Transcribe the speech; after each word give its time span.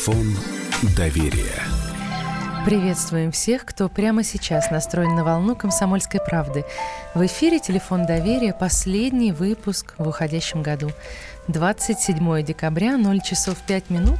Телефон 0.00 0.34
доверия. 0.96 1.62
Приветствуем 2.64 3.32
всех, 3.32 3.66
кто 3.66 3.90
прямо 3.90 4.24
сейчас 4.24 4.70
настроен 4.70 5.14
на 5.14 5.24
волну 5.24 5.54
«Комсомольской 5.54 6.20
правды». 6.24 6.64
В 7.12 7.26
эфире 7.26 7.58
«Телефон 7.58 8.06
доверия», 8.06 8.54
последний 8.54 9.30
выпуск 9.30 9.92
в 9.98 10.08
уходящем 10.08 10.62
году. 10.62 10.88
27 11.48 12.42
декабря, 12.42 12.96
0 12.96 13.20
часов 13.20 13.58
5 13.66 13.90
минут. 13.90 14.18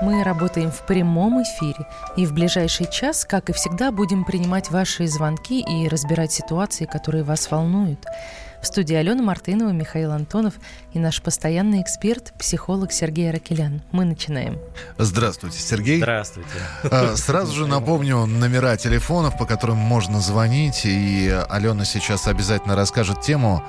Мы 0.00 0.24
работаем 0.24 0.70
в 0.70 0.86
прямом 0.86 1.42
эфире. 1.42 1.86
И 2.16 2.24
в 2.24 2.32
ближайший 2.32 2.90
час, 2.90 3.26
как 3.26 3.50
и 3.50 3.52
всегда, 3.52 3.92
будем 3.92 4.24
принимать 4.24 4.70
ваши 4.70 5.06
звонки 5.06 5.60
и 5.60 5.88
разбирать 5.88 6.32
ситуации, 6.32 6.86
которые 6.86 7.22
вас 7.22 7.50
волнуют. 7.50 8.02
В 8.60 8.66
студии 8.66 8.94
Алена 8.94 9.22
Мартынова, 9.22 9.70
Михаил 9.70 10.10
Антонов 10.12 10.54
и 10.92 10.98
наш 10.98 11.22
постоянный 11.22 11.80
эксперт, 11.80 12.32
психолог 12.38 12.92
Сергей 12.92 13.30
Аракелян. 13.30 13.82
Мы 13.92 14.04
начинаем. 14.04 14.58
Здравствуйте, 14.98 15.58
Сергей. 15.58 15.98
Здравствуйте. 15.98 16.48
А, 16.84 17.14
сразу 17.16 17.54
же 17.54 17.66
напомню 17.66 18.26
номера 18.26 18.76
телефонов, 18.76 19.38
по 19.38 19.46
которым 19.46 19.76
можно 19.76 20.20
звонить. 20.20 20.82
И 20.84 21.28
Алена 21.48 21.84
сейчас 21.84 22.26
обязательно 22.26 22.74
расскажет 22.74 23.20
тему, 23.20 23.62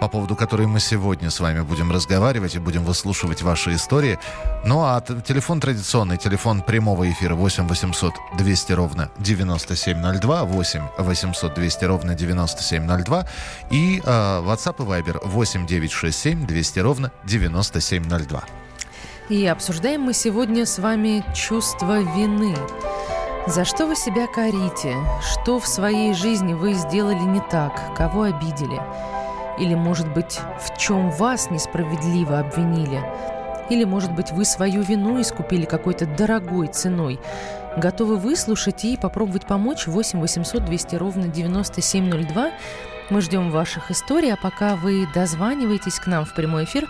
по 0.00 0.08
поводу 0.08 0.36
которой 0.36 0.66
мы 0.66 0.80
сегодня 0.80 1.30
с 1.30 1.40
вами 1.40 1.60
будем 1.60 1.90
разговаривать 1.92 2.54
и 2.54 2.58
будем 2.58 2.84
выслушивать 2.84 3.42
ваши 3.42 3.74
истории. 3.74 4.18
Ну 4.64 4.82
а 4.82 5.00
телефон 5.00 5.60
традиционный, 5.60 6.16
телефон 6.16 6.62
прямого 6.62 7.10
эфира 7.10 7.34
8 7.34 7.66
800 7.68 8.14
200 8.38 8.72
ровно 8.72 9.10
9702, 9.18 10.44
8 10.44 10.82
800 10.98 11.54
200 11.54 11.84
ровно 11.84 12.14
9702 12.14 13.26
и 13.70 13.98
э, 13.98 14.02
WhatsApp 14.04 14.76
и 14.78 14.82
Viber 14.82 15.26
8 15.26 15.66
967 15.66 16.46
200 16.46 16.78
ровно 16.80 17.12
9702. 17.24 18.44
И 19.28 19.46
обсуждаем 19.46 20.02
мы 20.02 20.12
сегодня 20.12 20.66
с 20.66 20.78
вами 20.78 21.24
чувство 21.34 22.00
вины. 22.00 22.54
За 23.48 23.64
что 23.64 23.86
вы 23.86 23.94
себя 23.94 24.26
корите? 24.26 24.96
Что 25.20 25.60
в 25.60 25.66
своей 25.66 26.14
жизни 26.14 26.52
вы 26.52 26.74
сделали 26.74 27.20
не 27.20 27.40
так? 27.40 27.96
Кого 27.96 28.22
обидели? 28.22 28.80
Или, 29.58 29.74
может 29.74 30.12
быть, 30.12 30.38
в 30.60 30.76
чем 30.78 31.10
вас 31.10 31.50
несправедливо 31.50 32.40
обвинили? 32.40 33.02
Или, 33.70 33.84
может 33.84 34.12
быть, 34.12 34.30
вы 34.32 34.44
свою 34.44 34.82
вину 34.82 35.20
искупили 35.20 35.64
какой-то 35.64 36.06
дорогой 36.06 36.68
ценой? 36.68 37.18
Готовы 37.76 38.16
выслушать 38.16 38.84
и 38.84 38.96
попробовать 38.96 39.46
помочь 39.46 39.86
8 39.86 40.20
800 40.20 40.64
200 40.64 40.96
ровно 40.96 41.28
9702. 41.28 42.50
Мы 43.10 43.20
ждем 43.20 43.50
ваших 43.50 43.90
историй, 43.90 44.32
а 44.32 44.36
пока 44.36 44.76
вы 44.76 45.06
дозваниваетесь 45.14 45.98
к 45.98 46.06
нам 46.06 46.24
в 46.24 46.34
прямой 46.34 46.64
эфир, 46.64 46.88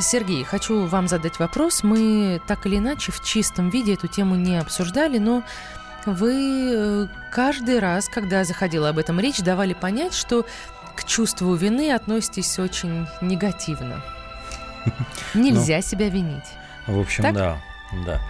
Сергей, 0.00 0.42
хочу 0.42 0.86
вам 0.86 1.06
задать 1.06 1.38
вопрос. 1.38 1.82
Мы 1.82 2.40
так 2.46 2.66
или 2.66 2.78
иначе 2.78 3.12
в 3.12 3.22
чистом 3.22 3.70
виде 3.70 3.94
эту 3.94 4.08
тему 4.08 4.34
не 4.34 4.56
обсуждали, 4.58 5.18
но 5.18 5.42
вы 6.04 6.72
э, 6.74 7.06
каждый 7.30 7.78
раз, 7.78 8.08
когда 8.08 8.44
заходила 8.44 8.88
об 8.90 8.98
этом 8.98 9.20
речь, 9.20 9.38
давали 9.38 9.72
понять, 9.72 10.14
что 10.14 10.44
к 10.96 11.04
чувству 11.04 11.54
вины 11.54 11.92
относитесь 11.92 12.58
очень 12.58 13.06
негативно. 13.20 14.02
Нельзя 15.34 15.76
ну, 15.76 15.82
себя 15.82 16.08
винить. 16.08 16.44
В 16.86 16.98
общем, 16.98 17.22
так? 17.24 17.34
да, 17.34 17.56
да. 18.04 18.20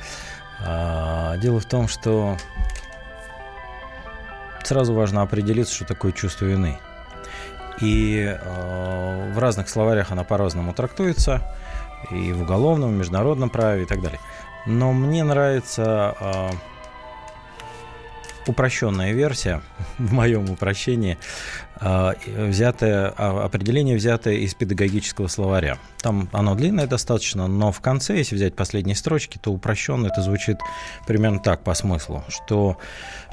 А, 0.64 1.36
дело 1.38 1.60
в 1.60 1.66
том, 1.66 1.88
что 1.88 2.36
сразу 4.62 4.94
важно 4.94 5.22
определиться, 5.22 5.74
что 5.74 5.84
такое 5.84 6.12
чувство 6.12 6.46
вины. 6.46 6.78
И 7.80 8.24
э, 8.24 9.32
в 9.32 9.38
разных 9.38 9.68
словарях 9.68 10.12
она 10.12 10.22
по-разному 10.22 10.72
трактуется, 10.72 11.42
и 12.10 12.32
в 12.32 12.42
уголовном, 12.42 12.90
и 12.90 12.94
в 12.94 12.98
международном 12.98 13.50
праве 13.50 13.82
и 13.82 13.86
так 13.86 14.00
далее. 14.00 14.20
Но 14.66 14.92
мне 14.92 15.24
нравится 15.24 16.14
э, 16.18 16.50
упрощенная 18.46 19.12
версия, 19.12 19.62
в 19.98 20.12
моем 20.12 20.50
упрощении, 20.50 21.18
а, 21.76 22.14
взятое, 22.26 23.12
а, 23.16 23.44
определение 23.44 23.96
взятое 23.96 24.34
из 24.36 24.54
педагогического 24.54 25.28
словаря. 25.28 25.78
Там 26.00 26.28
оно 26.32 26.54
длинное 26.54 26.86
достаточно, 26.86 27.46
но 27.46 27.72
в 27.72 27.80
конце, 27.80 28.16
если 28.16 28.36
взять 28.36 28.54
последние 28.54 28.96
строчки, 28.96 29.38
то 29.38 29.52
упрощенно 29.52 30.06
это 30.06 30.22
звучит 30.22 30.58
примерно 31.06 31.40
так 31.40 31.62
по 31.62 31.74
смыслу, 31.74 32.24
что 32.28 32.78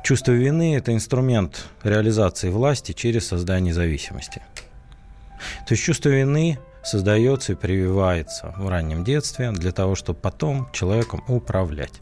чувство 0.04 0.32
вины– 0.32 0.76
это 0.78 0.94
инструмент 0.94 1.66
реализации 1.84 2.50
власти 2.50 2.94
через 2.94 3.28
создание 3.28 3.74
зависимости. 3.74 4.42
То 5.68 5.74
есть 5.74 5.84
чувство 5.84 6.10
вины 6.10 6.60
создается 6.84 7.54
и 7.54 7.56
прививается 7.56 8.54
в 8.58 8.68
раннем 8.68 9.04
детстве 9.04 9.52
для 9.52 9.72
того, 9.72 9.96
чтобы 9.96 10.20
потом 10.20 10.68
человеком 10.74 11.24
управлять. 11.28 11.94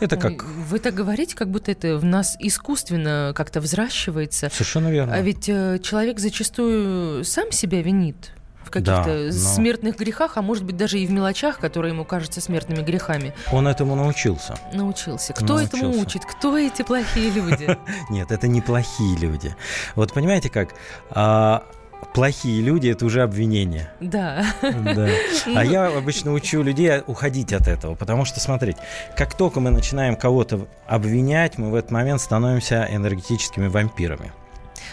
Это 0.00 0.16
как... 0.16 0.44
Вы 0.44 0.78
так 0.78 0.94
говорите, 0.94 1.36
как 1.36 1.48
будто 1.48 1.70
это 1.70 1.96
в 1.98 2.04
нас 2.04 2.36
искусственно 2.38 3.32
как-то 3.34 3.60
взращивается. 3.60 4.50
Совершенно 4.50 4.88
верно. 4.88 5.14
А 5.14 5.20
ведь 5.20 5.48
э, 5.48 5.78
человек 5.82 6.18
зачастую 6.18 7.24
сам 7.24 7.52
себя 7.52 7.82
винит 7.82 8.32
в 8.64 8.70
каких-то 8.70 9.04
да, 9.04 9.24
но... 9.26 9.32
смертных 9.32 9.96
грехах, 9.96 10.36
а 10.36 10.42
может 10.42 10.64
быть 10.64 10.76
даже 10.76 10.98
и 10.98 11.06
в 11.06 11.10
мелочах, 11.10 11.58
которые 11.58 11.92
ему 11.92 12.04
кажутся 12.04 12.40
смертными 12.40 12.82
грехами. 12.82 13.34
Он 13.52 13.66
этому 13.66 13.94
научился. 13.94 14.56
Научился. 14.72 15.32
Кто 15.32 15.56
научился. 15.56 15.76
этому 15.76 16.00
учит? 16.00 16.24
Кто 16.24 16.56
эти 16.56 16.82
плохие 16.82 17.30
люди? 17.30 17.76
Нет, 18.10 18.30
это 18.30 18.48
не 18.48 18.60
плохие 18.60 19.16
люди. 19.18 19.54
Вот 19.94 20.12
понимаете 20.12 20.48
как? 20.48 20.74
Плохие 22.14 22.60
люди 22.60 22.88
это 22.88 23.06
уже 23.06 23.22
обвинение. 23.22 23.90
Да. 24.00 24.44
да. 24.62 25.08
А 25.54 25.64
я 25.64 25.86
обычно 25.86 26.32
учу 26.32 26.62
людей 26.62 27.00
уходить 27.06 27.52
от 27.52 27.68
этого, 27.68 27.94
потому 27.94 28.24
что, 28.24 28.38
смотрите, 28.40 28.78
как 29.16 29.34
только 29.34 29.60
мы 29.60 29.70
начинаем 29.70 30.16
кого-то 30.16 30.66
обвинять, 30.86 31.58
мы 31.58 31.70
в 31.70 31.74
этот 31.74 31.90
момент 31.90 32.20
становимся 32.20 32.86
энергетическими 32.90 33.68
вампирами. 33.68 34.32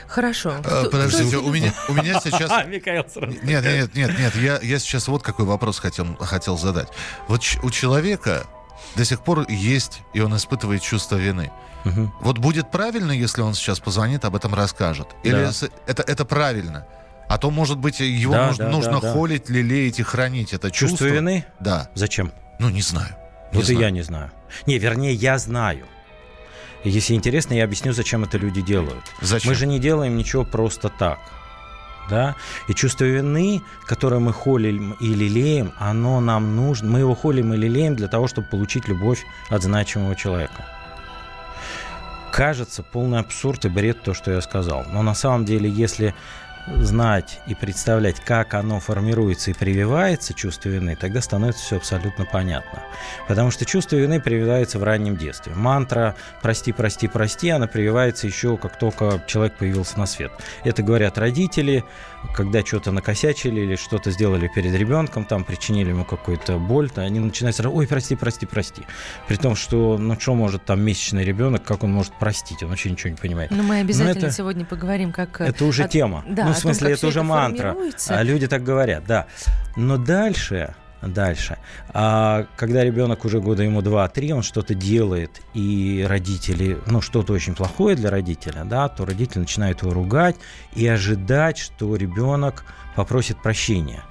Хорошо. 0.08 0.56
А, 0.64 0.86
подождите, 0.90 1.38
у 1.38 1.52
меня, 1.52 1.74
у 1.88 1.94
меня 1.94 2.20
сейчас... 2.22 2.50
А, 2.52 2.64
Михаил 2.64 3.06
сразу. 3.08 3.36
Нет, 3.44 3.64
нет, 3.64 3.96
нет, 3.96 4.18
нет, 4.18 4.36
я, 4.36 4.60
я 4.62 4.80
сейчас 4.80 5.08
вот 5.08 5.22
какой 5.22 5.46
вопрос 5.46 5.80
хотел, 5.80 6.16
хотел 6.20 6.58
задать. 6.58 6.88
Вот 7.28 7.42
у 7.62 7.70
человека 7.70 8.48
до 8.96 9.06
сих 9.06 9.22
пор 9.22 9.46
есть, 9.50 10.02
и 10.14 10.20
он 10.20 10.36
испытывает 10.36 10.82
чувство 10.82 11.16
вины. 11.16 11.52
Угу. 11.86 12.14
Вот 12.22 12.38
будет 12.40 12.72
правильно, 12.72 13.12
если 13.12 13.42
он 13.42 13.54
сейчас 13.54 13.80
позвонит, 13.80 14.26
об 14.26 14.36
этом 14.36 14.54
расскажет? 14.54 15.08
Или 15.24 15.46
да. 15.46 15.52
это, 15.86 16.04
это 16.04 16.26
правильно? 16.26 16.88
А 17.30 17.38
то, 17.38 17.52
может 17.52 17.78
быть, 17.78 18.00
его 18.00 18.34
да, 18.34 18.48
нужно, 18.48 18.66
да, 18.66 18.72
нужно 18.72 19.02
да, 19.02 19.14
холить, 19.14 19.50
лелеять 19.50 20.00
и 20.00 20.04
хранить. 20.04 20.52
Это 20.52 20.72
чувство. 20.72 20.98
Чувство 20.98 21.06
вины? 21.06 21.46
Да. 21.60 21.88
Зачем? 21.94 22.32
Ну, 22.58 22.70
не 22.70 22.82
знаю. 22.82 23.16
Не 23.52 23.58
вот 23.58 23.66
знаю. 23.66 23.80
и 23.80 23.84
я 23.84 23.92
не 23.92 24.02
знаю. 24.02 24.32
Не, 24.66 24.80
вернее, 24.80 25.14
я 25.14 25.38
знаю. 25.38 25.86
Если 26.84 27.14
интересно, 27.14 27.54
я 27.54 27.66
объясню, 27.66 27.94
зачем 27.94 28.24
это 28.24 28.40
люди 28.40 28.62
делают. 28.62 29.04
Зачем? 29.22 29.52
Мы 29.52 29.56
же 29.56 29.68
не 29.68 29.80
делаем 29.80 30.18
ничего 30.18 30.44
просто 30.44 30.90
так. 30.90 31.20
Да? 32.10 32.36
И 32.68 32.74
чувство 32.74 33.06
вины, 33.06 33.62
которое 33.86 34.20
мы 34.20 34.34
холим 34.34 34.94
и 34.94 35.14
лелеем, 35.14 35.72
оно 35.78 36.20
нам 36.22 36.56
нужно. 36.56 36.90
Мы 36.90 37.00
его 37.00 37.14
холим 37.14 37.54
и 37.54 37.58
лелеем 37.58 37.96
для 37.96 38.08
того, 38.08 38.28
чтобы 38.28 38.48
получить 38.48 38.88
любовь 38.88 39.24
от 39.50 39.62
значимого 39.62 40.16
человека. 40.16 40.66
Кажется, 42.32 42.82
полный 42.82 43.20
абсурд 43.20 43.66
и 43.66 43.70
бред 43.70 44.02
то, 44.02 44.16
что 44.16 44.32
я 44.32 44.42
сказал. 44.42 44.86
Но 44.92 45.04
на 45.04 45.14
самом 45.14 45.46
деле, 45.46 45.70
если 45.70 46.16
знать 46.78 47.42
и 47.48 47.56
представлять, 47.56 48.20
как 48.20 48.54
оно 48.54 48.80
формируется 48.80 49.52
и 49.52 49.54
прививается, 49.54 50.34
чувство 50.34 50.70
вины, 50.70 50.96
тогда 50.96 51.22
становится 51.22 51.64
все 51.64 51.78
абсолютно 51.78 52.26
понятно. 52.26 52.84
Потому 53.28 53.52
что 53.52 53.66
чувство 53.66 53.96
вины 53.96 54.20
прививается 54.22 54.80
в 54.80 54.84
раннем 54.84 55.18
детстве. 55.18 55.54
Мантра 55.56 56.16
«прости, 56.42 56.72
прости, 56.72 57.08
прости», 57.08 57.50
она 57.50 57.68
прививается 57.68 58.28
еще 58.28 58.58
как 58.58 58.78
только 58.78 59.24
человек 59.28 59.54
появился 59.54 60.00
на 60.00 60.06
свет. 60.06 60.32
Это 60.64 60.84
говорят 60.84 61.18
родители, 61.18 61.84
когда 62.34 62.64
что-то 62.66 62.92
накосячили 62.92 63.62
или 63.62 63.76
что-то 63.76 64.12
сделали 64.12 64.50
перед 64.54 64.74
ребенком, 64.74 65.26
там 65.26 65.44
причинили 65.44 65.90
ему 65.90 66.06
какую-то 66.06 66.58
боль, 66.58 66.90
то 66.90 67.02
они 67.02 67.20
начинают 67.20 67.56
сразу 67.56 67.76
«ой, 67.76 67.88
прости, 67.88 68.16
прости, 68.16 68.46
прости». 68.46 68.84
При 69.28 69.36
том, 69.36 69.56
что, 69.56 69.98
ну, 69.98 70.20
что 70.20 70.36
может 70.36 70.66
там 70.66 70.82
месячный 70.82 71.24
ребенок, 71.24 71.64
как 71.64 71.84
он 71.84 71.92
может 71.92 72.14
простить, 72.14 72.64
он 72.64 72.70
вообще 72.70 72.92
ничего 72.92 73.12
не 73.12 73.18
понимает. 73.18 73.52
Но 73.52 73.64
мы 73.64 73.80
обязательно 73.80 74.28
это, 74.28 74.32
сегодня 74.32 74.66
поговорим, 74.66 75.12
как... 75.12 75.42
Это 75.42 75.66
уже 75.66 75.84
от... 75.84 75.92
тема. 75.92 76.24
Да, 76.28 76.46
ну, 76.46 76.54
в 76.54 76.58
смысле, 76.58 76.88
том, 76.88 76.94
это 76.94 77.08
уже 77.08 77.20
это 77.20 77.28
мантра. 77.28 77.78
А 78.08 78.24
люди 78.24 78.48
так 78.48 78.64
говорят, 78.64 79.06
да. 79.06 79.28
Но 79.76 79.98
дальше 79.98 80.76
дальше. 81.02 81.58
А 81.94 82.46
когда 82.56 82.84
ребенок 82.84 83.26
уже 83.26 83.40
года 83.40 83.64
ему 83.64 83.82
2-3, 83.82 84.32
он 84.32 84.44
что-то 84.44 84.74
делает, 84.74 85.42
и 85.54 86.06
родители, 86.08 86.78
ну, 86.88 87.02
что-то 87.02 87.34
очень 87.34 87.56
плохое 87.56 87.96
для 87.96 88.10
родителя, 88.10 88.64
да, 88.66 88.88
то 88.90 89.06
родители 89.06 89.40
начинают 89.40 89.82
его 89.82 89.92
ругать 89.92 90.36
и 90.76 90.88
ожидать, 90.88 91.58
что 91.58 91.96
ребенок 91.96 92.66
попросит 92.96 93.42
прощения. 93.42 94.04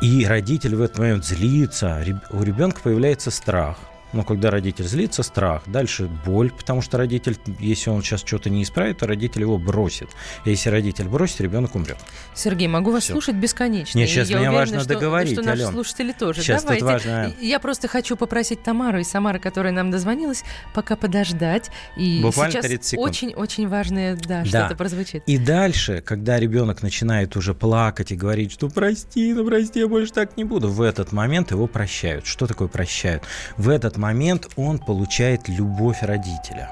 И 0.00 0.24
родитель 0.26 0.76
в 0.76 0.82
этот 0.82 0.98
момент 0.98 1.24
злится, 1.24 2.04
у 2.30 2.42
ребенка 2.42 2.80
появляется 2.82 3.30
страх. 3.30 3.78
Ну, 4.12 4.24
когда 4.24 4.50
родитель 4.50 4.86
злится, 4.86 5.22
страх. 5.22 5.62
Дальше 5.66 6.08
боль, 6.24 6.50
потому 6.50 6.80
что 6.82 6.96
родитель, 6.98 7.36
если 7.58 7.90
он 7.90 8.02
сейчас 8.02 8.20
что-то 8.24 8.48
не 8.50 8.62
исправит, 8.62 8.98
то 8.98 9.06
родитель 9.06 9.42
его 9.42 9.58
бросит. 9.58 10.08
И 10.44 10.50
если 10.50 10.70
родитель 10.70 11.04
бросит, 11.08 11.40
ребенок 11.42 11.74
умрет. 11.74 11.98
Сергей, 12.34 12.68
могу 12.68 12.90
вас 12.90 13.04
Всё. 13.04 13.12
слушать 13.12 13.34
бесконечно. 13.36 13.98
Нет, 13.98 14.08
сейчас 14.08 14.28
я 14.30 14.38
мне 14.38 14.48
уверена, 14.48 14.58
важно 14.58 14.80
что, 14.80 14.88
договорить, 14.88 15.32
что 15.34 15.42
наши 15.42 15.60
Алён. 15.62 15.72
слушатели 15.72 16.12
тоже. 16.12 16.40
Сейчас 16.42 16.62
тут 16.62 16.78
Давайте. 16.78 16.84
важно- 17.08 17.34
Я 17.40 17.58
просто 17.60 17.88
хочу 17.88 18.16
попросить 18.16 18.62
Тамару 18.62 18.98
и 18.98 19.04
Самара, 19.04 19.38
которая 19.38 19.72
нам 19.72 19.90
дозвонилась, 19.90 20.42
пока 20.74 20.96
подождать. 20.96 21.70
И 21.96 22.20
Буквально 22.22 22.52
сейчас 22.52 22.64
30 22.66 22.84
секунд. 22.86 23.10
очень-очень 23.10 23.68
важное, 23.68 24.16
да, 24.16 24.40
Да. 24.42 24.44
что-то 24.46 24.76
прозвучит. 24.76 25.22
И 25.26 25.36
дальше, 25.36 26.02
когда 26.04 26.38
ребенок 26.40 26.82
начинает 26.82 27.36
уже 27.36 27.52
плакать 27.54 28.10
и 28.12 28.16
говорить, 28.16 28.52
что 28.52 28.68
прости, 28.68 29.34
ну 29.34 29.44
прости, 29.44 29.80
я 29.80 29.88
больше 29.88 30.12
так 30.12 30.36
не 30.38 30.44
буду, 30.44 30.68
в 30.68 30.80
этот 30.80 31.12
момент 31.12 31.50
его 31.50 31.66
прощают. 31.66 32.26
Что 32.26 32.46
такое 32.46 32.68
прощают? 32.68 33.22
В 33.58 33.68
этот 33.68 33.97
момент 33.98 34.48
он 34.56 34.78
получает 34.78 35.48
любовь 35.48 35.98
родителя. 36.02 36.70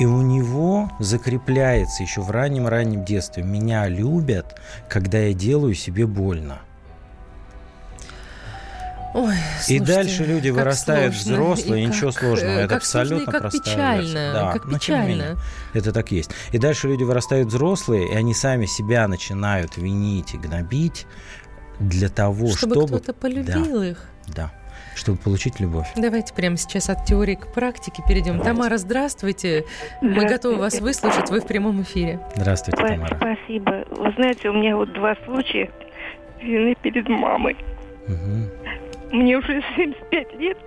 И 0.00 0.04
у 0.04 0.20
него 0.20 0.90
закрепляется 0.98 2.02
еще 2.02 2.20
в 2.20 2.30
раннем-раннем 2.30 3.04
детстве. 3.04 3.42
Меня 3.42 3.88
любят, 3.88 4.60
когда 4.88 5.18
я 5.18 5.32
делаю 5.32 5.74
себе 5.74 6.06
больно. 6.06 6.58
Ой, 9.14 9.34
И 9.68 9.76
слушайте, 9.78 9.84
дали 9.84 10.08
люди 10.26 10.48
как 10.50 10.58
вырастают 10.58 11.14
сложно, 11.14 11.32
взрослые, 11.34 11.84
и 11.84 11.86
ничего 11.86 12.12
как, 12.12 12.20
сложного. 12.20 12.50
э, 12.50 12.58
Это 12.60 12.68
как 12.68 12.72
и 12.72 12.76
абсолютно 12.76 13.32
как 13.32 13.40
простая 13.42 13.62
печально, 13.62 13.98
версия. 14.00 14.32
Да, 14.32 14.52
как 14.52 14.64
но 14.64 14.78
тем 14.78 15.00
не 15.02 15.06
менее, 15.06 15.22
печально. 15.24 15.40
это 15.74 15.92
так 15.92 16.12
есть. 16.12 16.30
И 16.52 16.58
дальше 16.58 16.88
люди 16.88 17.02
вырастают 17.04 17.48
взрослые, 17.48 18.10
и 18.10 18.14
они 18.16 18.32
сами 18.32 18.64
себя 18.64 19.06
начинают 19.08 19.76
винить 19.76 20.32
и 20.32 20.38
гнобить 20.38 21.06
для 21.78 22.08
того, 22.08 22.48
Чтобы, 22.56 22.74
чтобы... 22.74 22.86
кто-то 23.00 23.12
полюбил 23.12 23.82
их. 23.82 23.98
Да, 24.28 24.50
чтобы 24.94 25.18
получить 25.18 25.60
любовь. 25.60 25.88
Давайте 25.96 26.34
прямо 26.34 26.56
сейчас 26.56 26.90
от 26.90 27.04
теории 27.04 27.34
к 27.34 27.52
практике 27.52 28.02
перейдем. 28.06 28.40
Тамара, 28.40 28.76
здравствуйте. 28.76 29.64
Мы 30.00 30.26
готовы 30.26 30.56
вас 30.56 30.80
выслушать. 30.80 31.30
Вы 31.30 31.40
в 31.40 31.46
прямом 31.46 31.82
эфире. 31.82 32.20
Здравствуйте, 32.36 32.82
Тамара. 32.82 33.16
Спасибо. 33.16 33.84
Вы 33.90 34.12
знаете, 34.12 34.48
у 34.48 34.52
меня 34.52 34.76
вот 34.76 34.92
два 34.92 35.16
случая 35.24 35.70
вины 36.40 36.74
перед 36.82 37.08
мамой. 37.08 37.56
Мгм. 38.06 38.50
Мне 39.12 39.36
уже 39.38 39.62
75 39.76 40.34
лет. 40.38 40.58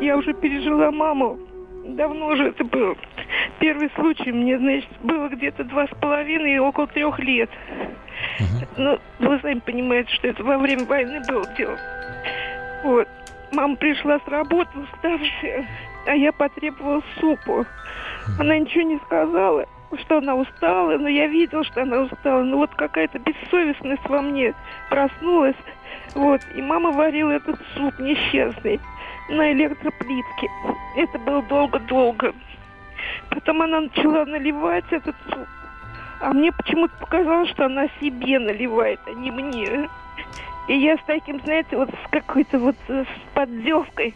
Я 0.00 0.16
уже 0.16 0.34
пережила 0.34 0.90
маму. 0.90 1.38
Давно 1.84 2.26
уже 2.28 2.48
это 2.48 2.64
было. 2.64 2.96
Первый 3.60 3.90
случай 3.94 4.32
мне, 4.32 4.58
значит, 4.58 4.90
было 5.02 5.28
где-то 5.28 5.64
два 5.64 5.86
с 5.86 5.90
половиной 6.00 6.56
и 6.56 6.58
около 6.58 6.86
трех 6.88 7.18
лет. 7.18 7.48
Мгм. 8.38 8.68
Ну, 8.76 8.98
вы 9.20 9.40
сами 9.40 9.60
понимаете, 9.60 10.12
что 10.14 10.28
это 10.28 10.42
во 10.42 10.58
время 10.58 10.84
войны 10.84 11.20
было 11.28 11.44
дело. 11.56 11.78
Вот. 12.82 13.08
Мама 13.52 13.76
пришла 13.76 14.18
с 14.18 14.28
работы 14.28 14.70
уставшая, 14.78 15.66
а 16.06 16.14
я 16.14 16.32
потребовала 16.32 17.02
супу. 17.20 17.64
Она 18.38 18.58
ничего 18.58 18.82
не 18.82 18.98
сказала, 18.98 19.66
что 20.00 20.18
она 20.18 20.34
устала, 20.34 20.98
но 20.98 21.08
я 21.08 21.26
видел, 21.26 21.64
что 21.64 21.82
она 21.82 22.00
устала. 22.00 22.42
Но 22.42 22.58
вот 22.58 22.74
какая-то 22.74 23.18
бессовестность 23.18 24.08
во 24.08 24.20
мне 24.20 24.54
проснулась. 24.90 25.56
Вот. 26.14 26.40
И 26.54 26.62
мама 26.62 26.90
варила 26.90 27.30
этот 27.30 27.58
суп 27.74 27.98
несчастный 27.98 28.80
на 29.28 29.52
электроплитке. 29.52 30.48
Это 30.96 31.18
было 31.18 31.42
долго-долго. 31.42 32.34
Потом 33.30 33.62
она 33.62 33.80
начала 33.82 34.24
наливать 34.24 34.84
этот 34.90 35.14
суп. 35.30 35.46
А 36.20 36.32
мне 36.32 36.50
почему-то 36.50 36.94
показалось, 36.98 37.50
что 37.50 37.66
она 37.66 37.88
себе 38.00 38.38
наливает, 38.38 39.00
а 39.06 39.10
не 39.10 39.30
мне. 39.30 39.88
И 40.68 40.76
я 40.78 40.96
с 40.96 41.00
таким, 41.06 41.40
знаете, 41.44 41.76
вот 41.76 41.90
с 41.90 42.10
какой-то 42.10 42.58
вот 42.58 42.76
э, 42.88 43.04
с 43.04 43.34
поддевкой 43.34 44.14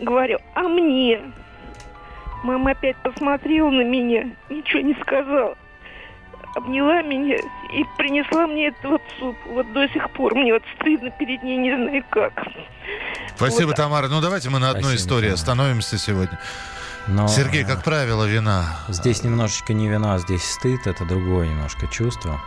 говорю, 0.00 0.38
а 0.54 0.62
мне? 0.62 1.20
Мама 2.42 2.72
опять 2.72 2.96
посмотрела 2.96 3.70
на 3.70 3.82
меня, 3.84 4.30
ничего 4.50 4.80
не 4.80 4.94
сказала. 5.00 5.56
Обняла 6.56 7.02
меня 7.02 7.36
и 7.36 7.84
принесла 7.96 8.46
мне 8.46 8.68
этот 8.68 8.84
вот 8.84 9.02
суп. 9.18 9.36
Вот 9.46 9.72
до 9.72 9.88
сих 9.88 10.10
пор 10.10 10.34
мне 10.34 10.52
вот 10.52 10.62
стыдно 10.78 11.10
перед 11.10 11.42
ней, 11.42 11.56
не 11.56 11.74
знаю 11.74 12.04
как. 12.10 12.32
Спасибо, 13.36 13.68
Вот. 13.68 13.76
Тамара. 13.76 14.08
Ну, 14.08 14.20
давайте 14.20 14.50
мы 14.50 14.58
на 14.58 14.70
одной 14.70 14.82
Спасибо, 14.82 15.00
истории 15.00 15.22
Тамара. 15.28 15.34
остановимся 15.34 15.98
сегодня. 15.98 16.38
Но, 17.06 17.26
Сергей, 17.28 17.62
э, 17.62 17.66
как 17.66 17.84
правило, 17.84 18.24
вина. 18.24 18.64
Здесь 18.88 19.22
немножечко 19.22 19.72
не 19.72 19.88
вина, 19.88 20.18
здесь 20.18 20.44
стыд, 20.44 20.86
это 20.86 21.04
другое 21.04 21.48
немножко 21.48 21.86
чувство. 21.86 22.40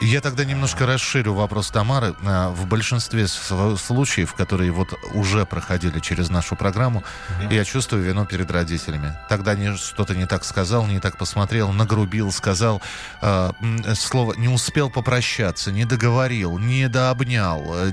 Я 0.00 0.20
тогда 0.20 0.44
немножко 0.44 0.84
расширю 0.86 1.32
вопрос 1.34 1.70
Тамары. 1.70 2.14
А, 2.24 2.50
В 2.50 2.66
большинстве 2.66 3.26
случаев, 3.26 4.34
которые 4.34 4.70
вот 4.70 4.92
уже 5.14 5.46
проходили 5.46 6.00
через 6.00 6.28
нашу 6.28 6.54
программу, 6.54 7.02
я 7.50 7.64
чувствую 7.64 8.02
вину 8.02 8.26
перед 8.26 8.50
родителями. 8.50 9.14
Тогда 9.28 9.56
что-то 9.76 10.14
не 10.14 10.26
так 10.26 10.44
сказал, 10.44 10.86
не 10.86 11.00
так 11.00 11.16
посмотрел, 11.16 11.72
нагрубил, 11.72 12.30
сказал 12.30 12.82
э, 13.22 13.52
м, 13.60 13.94
слово, 13.94 14.34
не 14.34 14.48
успел 14.48 14.90
попрощаться, 14.90 15.72
не 15.72 15.84
договорил, 15.86 16.58
не 16.58 16.88
дообнял, 16.88 17.64
э, 17.74 17.90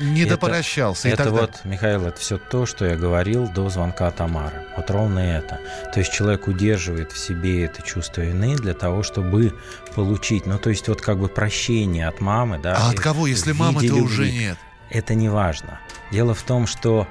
не 0.00 0.22
Это- 0.22 0.30
допрощался. 0.32 1.08
это 1.08 1.16
так 1.18 1.26
далее. 1.32 1.40
вот, 1.52 1.64
Михаил, 1.64 2.06
это 2.06 2.20
все 2.20 2.38
то, 2.38 2.66
что 2.66 2.84
я 2.84 2.96
говорил 2.96 3.48
до 3.48 3.68
звонка 3.68 4.10
Тамары. 4.10 4.62
Вот 4.76 4.90
ровно 4.90 5.18
это. 5.20 5.60
То 5.92 6.00
есть 6.00 6.12
человек 6.12 6.46
удерживает 6.48 7.12
в 7.12 7.18
себе 7.18 7.64
это 7.64 7.82
чувство 7.82 8.22
вины 8.22 8.56
для 8.56 8.74
того, 8.74 9.02
чтобы 9.02 9.54
получить, 9.94 10.46
ну 10.46 10.58
то 10.58 10.70
есть 10.70 10.88
вот 10.88 11.00
как 11.00 11.18
бы 11.18 11.28
прощение 11.28 12.08
от 12.08 12.20
мамы, 12.20 12.58
да. 12.58 12.76
А 12.78 12.90
от 12.90 13.00
кого, 13.00 13.26
если 13.26 13.52
мамы-то 13.52 13.94
уже 13.94 14.30
нет? 14.30 14.58
Это 14.90 15.14
не 15.14 15.28
важно. 15.28 15.80
Дело 16.12 16.34
в 16.34 16.42
том, 16.42 16.66
что 16.66 17.06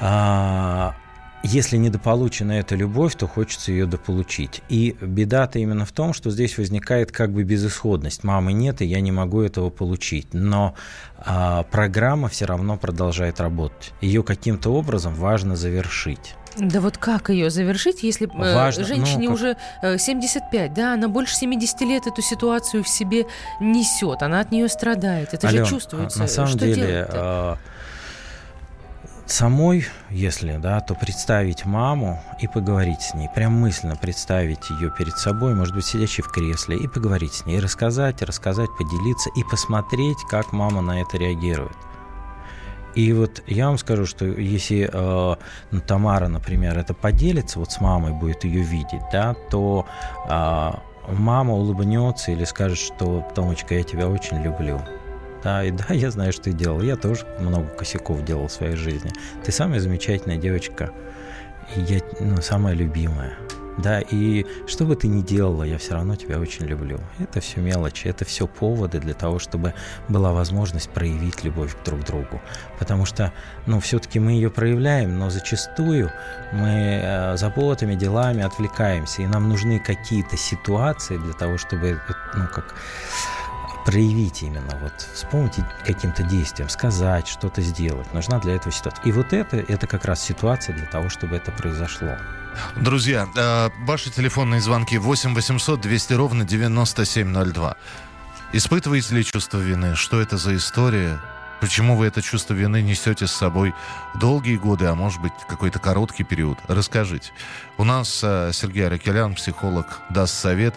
а, 0.00 0.94
если 1.42 1.76
недополучена 1.76 2.52
эта 2.52 2.74
любовь, 2.74 3.14
то 3.14 3.26
хочется 3.26 3.72
ее 3.72 3.86
дополучить. 3.86 4.62
И 4.68 4.96
беда-то 5.00 5.58
именно 5.58 5.84
в 5.84 5.92
том, 5.92 6.12
что 6.12 6.30
здесь 6.30 6.58
возникает 6.58 7.12
как 7.12 7.32
бы 7.32 7.42
безысходность. 7.44 8.24
Мамы 8.24 8.52
нет, 8.52 8.82
и 8.82 8.86
я 8.86 9.00
не 9.00 9.12
могу 9.12 9.40
этого 9.42 9.70
получить. 9.70 10.28
Но 10.32 10.74
а, 11.18 11.62
программа 11.64 12.28
все 12.28 12.44
равно 12.46 12.76
продолжает 12.76 13.40
работать. 13.40 13.92
Ее 14.00 14.22
каким-то 14.22 14.70
образом 14.70 15.14
важно 15.14 15.56
завершить. 15.56 16.34
Да 16.56 16.80
вот 16.80 16.98
как 16.98 17.30
ее 17.30 17.50
завершить, 17.50 18.02
если 18.02 18.26
э, 18.26 18.54
Важно, 18.54 18.84
женщине 18.84 19.28
ну, 19.28 19.34
как- 19.34 19.34
уже 19.34 19.56
э, 19.82 19.98
75, 19.98 20.74
да, 20.74 20.94
она 20.94 21.06
больше 21.08 21.36
70 21.36 21.80
лет 21.82 22.06
эту 22.08 22.20
ситуацию 22.20 22.82
в 22.82 22.88
себе 22.88 23.26
несет, 23.60 24.22
она 24.22 24.40
от 24.40 24.50
нее 24.50 24.68
страдает, 24.68 25.34
это 25.34 25.46
Алён, 25.46 25.64
же 25.64 25.70
чувствуется. 25.70 26.18
На 26.18 26.26
самом 26.26 26.50
Что 26.50 26.58
деле, 26.58 27.06
самой, 29.30 29.86
если, 30.10 30.56
да, 30.56 30.80
то 30.80 30.94
представить 30.94 31.64
маму 31.64 32.22
и 32.40 32.46
поговорить 32.46 33.02
с 33.02 33.14
ней, 33.14 33.28
прям 33.34 33.52
мысленно 33.52 33.96
представить 33.96 34.70
ее 34.70 34.90
перед 34.90 35.16
собой, 35.16 35.54
может 35.54 35.74
быть, 35.74 35.84
сидящей 35.84 36.22
в 36.22 36.28
кресле, 36.28 36.76
и 36.76 36.88
поговорить 36.88 37.34
с 37.34 37.46
ней, 37.46 37.58
и 37.58 37.60
рассказать, 37.60 38.22
рассказать, 38.22 38.70
поделиться, 38.78 39.30
и 39.36 39.42
посмотреть, 39.44 40.18
как 40.28 40.52
мама 40.52 40.80
на 40.80 41.00
это 41.00 41.16
реагирует. 41.16 41.76
И 42.94 43.12
вот 43.12 43.42
я 43.46 43.68
вам 43.68 43.78
скажу, 43.78 44.06
что 44.06 44.24
если 44.24 44.90
э, 44.92 45.36
ну, 45.70 45.80
Тамара, 45.80 46.28
например, 46.28 46.78
это 46.78 46.94
поделится, 46.94 47.58
вот 47.58 47.70
с 47.70 47.80
мамой 47.80 48.12
будет 48.12 48.44
ее 48.44 48.62
видеть, 48.62 49.02
да, 49.12 49.34
то 49.50 49.86
э, 50.28 50.70
мама 51.12 51.54
улыбнется 51.54 52.32
или 52.32 52.44
скажет, 52.44 52.78
что 52.78 53.26
Томочка, 53.34 53.74
я 53.74 53.82
тебя 53.82 54.08
очень 54.08 54.42
люблю. 54.42 54.80
Да, 55.42 55.64
и 55.64 55.70
да, 55.70 55.86
я 55.90 56.10
знаю, 56.10 56.32
что 56.32 56.44
ты 56.44 56.52
делал. 56.52 56.82
Я 56.82 56.96
тоже 56.96 57.26
много 57.40 57.68
косяков 57.68 58.24
делал 58.24 58.48
в 58.48 58.52
своей 58.52 58.76
жизни. 58.76 59.12
Ты 59.44 59.52
самая 59.52 59.80
замечательная 59.80 60.36
девочка. 60.36 60.90
И 61.76 61.80
я, 61.80 62.00
ну, 62.20 62.40
самая 62.40 62.74
любимая. 62.74 63.34
Да, 63.78 64.00
и 64.00 64.44
что 64.66 64.84
бы 64.84 64.96
ты 64.96 65.06
ни 65.06 65.22
делала, 65.22 65.62
я 65.62 65.78
все 65.78 65.94
равно 65.94 66.16
тебя 66.16 66.40
очень 66.40 66.66
люблю. 66.66 66.98
Это 67.20 67.40
все 67.40 67.60
мелочи, 67.60 68.08
это 68.08 68.24
все 68.24 68.48
поводы 68.48 68.98
для 68.98 69.14
того, 69.14 69.38
чтобы 69.38 69.72
была 70.08 70.32
возможность 70.32 70.90
проявить 70.90 71.44
любовь 71.44 71.76
к 71.76 71.84
друг 71.84 72.04
другу. 72.04 72.40
Потому 72.80 73.06
что, 73.06 73.32
ну, 73.66 73.78
все-таки 73.78 74.18
мы 74.18 74.32
ее 74.32 74.50
проявляем, 74.50 75.16
но 75.16 75.30
зачастую 75.30 76.10
мы 76.52 77.00
э, 77.04 77.36
заботами, 77.36 77.94
делами 77.94 78.42
отвлекаемся, 78.42 79.22
и 79.22 79.26
нам 79.28 79.48
нужны 79.48 79.78
какие-то 79.78 80.36
ситуации 80.36 81.16
для 81.16 81.34
того, 81.34 81.56
чтобы, 81.56 82.00
ну, 82.34 82.48
как 82.52 82.74
проявить 83.88 84.42
именно, 84.42 84.76
вот 84.82 84.92
вспомнить 85.14 85.54
каким-то 85.82 86.22
действием, 86.22 86.68
сказать, 86.68 87.26
что-то 87.26 87.62
сделать. 87.62 88.12
Нужна 88.12 88.38
для 88.38 88.56
этого 88.56 88.70
ситуация. 88.70 89.02
И 89.06 89.12
вот 89.12 89.32
это, 89.32 89.56
это 89.56 89.86
как 89.86 90.04
раз 90.04 90.22
ситуация 90.22 90.76
для 90.76 90.84
того, 90.84 91.08
чтобы 91.08 91.36
это 91.36 91.52
произошло. 91.52 92.10
Друзья, 92.76 93.26
э, 93.34 93.70
ваши 93.86 94.10
телефонные 94.10 94.60
звонки 94.60 94.98
8 94.98 95.34
800 95.34 95.80
200 95.80 96.12
ровно 96.12 96.44
9702. 96.44 97.76
Испытываете 98.52 99.14
ли 99.14 99.24
чувство 99.24 99.56
вины? 99.56 99.94
Что 99.94 100.20
это 100.20 100.36
за 100.36 100.54
история? 100.54 101.18
Почему 101.62 101.96
вы 101.96 102.08
это 102.08 102.20
чувство 102.20 102.52
вины 102.52 102.82
несете 102.82 103.26
с 103.26 103.32
собой 103.32 103.74
долгие 104.20 104.58
годы, 104.58 104.84
а 104.84 104.94
может 104.94 105.22
быть 105.22 105.32
какой-то 105.48 105.78
короткий 105.78 106.24
период? 106.24 106.58
Расскажите. 106.68 107.32
У 107.78 107.84
нас 107.84 108.20
э, 108.22 108.50
Сергей 108.52 108.86
Аракелян, 108.86 109.34
психолог, 109.34 110.02
даст 110.10 110.34
совет. 110.34 110.74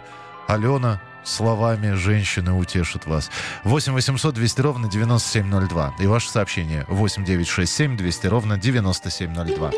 Алена 0.47 1.01
словами 1.23 1.93
женщины 1.93 2.53
утешит 2.53 3.05
вас. 3.05 3.29
8 3.63 3.93
800 3.93 4.33
200 4.33 4.61
ровно 4.61 4.89
9702. 4.89 5.95
И 5.99 6.07
ваше 6.07 6.29
сообщение 6.29 6.85
8 6.87 7.23
967 7.23 7.97
200 7.97 8.27
ровно 8.27 8.57
9702. 8.57 9.71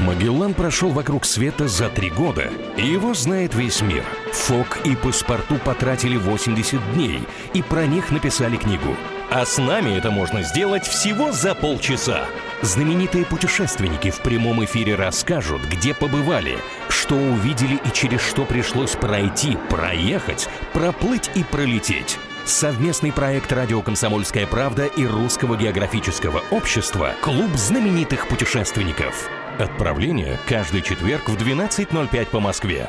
Магеллан 0.00 0.54
прошел 0.54 0.90
вокруг 0.90 1.24
света 1.24 1.68
за 1.68 1.88
три 1.88 2.10
года, 2.10 2.50
его 2.76 3.14
знает 3.14 3.54
весь 3.54 3.80
мир. 3.80 4.04
Фок 4.32 4.78
и 4.84 4.96
паспорту 4.96 5.56
потратили 5.56 6.16
80 6.16 6.94
дней, 6.94 7.20
и 7.54 7.62
про 7.62 7.86
них 7.86 8.10
написали 8.10 8.56
книгу. 8.56 8.96
А 9.30 9.46
с 9.46 9.58
нами 9.58 9.96
это 9.96 10.10
можно 10.10 10.42
сделать 10.42 10.86
всего 10.86 11.32
за 11.32 11.54
полчаса. 11.54 12.26
Знаменитые 12.62 13.24
путешественники 13.24 14.10
в 14.10 14.20
прямом 14.20 14.64
эфире 14.64 14.94
расскажут, 14.94 15.62
где 15.70 15.94
побывали, 15.94 16.58
что 17.04 17.16
увидели 17.16 17.74
и 17.84 17.92
через 17.92 18.22
что 18.22 18.46
пришлось 18.46 18.92
пройти, 18.92 19.58
проехать, 19.68 20.48
проплыть 20.72 21.30
и 21.34 21.44
пролететь. 21.44 22.18
Совместный 22.46 23.12
проект 23.12 23.52
«Радио 23.52 23.82
Комсомольская 23.82 24.46
правда» 24.46 24.86
и 24.86 25.04
Русского 25.04 25.54
географического 25.54 26.42
общества 26.50 27.12
«Клуб 27.20 27.50
знаменитых 27.56 28.26
путешественников». 28.26 29.28
Отправление 29.58 30.38
каждый 30.48 30.80
четверг 30.80 31.28
в 31.28 31.36
12.05 31.36 32.24
по 32.30 32.40
Москве. 32.40 32.88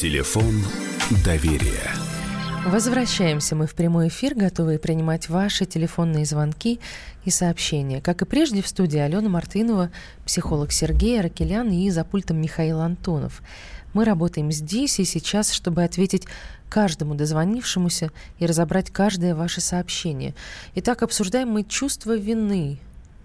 Телефон 0.00 0.62
доверия. 1.24 1.97
Возвращаемся 2.70 3.56
мы 3.56 3.66
в 3.66 3.74
прямой 3.74 4.08
эфир, 4.08 4.34
готовые 4.34 4.78
принимать 4.78 5.30
ваши 5.30 5.64
телефонные 5.64 6.26
звонки 6.26 6.80
и 7.24 7.30
сообщения. 7.30 8.02
Как 8.02 8.20
и 8.20 8.26
прежде, 8.26 8.60
в 8.60 8.68
студии 8.68 8.98
Алена 8.98 9.30
Мартынова, 9.30 9.90
психолог 10.26 10.70
Сергей 10.70 11.18
Аракелян 11.18 11.70
и 11.70 11.88
за 11.88 12.04
пультом 12.04 12.42
Михаил 12.42 12.80
Антонов. 12.80 13.42
Мы 13.94 14.04
работаем 14.04 14.52
здесь 14.52 15.00
и 15.00 15.06
сейчас, 15.06 15.50
чтобы 15.50 15.82
ответить 15.82 16.26
каждому 16.68 17.14
дозвонившемуся 17.14 18.10
и 18.38 18.44
разобрать 18.44 18.90
каждое 18.90 19.34
ваше 19.34 19.62
сообщение. 19.62 20.34
Итак, 20.74 21.02
обсуждаем 21.02 21.48
мы 21.48 21.64
чувство 21.64 22.14
вины, 22.18 22.78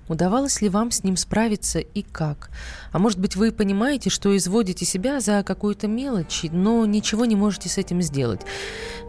Удавалось 0.07 0.61
ли 0.61 0.69
вам 0.69 0.91
с 0.91 1.03
ним 1.03 1.15
справиться 1.15 1.79
и 1.79 2.01
как? 2.01 2.49
А 2.91 2.99
может 2.99 3.19
быть, 3.19 3.35
вы 3.35 3.51
понимаете, 3.51 4.09
что 4.09 4.35
изводите 4.35 4.85
себя 4.85 5.19
за 5.19 5.43
какую-то 5.43 5.87
мелочь, 5.87 6.45
но 6.51 6.85
ничего 6.85 7.25
не 7.25 7.35
можете 7.35 7.69
с 7.69 7.77
этим 7.77 8.01
сделать? 8.01 8.41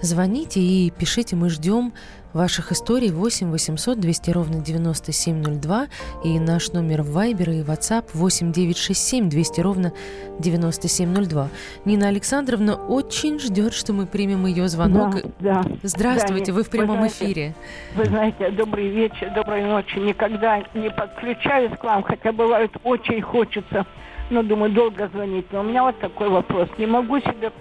Звоните 0.03 0.61
и 0.61 0.91
пишите, 0.91 1.35
мы 1.37 1.51
ждем 1.51 1.95
ваших 2.35 2.73
историй 2.73 3.11
8 3.11 3.50
800 3.50 3.99
200 3.99 4.31
ровно 4.31 4.61
9702 4.61 5.87
и 6.25 6.38
наш 6.38 6.73
номер 6.73 7.03
в 7.03 7.17
Viber 7.17 7.61
и 7.61 7.62
WhatsApp 7.62 8.07
8 8.12 8.53
967 8.53 9.29
200 9.29 9.61
ровно 9.61 9.93
9702. 10.41 11.49
Нина 11.85 12.09
Александровна 12.09 12.75
очень 12.75 13.38
ждет, 13.38 13.73
что 13.73 13.93
мы 13.93 14.07
примем 14.07 14.47
ее 14.47 14.69
звонок. 14.69 15.14
Да, 15.38 15.62
да. 15.62 15.64
Здравствуйте, 15.83 16.53
да, 16.53 16.57
вы 16.57 16.64
в 16.64 16.71
прямом 16.71 17.00
вы 17.00 17.09
знаете, 17.09 17.25
эфире. 17.25 17.55
Вы 17.95 18.05
знаете, 18.07 18.50
добрый 18.50 18.88
вечер, 18.88 19.33
доброй 19.35 19.62
ночи. 19.62 19.99
Никогда 19.99 20.59
не 20.75 20.91
подключаюсь 20.91 21.73
к 21.79 21.85
вам, 21.85 22.03
хотя 22.03 22.33
бывает 22.33 22.73
очень 22.83 23.23
хочется. 23.23 23.87
Но 24.31 24.43
думаю, 24.43 24.73
долго 24.73 25.09
звонить. 25.09 25.47
Но 25.53 25.61
у 25.61 25.62
меня 25.62 25.85
вот 25.85 25.99
такой 26.00 26.29
вопрос. 26.29 26.69
Не 26.79 26.87
могу 26.87 27.21
себе 27.21 27.53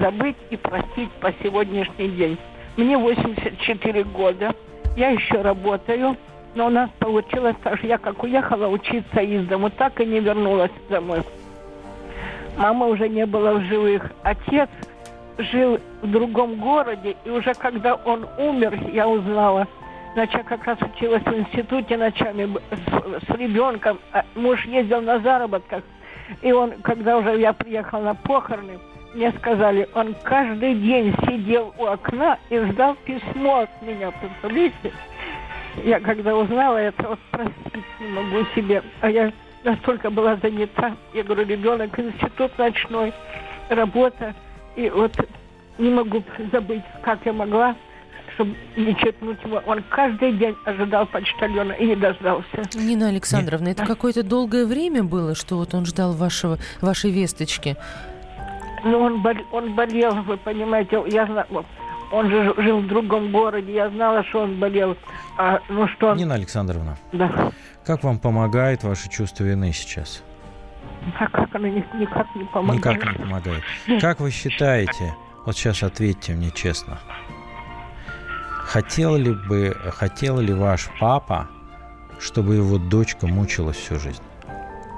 забыть 0.00 0.36
и 0.50 0.56
простить 0.56 1.10
по 1.20 1.32
сегодняшний 1.42 2.08
день. 2.08 2.38
Мне 2.78 2.96
84 2.96 4.04
года, 4.04 4.54
я 4.96 5.08
еще 5.08 5.42
работаю, 5.42 6.16
но 6.54 6.66
у 6.66 6.70
нас 6.70 6.88
получилось 7.00 7.56
так, 7.64 7.76
что 7.78 7.88
я 7.88 7.98
как 7.98 8.22
уехала 8.22 8.68
учиться 8.68 9.20
из 9.20 9.48
дому, 9.48 9.68
так 9.68 10.00
и 10.00 10.06
не 10.06 10.20
вернулась 10.20 10.70
домой. 10.88 11.22
Мама 12.56 12.86
уже 12.86 13.08
не 13.08 13.26
было 13.26 13.54
в 13.54 13.64
живых. 13.64 14.08
Отец 14.22 14.68
жил 15.38 15.80
в 16.02 16.08
другом 16.08 16.60
городе, 16.60 17.16
и 17.24 17.30
уже 17.30 17.52
когда 17.54 17.96
он 17.96 18.28
умер, 18.38 18.78
я 18.92 19.08
узнала, 19.08 19.66
значит, 20.14 20.36
я 20.36 20.42
как 20.44 20.64
раз 20.64 20.78
училась 20.80 21.24
в 21.24 21.36
институте 21.36 21.96
ночами 21.96 22.48
с, 22.70 23.26
с 23.26 23.36
ребенком, 23.36 23.98
а 24.12 24.24
муж 24.36 24.64
ездил 24.66 25.00
на 25.00 25.18
заработках, 25.18 25.82
и 26.42 26.52
он, 26.52 26.74
когда 26.82 27.18
уже 27.18 27.40
я 27.40 27.52
приехала 27.52 28.02
на 28.02 28.14
похороны, 28.14 28.78
мне 29.14 29.32
сказали, 29.38 29.88
он 29.94 30.14
каждый 30.22 30.74
день 30.74 31.14
сидел 31.26 31.74
у 31.78 31.86
окна 31.86 32.38
и 32.50 32.58
ждал 32.58 32.96
письмо 33.04 33.60
от 33.60 33.82
меня, 33.82 34.10
представляете? 34.10 34.92
Я 35.84 36.00
когда 36.00 36.36
узнала 36.36 36.76
это, 36.76 37.08
вот 37.08 37.18
простить 37.30 37.84
не 38.00 38.08
могу 38.08 38.44
себе. 38.54 38.82
А 39.00 39.10
я 39.10 39.32
настолько 39.64 40.10
была 40.10 40.36
занята. 40.36 40.96
Я 41.14 41.22
говорю, 41.22 41.46
ребенок, 41.46 41.98
институт 41.98 42.56
ночной, 42.58 43.12
работа. 43.68 44.34
И 44.76 44.88
вот 44.90 45.12
не 45.78 45.90
могу 45.90 46.22
забыть, 46.52 46.82
как 47.02 47.24
я 47.24 47.32
могла, 47.32 47.76
чтобы 48.34 48.54
не 48.76 48.94
черкнуть 48.96 49.42
его. 49.44 49.62
Он 49.66 49.82
каждый 49.90 50.32
день 50.32 50.56
ожидал 50.64 51.06
почтальона 51.06 51.72
и 51.72 51.86
не 51.86 51.96
дождался. 51.96 52.62
Нина 52.74 53.08
Александровна, 53.08 53.68
это 53.68 53.86
какое-то 53.86 54.22
долгое 54.22 54.66
время 54.66 55.02
было, 55.02 55.34
что 55.34 55.56
вот 55.56 55.74
он 55.74 55.86
ждал 55.86 56.12
вашего, 56.12 56.58
вашей 56.80 57.10
весточки? 57.10 57.76
Ну, 58.84 59.00
он, 59.00 59.22
бол, 59.22 59.34
он 59.52 59.74
болел, 59.74 60.14
вы 60.22 60.36
понимаете, 60.36 61.02
я 61.08 61.26
знаю, 61.26 61.46
он 62.10 62.30
же 62.30 62.54
жил 62.56 62.80
в 62.80 62.86
другом 62.86 63.30
городе, 63.32 63.72
я 63.72 63.90
знала, 63.90 64.24
что 64.24 64.42
он 64.42 64.58
болел. 64.58 64.96
А, 65.36 65.60
ну 65.68 65.86
что. 65.88 66.14
Нина 66.14 66.34
Александровна, 66.34 66.96
Да. 67.12 67.52
как 67.84 68.02
вам 68.04 68.18
помогает 68.18 68.82
ваше 68.84 69.08
чувство 69.10 69.44
вины 69.44 69.72
сейчас? 69.72 70.22
А 71.18 71.26
как 71.28 71.54
оно 71.54 71.68
ни- 71.68 71.84
никак 71.98 72.26
не 72.34 72.44
помогает? 72.44 72.84
Никак 72.98 73.04
не 73.18 73.24
помогает. 73.24 73.62
Как 74.00 74.20
вы 74.20 74.30
считаете, 74.30 75.14
вот 75.46 75.56
сейчас 75.56 75.82
ответьте 75.82 76.32
мне 76.32 76.50
честно, 76.50 76.98
хотел 78.64 79.16
ли 79.16 79.32
бы, 79.48 79.74
хотел 79.94 80.40
ли 80.40 80.52
ваш 80.52 80.88
папа, 81.00 81.48
чтобы 82.18 82.56
его 82.56 82.78
дочка 82.78 83.26
мучилась 83.26 83.76
всю 83.76 83.98
жизнь? 83.98 84.22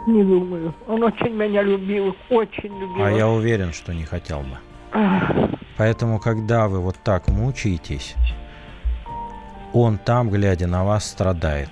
Не 0.06 0.22
думаю. 0.24 0.74
Он 0.86 1.02
очень 1.02 1.34
меня 1.34 1.62
любил, 1.62 2.16
очень 2.30 2.78
любил. 2.80 3.04
А 3.04 3.10
я 3.10 3.28
уверен, 3.28 3.72
что 3.72 3.92
не 3.92 4.04
хотел 4.04 4.40
бы. 4.40 4.56
Ах, 4.92 5.30
Поэтому, 5.76 6.18
когда 6.18 6.68
вы 6.68 6.80
вот 6.80 6.96
так 7.02 7.28
мучаетесь, 7.28 8.14
он 9.72 9.98
там, 9.98 10.30
глядя 10.30 10.66
на 10.66 10.84
вас, 10.84 11.08
страдает. 11.08 11.70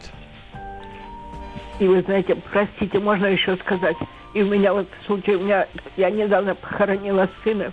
И 1.79 1.87
вы 1.87 2.03
знаете, 2.03 2.37
простите, 2.51 2.99
можно 2.99 3.27
еще 3.27 3.57
сказать. 3.59 3.97
И 4.35 4.43
у 4.43 4.47
меня 4.47 4.73
вот 4.73 4.89
случай, 5.07 5.35
у 5.35 5.41
меня, 5.41 5.67
я 5.97 6.11
недавно 6.11 6.55
похоронила 6.55 7.29
сына, 7.45 7.73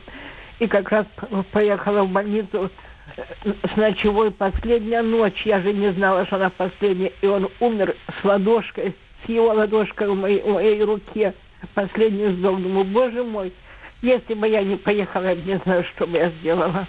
и 0.60 0.68
как 0.68 0.90
раз 0.90 1.06
поехала 1.52 2.04
в 2.04 2.10
больницу 2.10 2.70
э, 3.18 3.54
с 3.74 3.76
ночевой 3.76 4.32
последняя 4.32 5.02
ночь. 5.02 5.46
Я 5.46 5.62
же 5.62 5.74
не 5.74 5.92
знала, 5.94 6.26
что 6.26 6.38
она 6.38 6.50
последняя. 6.50 7.12
И 7.22 7.28
он 7.28 7.50
умер 7.60 7.96
с 8.20 8.26
ладошкой, 8.26 8.96
его 9.30 9.54
ладошкой 9.54 10.10
в 10.10 10.16
моей, 10.16 10.42
в 10.42 10.48
моей 10.48 10.84
руке. 10.84 11.34
Последний 11.74 12.28
вздох. 12.28 12.62
Думаю, 12.62 12.86
боже 12.86 13.24
мой, 13.24 13.54
если 14.02 14.34
бы 14.34 14.48
я 14.48 14.64
не 14.64 14.76
поехала, 14.76 15.30
я 15.30 15.36
бы 15.36 15.42
не 15.42 15.58
знаю, 15.66 15.84
что 15.96 16.06
бы 16.06 16.18
я 16.18 16.30
сделала. 16.42 16.88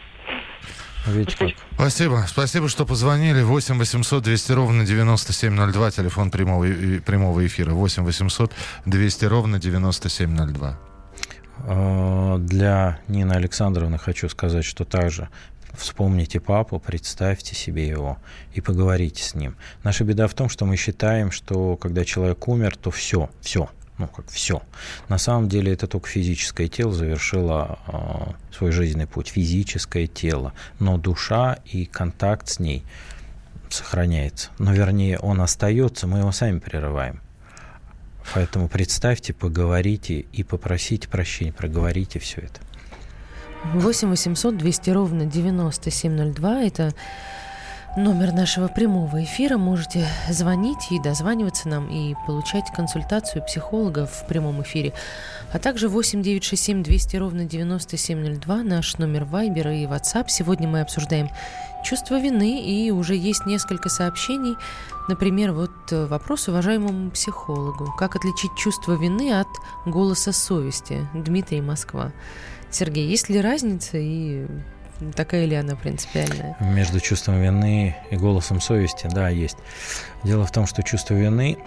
Видите 1.07 1.37
как? 1.39 1.49
Спасибо. 1.75 2.25
Спасибо, 2.27 2.69
что 2.69 2.85
позвонили. 2.85 3.43
8 3.43 3.79
800 3.79 4.23
200 4.25 4.53
ровно 4.53 4.85
9702. 4.85 5.91
Телефон 5.93 6.31
прямого, 6.31 6.67
прямого 7.05 7.47
эфира. 7.47 7.71
8 7.73 8.05
800 8.05 8.53
200 8.87 9.25
ровно 9.27 9.59
9702. 9.61 10.79
Э, 11.69 12.37
Для 12.41 12.99
Нины 13.09 13.33
Александровны 13.33 13.99
хочу 13.99 14.29
сказать, 14.29 14.65
что 14.65 14.85
также 14.85 15.29
вспомните 15.77 16.41
папу, 16.41 16.79
представьте 16.79 17.55
себе 17.55 17.87
его 17.87 18.19
и 18.55 18.61
поговорите 18.61 19.23
с 19.23 19.35
ним. 19.35 19.57
Наша 19.85 20.05
беда 20.05 20.27
в 20.29 20.35
том, 20.35 20.49
что 20.49 20.65
мы 20.65 20.77
считаем, 20.77 21.31
что 21.31 21.77
когда 21.77 22.05
человек 22.05 22.47
умер, 22.49 22.77
то 22.77 22.91
все, 22.91 23.31
все, 23.41 23.69
ну 23.99 24.09
как 24.09 24.29
все. 24.29 24.63
На 25.09 25.19
самом 25.19 25.49
деле 25.49 25.73
это 25.73 25.87
только 25.87 26.09
физическое 26.09 26.69
тело 26.69 26.93
завершило 26.93 27.79
э, 27.87 28.55
свой 28.57 28.73
жизненный 28.73 29.07
путь, 29.07 29.29
физическое 29.29 30.07
тело, 30.07 30.53
но 30.79 30.99
душа 30.99 31.59
и 31.65 31.85
контакт 31.87 32.49
с 32.49 32.59
ней 32.59 32.85
сохраняется. 33.69 34.51
Но 34.59 34.73
вернее 34.73 35.19
он 35.19 35.41
остается, 35.41 36.07
мы 36.07 36.19
его 36.19 36.33
сами 36.33 36.59
прерываем. 36.59 37.21
Поэтому 38.35 38.69
представьте, 38.69 39.33
поговорите 39.33 40.27
и 40.33 40.43
попросите 40.43 41.09
прощения, 41.09 41.53
проговорите 41.53 42.19
все 42.19 42.41
это. 42.41 42.66
8 43.65 44.09
800 44.09 44.57
200 44.57 44.91
ровно 44.91 45.25
9702. 45.25 46.63
Это 46.63 46.95
Номер 47.97 48.33
нашего 48.33 48.69
прямого 48.69 49.25
эфира. 49.25 49.57
Можете 49.57 50.07
звонить 50.29 50.91
и 50.91 51.01
дозваниваться 51.01 51.67
нам 51.67 51.89
и 51.89 52.15
получать 52.27 52.71
консультацию 52.77 53.43
психолога 53.43 54.05
в 54.05 54.27
прямом 54.27 54.63
эфире. 54.63 54.93
А 55.51 55.59
также 55.59 55.89
8 55.89 56.23
967 56.23 56.83
200 56.83 57.17
ровно 57.17 57.47
9702 57.47 58.63
наш 58.65 58.99
номер 58.99 59.25
Вайбера 59.25 59.75
и 59.75 59.87
WhatsApp. 59.87 60.27
Сегодня 60.29 60.69
мы 60.69 60.83
обсуждаем 60.83 61.31
чувство 61.87 62.21
вины 62.21 62.61
и 62.61 62.91
уже 62.91 63.17
есть 63.17 63.47
несколько 63.47 63.89
сообщений. 63.89 64.57
Например, 65.09 65.53
вот 65.53 65.71
э, 65.91 66.05
вопрос 66.05 66.49
уважаемому 66.49 67.11
психологу. 67.11 67.95
Как 67.97 68.15
отличить 68.15 68.55
чувство 68.59 68.93
вины 68.93 69.33
от 69.33 69.49
голоса 69.87 70.33
совести? 70.33 71.09
Дмитрий 71.15 71.63
Москва. 71.63 72.13
Сергей, 72.71 73.07
есть 73.09 73.29
ли 73.29 73.41
разница 73.41 73.99
и 73.99 74.47
Такая 75.15 75.45
ли 75.45 75.55
она 75.55 75.77
принципиальная? 75.77 76.57
Между 76.61 77.01
чувством 77.01 77.43
вины 77.43 77.95
и 78.11 78.17
голосом 78.17 78.61
совести, 78.61 79.09
да, 79.13 79.29
есть. 79.29 79.59
Дело 80.25 80.47
в 80.47 80.53
том, 80.53 80.67
что 80.67 80.83
чувство 80.83 81.15
вины 81.15 81.59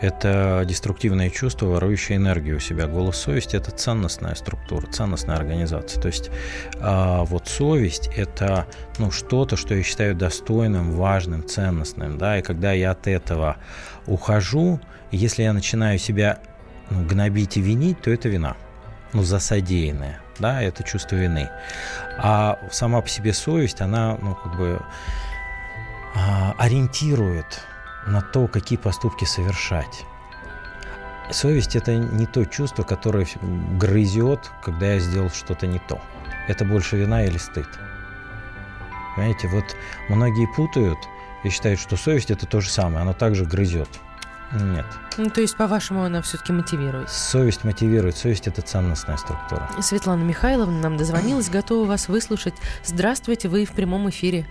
это 0.00 0.64
деструктивное 0.66 1.30
чувство, 1.30 1.66
ворующее 1.66 2.18
энергию 2.18 2.58
у 2.58 2.60
себя. 2.60 2.86
Голос 2.86 3.16
совести– 3.16 3.56
это 3.56 3.70
ценностная 3.70 4.34
структура, 4.34 4.86
ценностная 4.86 5.36
организация. 5.36 6.00
То 6.00 6.08
есть 6.08 6.30
а 6.78 7.24
вот 7.24 7.48
совесть– 7.48 8.10
это 8.16 8.66
ну, 8.98 9.10
что-то, 9.10 9.56
что 9.56 9.74
я 9.74 9.82
считаю 9.82 10.14
достойным, 10.14 10.92
важным, 10.92 11.46
ценностным. 11.46 12.18
Да? 12.18 12.38
И 12.38 12.42
когда 12.42 12.72
я 12.72 12.90
от 12.90 13.06
этого 13.06 13.56
ухожу, 14.06 14.78
если 15.10 15.42
я 15.42 15.54
начинаю 15.54 15.98
себя 15.98 16.38
ну, 16.90 17.04
гнобить 17.04 17.56
и 17.56 17.62
винить, 17.62 18.02
то 18.02 18.10
это 18.10 18.28
вина 18.28 18.56
ну, 19.14 19.22
за 19.22 19.38
содеянное 19.38 20.20
да, 20.38 20.62
это 20.62 20.82
чувство 20.82 21.16
вины. 21.16 21.50
А 22.18 22.58
сама 22.70 23.00
по 23.00 23.08
себе 23.08 23.32
совесть, 23.32 23.80
она, 23.80 24.18
ну, 24.20 24.34
как 24.34 24.56
бы 24.56 24.80
а, 26.14 26.54
ориентирует 26.58 27.62
на 28.06 28.20
то, 28.20 28.46
какие 28.46 28.78
поступки 28.78 29.24
совершать. 29.24 30.04
Совесть– 31.30 31.74
это 31.76 31.96
не 31.96 32.26
то 32.26 32.44
чувство, 32.44 32.82
которое 32.82 33.26
грызет, 33.78 34.50
когда 34.62 34.92
я 34.92 34.98
сделал 35.00 35.30
что-то 35.30 35.66
не 35.66 35.78
то. 35.78 36.00
Это 36.48 36.64
больше 36.64 36.96
вина 36.96 37.24
или 37.24 37.38
стыд. 37.38 37.66
Понимаете, 39.16 39.48
вот 39.48 39.64
многие 40.10 40.46
путают 40.54 40.98
и 41.42 41.48
считают, 41.48 41.80
что 41.80 41.96
совесть– 41.96 42.30
это 42.30 42.46
то 42.46 42.60
же 42.60 42.68
самое, 42.68 43.02
она 43.02 43.14
также 43.14 43.46
грызет. 43.46 43.88
Нет. 44.54 44.86
Ну, 45.18 45.30
то 45.30 45.40
есть, 45.40 45.56
по-вашему, 45.56 46.04
она 46.04 46.22
все-таки 46.22 46.52
мотивирует? 46.52 47.10
Совесть 47.10 47.64
мотивирует. 47.64 48.16
Совесть– 48.16 48.46
это 48.48 48.62
ценностная 48.62 49.16
структура. 49.16 49.68
Светлана 49.80 50.22
Михайловна 50.22 50.80
нам 50.80 50.96
дозвонилась, 50.96 51.50
готова 51.50 51.86
вас 51.86 52.08
выслушать. 52.08 52.54
Здравствуйте, 52.84 53.48
вы 53.48 53.64
в 53.64 53.72
прямом 53.72 54.08
эфире. 54.10 54.46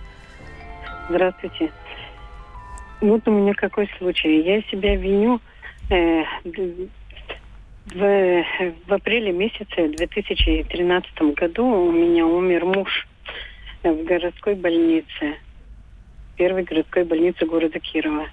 Здравствуйте. 1.08 1.70
Вот 3.00 3.26
у 3.26 3.30
меня 3.30 3.54
какой 3.54 3.90
случай. 3.98 4.40
Я 4.42 4.62
себя 4.62 4.96
виню 4.96 5.40
э, 5.90 6.22
в, 7.86 8.44
в 8.86 8.92
апреле 8.92 9.32
месяце 9.32 9.88
2013 9.88 11.22
году 11.36 11.66
у 11.66 11.92
меня 11.92 12.26
умер 12.26 12.64
муж 12.64 13.06
в 13.82 14.04
городской 14.04 14.54
больнице. 14.54 15.36
Первой 16.36 16.64
городской 16.64 17.04
больнице 17.04 17.46
города 17.46 17.78
Кирова. 17.78 18.26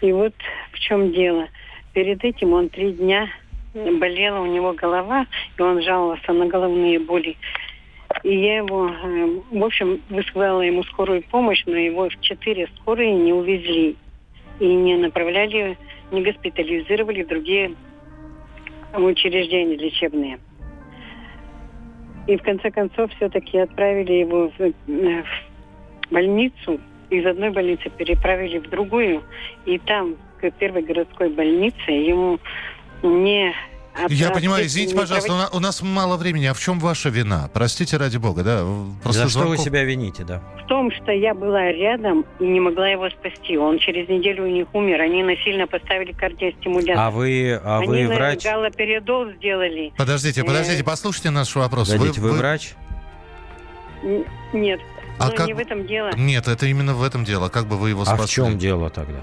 И 0.00 0.12
вот 0.12 0.34
в 0.72 0.78
чем 0.78 1.12
дело. 1.12 1.48
Перед 1.92 2.24
этим 2.24 2.52
он 2.52 2.68
три 2.68 2.92
дня 2.92 3.28
болела 3.74 4.40
у 4.40 4.46
него 4.46 4.72
голова, 4.72 5.26
и 5.58 5.62
он 5.62 5.82
жаловался 5.82 6.32
на 6.32 6.46
головные 6.46 6.98
боли. 6.98 7.36
И 8.24 8.34
я 8.34 8.58
его, 8.58 8.88
э, 8.88 9.40
в 9.50 9.64
общем, 9.64 10.00
высылала 10.08 10.62
ему 10.62 10.82
скорую 10.84 11.22
помощь, 11.22 11.62
но 11.66 11.76
его 11.76 12.08
в 12.08 12.20
четыре 12.20 12.68
скорые 12.76 13.12
не 13.12 13.32
увезли. 13.32 13.96
И 14.60 14.66
не 14.66 14.96
направляли, 14.96 15.76
не 16.10 16.22
госпитализировали 16.22 17.22
в 17.22 17.28
другие 17.28 17.74
учреждения 18.94 19.76
лечебные. 19.76 20.38
И 22.26 22.36
в 22.36 22.42
конце 22.42 22.70
концов 22.70 23.10
все-таки 23.14 23.58
отправили 23.58 24.12
его 24.12 24.50
в, 24.50 24.60
э, 24.60 24.72
в 24.86 26.12
больницу, 26.12 26.80
из 27.10 27.26
одной 27.26 27.50
больницы 27.50 27.90
переправили 27.90 28.58
в 28.58 28.68
другую, 28.68 29.22
и 29.64 29.78
там, 29.78 30.16
к 30.40 30.50
первой 30.52 30.82
городской 30.82 31.30
больнице, 31.30 31.90
ему 31.90 32.38
не 33.02 33.54
я 34.08 34.30
понимаю, 34.30 34.66
извините, 34.66 34.94
пожалуйста, 34.94 35.48
у 35.52 35.60
нас 35.60 35.82
мало 35.82 36.16
времени. 36.16 36.46
А 36.46 36.54
в 36.54 36.60
чем 36.60 36.78
ваша 36.78 37.08
вина? 37.08 37.50
Простите 37.52 37.96
ради 37.96 38.16
бога, 38.16 38.42
да? 38.42 38.64
Просто 39.02 39.24
За 39.24 39.28
звонков... 39.28 39.54
что 39.54 39.62
вы 39.62 39.70
себя 39.70 39.84
вините, 39.84 40.24
да? 40.24 40.40
В 40.62 40.66
том, 40.68 40.92
что 40.92 41.10
я 41.10 41.34
была 41.34 41.72
рядом 41.72 42.24
и 42.38 42.44
не 42.44 42.60
могла 42.60 42.88
его 42.88 43.10
спасти. 43.10 43.56
Он 43.56 43.78
через 43.78 44.08
неделю 44.08 44.44
у 44.44 44.48
них 44.48 44.66
умер. 44.72 45.00
Они 45.00 45.22
насильно 45.22 45.66
поставили 45.66 46.12
кардиостимулятор. 46.12 46.96
А 46.98 47.10
вы, 47.10 47.60
а 47.62 47.78
Они 47.78 48.04
вы 48.04 48.06
врач? 48.06 48.46
Они 48.46 48.54
галоперидол 48.54 49.30
сделали. 49.32 49.92
Подождите, 49.96 50.44
подождите, 50.44 50.82
э, 50.82 50.84
послушайте 50.84 51.30
наш 51.30 51.54
вопрос. 51.56 51.90
Подождите, 51.90 52.20
вы, 52.20 52.32
вы 52.32 52.38
врач? 52.38 52.74
Нет. 54.52 54.80
А 55.18 55.28
Но 55.28 55.32
как... 55.34 55.46
не 55.46 55.54
в 55.54 55.58
этом 55.58 55.86
дело. 55.86 56.10
Нет, 56.16 56.48
это 56.48 56.66
именно 56.66 56.94
в 56.94 57.02
этом 57.02 57.24
дело. 57.24 57.48
Как 57.48 57.66
бы 57.66 57.76
вы 57.76 57.90
его 57.90 58.04
спасли? 58.04 58.22
А 58.22 58.26
в 58.26 58.30
чем 58.30 58.58
дело 58.58 58.90
тогда? 58.90 59.20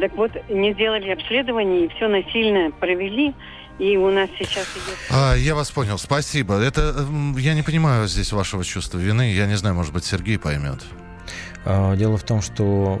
Так 0.00 0.12
вот, 0.16 0.32
не 0.48 0.72
сделали 0.72 1.10
обследование 1.10 1.86
и 1.86 1.88
все 1.88 2.08
насильно 2.08 2.70
провели. 2.72 3.34
И 3.78 3.96
у 3.96 4.10
нас 4.10 4.30
сейчас 4.38 4.66
идет... 4.76 4.96
А, 5.10 5.34
я 5.34 5.54
вас 5.54 5.70
понял, 5.70 5.98
спасибо. 5.98 6.54
Это 6.54 7.06
я 7.36 7.54
не 7.54 7.62
понимаю 7.62 8.06
здесь 8.06 8.32
вашего 8.32 8.64
чувства 8.64 8.98
вины. 8.98 9.32
Я 9.32 9.46
не 9.46 9.56
знаю, 9.56 9.74
может 9.74 9.92
быть, 9.92 10.04
Сергей 10.04 10.38
поймет. 10.38 10.80
А, 11.64 11.96
дело 11.96 12.16
в 12.16 12.22
том, 12.22 12.40
что 12.40 13.00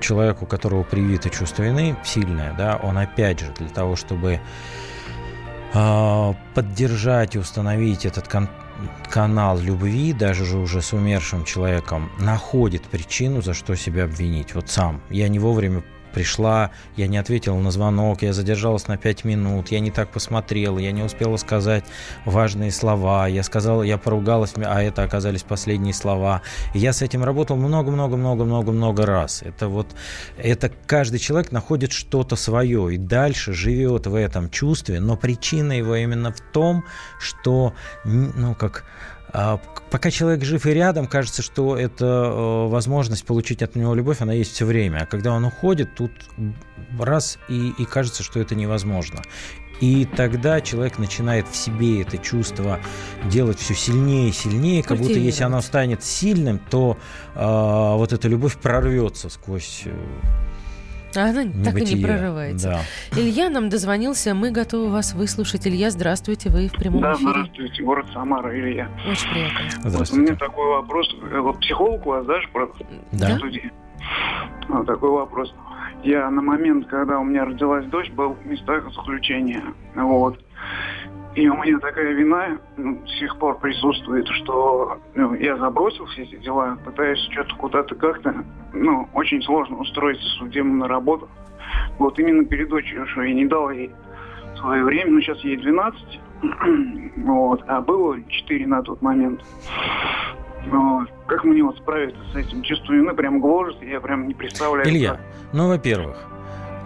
человеку, 0.00 0.44
у 0.44 0.48
которого 0.48 0.84
привито 0.84 1.28
чувство 1.28 1.64
вины, 1.64 1.96
сильное, 2.04 2.54
да, 2.56 2.76
он 2.82 2.96
опять 2.96 3.40
же 3.40 3.52
для 3.58 3.68
того, 3.68 3.96
чтобы 3.96 4.40
а, 5.74 6.34
поддержать 6.54 7.34
и 7.34 7.38
установить 7.38 8.06
этот 8.06 8.26
контакт 8.26 8.67
канал 9.10 9.58
любви, 9.58 10.12
даже 10.12 10.44
же 10.44 10.58
уже 10.58 10.82
с 10.82 10.92
умершим 10.92 11.44
человеком, 11.44 12.10
находит 12.18 12.82
причину, 12.82 13.42
за 13.42 13.54
что 13.54 13.74
себя 13.76 14.04
обвинить. 14.04 14.54
Вот 14.54 14.70
сам. 14.70 15.00
Я 15.10 15.28
не 15.28 15.38
вовремя 15.38 15.82
пришла, 16.18 16.72
я 16.96 17.06
не 17.06 17.16
ответила 17.16 17.56
на 17.60 17.70
звонок, 17.70 18.22
я 18.22 18.32
задержалась 18.32 18.88
на 18.88 18.96
пять 18.96 19.22
минут, 19.22 19.68
я 19.68 19.78
не 19.78 19.92
так 19.92 20.10
посмотрела, 20.10 20.76
я 20.80 20.90
не 20.90 21.04
успела 21.04 21.36
сказать 21.36 21.84
важные 22.24 22.72
слова, 22.72 23.28
я 23.28 23.44
сказала, 23.44 23.84
я 23.84 23.98
поругалась, 23.98 24.52
а 24.56 24.82
это 24.82 25.04
оказались 25.04 25.44
последние 25.44 25.94
слова. 25.94 26.42
И 26.74 26.80
я 26.80 26.92
с 26.92 27.02
этим 27.02 27.22
работал 27.22 27.56
много-много-много-много-много 27.56 29.06
раз. 29.06 29.42
Это 29.42 29.68
вот, 29.68 29.94
это 30.36 30.72
каждый 30.86 31.20
человек 31.20 31.52
находит 31.52 31.92
что-то 31.92 32.34
свое 32.34 32.92
и 32.92 32.98
дальше 32.98 33.52
живет 33.52 34.08
в 34.08 34.16
этом 34.16 34.50
чувстве, 34.50 34.98
но 34.98 35.16
причина 35.16 35.70
его 35.70 35.94
именно 35.94 36.32
в 36.32 36.40
том, 36.40 36.84
что, 37.20 37.74
ну, 38.04 38.56
как 38.56 38.84
пока 39.32 40.10
человек 40.10 40.44
жив 40.44 40.66
и 40.66 40.70
рядом, 40.70 41.06
кажется, 41.06 41.42
что 41.42 41.76
это 41.76 42.04
э, 42.04 42.68
возможность 42.68 43.24
получить 43.24 43.62
от 43.62 43.76
него 43.76 43.94
любовь, 43.94 44.20
она 44.20 44.32
есть 44.32 44.52
все 44.52 44.64
время. 44.64 45.00
А 45.02 45.06
когда 45.06 45.32
он 45.32 45.44
уходит, 45.44 45.94
тут 45.94 46.12
раз 46.98 47.38
и, 47.48 47.70
и 47.78 47.84
кажется, 47.84 48.22
что 48.22 48.40
это 48.40 48.54
невозможно. 48.54 49.22
И 49.80 50.06
тогда 50.06 50.60
человек 50.60 50.98
начинает 50.98 51.46
в 51.48 51.54
себе 51.54 52.02
это 52.02 52.18
чувство 52.18 52.80
делать 53.26 53.58
все 53.58 53.74
сильнее 53.74 54.30
и 54.30 54.32
сильнее, 54.32 54.82
как 54.82 54.98
будто 54.98 55.12
если 55.12 55.44
оно 55.44 55.60
станет 55.60 56.02
сильным, 56.02 56.58
то 56.58 56.98
э, 57.34 57.94
вот 57.96 58.12
эта 58.12 58.28
любовь 58.28 58.56
прорвется 58.56 59.28
сквозь 59.28 59.82
э, 59.84 59.94
а 61.16 61.30
она 61.30 61.44
не 61.44 61.64
так 61.64 61.76
и 61.76 61.84
не 61.84 62.02
прорывается. 62.02 62.80
Да. 63.12 63.20
Илья 63.20 63.48
нам 63.48 63.68
дозвонился, 63.68 64.34
мы 64.34 64.50
готовы 64.50 64.90
вас 64.90 65.14
выслушать. 65.14 65.66
Илья, 65.66 65.90
здравствуйте, 65.90 66.50
вы 66.50 66.68
в 66.68 66.72
прямом 66.72 67.02
да, 67.02 67.14
эфире. 67.14 67.26
Да, 67.26 67.32
здравствуйте, 67.32 67.82
город 67.82 68.06
Самара, 68.12 68.58
Илья. 68.58 68.90
Очень 69.10 69.30
приятно. 69.30 69.90
Здравствуйте. 69.90 70.12
Вот 70.12 70.12
у 70.12 70.22
меня 70.22 70.36
такой 70.36 70.66
вопрос. 70.68 71.16
Вот 71.40 71.60
психолог 71.60 72.06
у 72.06 72.10
вас, 72.10 72.26
да, 72.26 72.34
про 72.52 72.68
да? 73.12 73.36
студии? 73.36 73.72
Вот 74.68 74.86
такой 74.86 75.10
вопрос. 75.10 75.54
Я 76.04 76.30
на 76.30 76.42
момент, 76.42 76.86
когда 76.86 77.18
у 77.18 77.24
меня 77.24 77.44
родилась 77.44 77.86
дочь, 77.86 78.10
был 78.10 78.34
в 78.34 78.46
местах 78.46 78.84
заключения. 78.94 79.62
Вот. 79.94 80.38
И 81.38 81.48
у 81.48 81.54
меня 81.54 81.78
такая 81.78 82.14
вина 82.14 82.58
ну, 82.76 82.96
до 82.96 83.08
сих 83.10 83.38
пор 83.38 83.60
присутствует, 83.60 84.26
что 84.26 84.98
ну, 85.14 85.34
я 85.34 85.56
забросил 85.56 86.04
все 86.06 86.24
эти 86.24 86.34
дела, 86.34 86.76
пытаюсь 86.84 87.20
что-то 87.30 87.54
куда-то 87.54 87.94
как-то, 87.94 88.44
ну, 88.72 89.08
очень 89.14 89.40
сложно 89.42 89.76
устроиться 89.76 90.28
судебно 90.30 90.74
на 90.74 90.88
работу. 90.88 91.28
Вот 92.00 92.18
именно 92.18 92.44
перед 92.44 92.68
дочерью, 92.70 93.06
что 93.06 93.22
я 93.22 93.32
не 93.32 93.46
дал 93.46 93.70
ей 93.70 93.92
свое 94.56 94.82
время, 94.82 95.12
ну, 95.12 95.20
сейчас 95.20 95.38
ей 95.44 95.56
12, 95.56 96.20
вот, 97.18 97.62
а 97.68 97.82
было 97.82 98.20
4 98.20 98.66
на 98.66 98.82
тот 98.82 99.00
момент. 99.00 99.40
Вот. 100.66 101.08
Как 101.28 101.44
мне 101.44 101.62
вот 101.62 101.76
справиться 101.76 102.20
с 102.32 102.36
этим? 102.36 102.62
Чувство 102.62 102.94
вины 102.94 103.14
прям 103.14 103.38
гложет, 103.38 103.80
я 103.84 104.00
прям 104.00 104.26
не 104.26 104.34
представляю. 104.34 104.88
Илья, 104.88 105.10
как... 105.12 105.20
ну, 105.52 105.68
во-первых, 105.68 106.16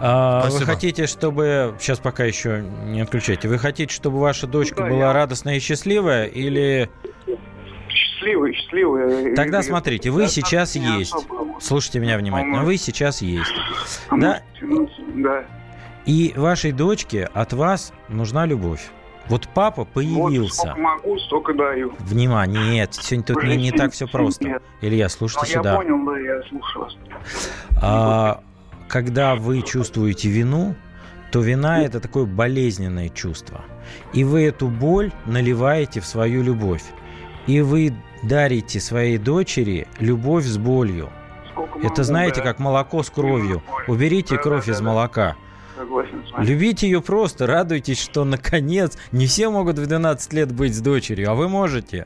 а, 0.01 0.49
вы 0.49 0.65
хотите, 0.65 1.07
чтобы... 1.07 1.75
Сейчас 1.79 1.99
пока 1.99 2.23
еще 2.25 2.63
не 2.85 3.01
отключайте. 3.01 3.47
Вы 3.47 3.57
хотите, 3.57 3.93
чтобы 3.93 4.19
ваша 4.19 4.47
дочка 4.47 4.83
да, 4.83 4.89
была 4.89 4.99
я... 5.07 5.13
радостная 5.13 5.55
и 5.55 5.59
счастливая 5.59 6.25
или... 6.25 6.89
счастливый, 7.89 8.53
счастливый. 8.53 9.35
Тогда 9.35 9.59
И- 9.59 9.63
смотрите, 9.63 10.09
вы 10.09 10.25
и- 10.25 10.27
сейчас 10.27 10.75
есть. 10.75 11.13
особо. 11.13 11.59
Слушайте 11.59 11.99
меня 11.99 12.17
внимательно. 12.17 12.63
Вы 12.63 12.77
сейчас 12.77 13.21
есть. 13.21 13.51
А 14.09 14.17
Да. 14.17 14.41
ну, 14.61 14.89
Да. 15.15 15.43
И 16.05 16.33
вашей 16.35 16.73
дочке 16.73 17.29
от 17.33 17.53
вас 17.53 17.93
нужна 18.09 18.45
любовь. 18.45 18.81
Вот 19.29 19.47
папа 19.53 19.83
Вот 19.83 19.89
появился. 19.93 20.53
сколько 20.63 20.79
могу, 20.81 21.17
столько 21.19 21.53
даю. 21.53 21.93
Внимание, 21.99 22.61
нет, 22.71 22.93
сегодня 22.93 23.23
тут 23.33 23.43
не, 23.45 23.55
не 23.55 23.71
так 23.71 23.93
все 23.93 24.05
просто. 24.05 24.43
Нет. 24.45 24.63
Илья, 24.81 25.05
Ну, 25.05 25.09
слушайте 25.09 25.53
я 25.53 25.59
сюда. 25.59 25.75
понял, 25.77 26.05
да, 26.05 26.19
я 26.19 26.41
слушаю 26.49 26.83
вас. 26.83 26.97
А, 27.81 28.41
когда 28.87 29.35
вы 29.35 29.61
чувствуете 29.61 30.29
вину, 30.29 30.75
то 31.31 31.39
вина 31.41 31.81
это 31.83 31.99
такое 31.99 32.25
болезненное 32.25 33.09
чувство. 33.09 33.65
И 34.13 34.23
вы 34.23 34.43
эту 34.43 34.67
боль 34.67 35.11
наливаете 35.25 35.99
в 35.99 36.05
свою 36.05 36.43
любовь. 36.43 36.83
И 37.47 37.61
вы 37.61 37.93
дарите 38.21 38.79
своей 38.79 39.17
дочери 39.17 39.87
любовь 39.99 40.45
с 40.45 40.57
болью. 40.57 41.09
Это 41.81 42.03
знаете, 42.03 42.41
как 42.41 42.59
молоко 42.59 43.03
с 43.03 43.09
кровью. 43.09 43.63
Уберите 43.87 44.37
кровь 44.37 44.69
из 44.69 44.79
молока. 44.79 45.35
Согласен. 45.75 46.23
Любите 46.37 46.87
ее 46.87 47.01
просто, 47.01 47.47
радуйтесь, 47.47 47.99
что 47.99 48.23
наконец 48.25 48.97
не 49.11 49.25
все 49.25 49.49
могут 49.49 49.79
в 49.79 49.87
12 49.87 50.33
лет 50.33 50.51
быть 50.51 50.75
с 50.75 50.81
дочерью, 50.81 51.31
а 51.31 51.33
вы 51.33 51.49
можете. 51.49 52.05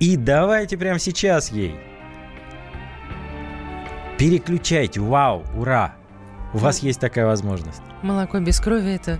И 0.00 0.16
давайте 0.16 0.76
прямо 0.76 0.98
сейчас 0.98 1.52
ей. 1.52 1.76
Переключайте, 4.18 5.00
вау, 5.00 5.44
ура. 5.54 5.94
У 6.54 6.58
вас 6.58 6.78
есть 6.78 7.00
такая 7.00 7.26
возможность. 7.26 7.82
Молоко 8.02 8.38
без 8.38 8.60
крови 8.60 8.94
это 8.94 9.18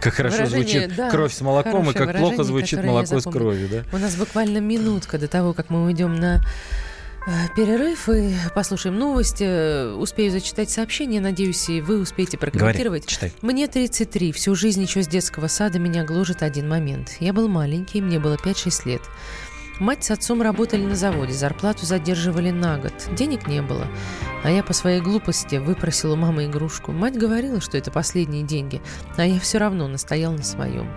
Как 0.00 0.14
хорошо 0.14 0.38
Выражение, 0.38 0.80
звучит 0.80 0.96
да, 0.96 1.10
кровь 1.10 1.32
с 1.32 1.40
молоком, 1.40 1.90
и 1.90 1.94
как 1.94 2.16
плохо 2.18 2.44
звучит 2.44 2.84
молоко 2.84 3.20
с 3.20 3.24
кровью, 3.24 3.68
да? 3.68 3.84
У 3.96 3.98
нас 3.98 4.16
буквально 4.16 4.58
минутка 4.58 5.18
до 5.18 5.28
того, 5.28 5.54
как 5.54 5.70
мы 5.70 5.84
уйдем 5.84 6.14
на 6.16 6.42
э, 7.26 7.30
перерыв 7.56 8.08
и 8.10 8.34
послушаем 8.54 8.98
новости. 8.98 9.94
Успею 9.94 10.30
зачитать 10.30 10.68
сообщение, 10.68 11.22
надеюсь, 11.22 11.70
и 11.70 11.80
вы 11.80 11.98
успеете 11.98 12.36
Говори, 12.36 12.52
прокомментировать. 12.52 13.06
читай. 13.06 13.32
Мне 13.40 13.66
33. 13.66 14.32
Всю 14.32 14.54
жизнь 14.54 14.82
еще 14.82 15.02
с 15.02 15.08
детского 15.08 15.46
сада 15.46 15.78
меня 15.78 16.04
гложет 16.04 16.42
один 16.42 16.68
момент. 16.68 17.16
Я 17.18 17.32
был 17.32 17.48
маленький, 17.48 18.02
мне 18.02 18.18
было 18.18 18.34
5-6 18.34 18.88
лет. 18.88 19.02
Мать 19.78 20.04
с 20.04 20.10
отцом 20.10 20.42
работали 20.42 20.84
на 20.84 20.94
заводе, 20.94 21.32
зарплату 21.32 21.86
задерживали 21.86 22.50
на 22.50 22.78
год. 22.78 22.92
Денег 23.16 23.46
не 23.48 23.62
было. 23.62 23.86
А 24.44 24.50
я 24.50 24.62
по 24.62 24.72
своей 24.72 25.00
глупости 25.00 25.56
выпросила 25.56 26.14
мамы 26.14 26.46
игрушку. 26.46 26.92
Мать 26.92 27.16
говорила, 27.16 27.60
что 27.60 27.78
это 27.78 27.90
последние 27.90 28.42
деньги, 28.42 28.80
а 29.16 29.24
я 29.24 29.40
все 29.40 29.58
равно 29.58 29.88
настоял 29.88 30.32
на 30.32 30.42
своем. 30.42 30.88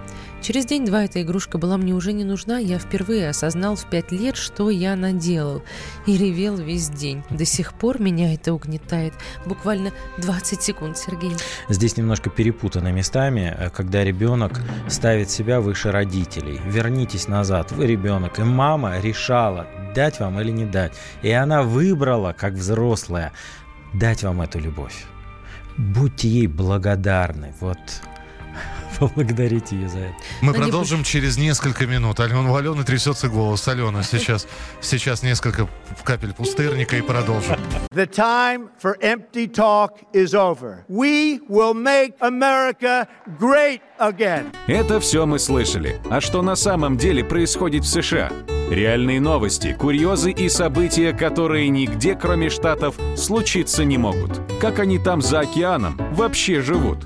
Через 0.45 0.67
день-два 0.67 1.05
эта 1.05 1.23
игрушка 1.23 1.57
была 1.57 1.75
мне 1.75 1.91
уже 1.95 2.13
не 2.13 2.23
нужна, 2.23 2.59
я 2.59 2.77
впервые 2.77 3.29
осознал 3.29 3.75
в 3.75 3.89
пять 3.89 4.11
лет, 4.11 4.35
что 4.35 4.69
я 4.69 4.95
наделал. 4.95 5.63
И 6.05 6.15
ревел 6.17 6.55
весь 6.55 6.87
день. 6.87 7.23
До 7.31 7.45
сих 7.45 7.73
пор 7.73 7.99
меня 7.99 8.31
это 8.31 8.53
угнетает. 8.53 9.15
Буквально 9.47 9.91
20 10.19 10.61
секунд, 10.61 10.99
Сергей. 10.99 11.31
Здесь 11.67 11.97
немножко 11.97 12.29
перепутано 12.29 12.91
местами, 12.91 13.57
когда 13.73 14.03
ребенок 14.03 14.61
ставит 14.87 15.31
себя 15.31 15.61
выше 15.61 15.91
родителей. 15.91 16.61
Вернитесь 16.63 17.27
назад, 17.27 17.71
вы 17.71 17.87
ребенок, 17.87 18.37
и 18.37 18.43
мама 18.43 18.99
решала, 18.99 19.65
дать 19.95 20.19
вам 20.19 20.39
или 20.39 20.51
не 20.51 20.65
дать. 20.65 20.93
И 21.23 21.31
она 21.31 21.63
выбрала, 21.63 22.33
как 22.33 22.53
взрослая, 22.53 23.31
дать 23.95 24.21
вам 24.21 24.43
эту 24.43 24.59
любовь. 24.59 25.05
Будьте 25.75 26.27
ей 26.27 26.45
благодарны. 26.45 27.51
Вот 27.59 27.79
поблагодарите 28.99 29.75
ее 29.75 29.89
за 29.89 29.99
это. 29.99 30.15
Мы 30.41 30.53
не 30.53 30.59
продолжим 30.59 31.03
через 31.03 31.37
несколько 31.37 31.85
минут. 31.85 32.19
Алена, 32.19 32.51
у 32.51 32.55
Алены 32.55 32.83
трясется 32.83 33.27
голос. 33.27 33.67
Алена, 33.67 34.03
сейчас, 34.11 34.47
сейчас 34.81 35.23
несколько 35.23 35.67
капель 36.03 36.33
пустырника 36.33 36.97
и 36.97 37.01
продолжим. 37.01 37.57
The 37.91 38.07
time 38.07 38.69
for 38.81 38.97
empty 39.01 39.47
talk 39.47 39.91
is 40.13 40.33
over. 40.33 40.85
We 40.87 41.39
will 41.49 41.73
make 41.73 42.13
America 42.19 43.07
great 43.39 43.81
again. 43.99 44.53
Это 44.67 44.99
все 44.99 45.25
мы 45.25 45.39
слышали. 45.39 45.99
А 46.09 46.21
что 46.21 46.41
на 46.41 46.55
самом 46.55 46.97
деле 46.97 47.23
происходит 47.23 47.83
в 47.83 47.87
США? 47.87 48.31
Реальные 48.69 49.21
новости, 49.21 49.75
курьезы 49.79 50.31
и 50.31 50.49
события, 50.49 51.13
которые 51.13 51.69
нигде, 51.69 52.15
кроме 52.15 52.49
Штатов, 52.49 52.95
случиться 53.15 53.83
не 53.83 53.99
могут. 53.99 54.41
Как 54.59 54.79
они 54.79 54.97
там 54.97 55.21
за 55.21 55.41
океаном 55.41 55.97
вообще 56.13 56.61
живут? 56.61 57.05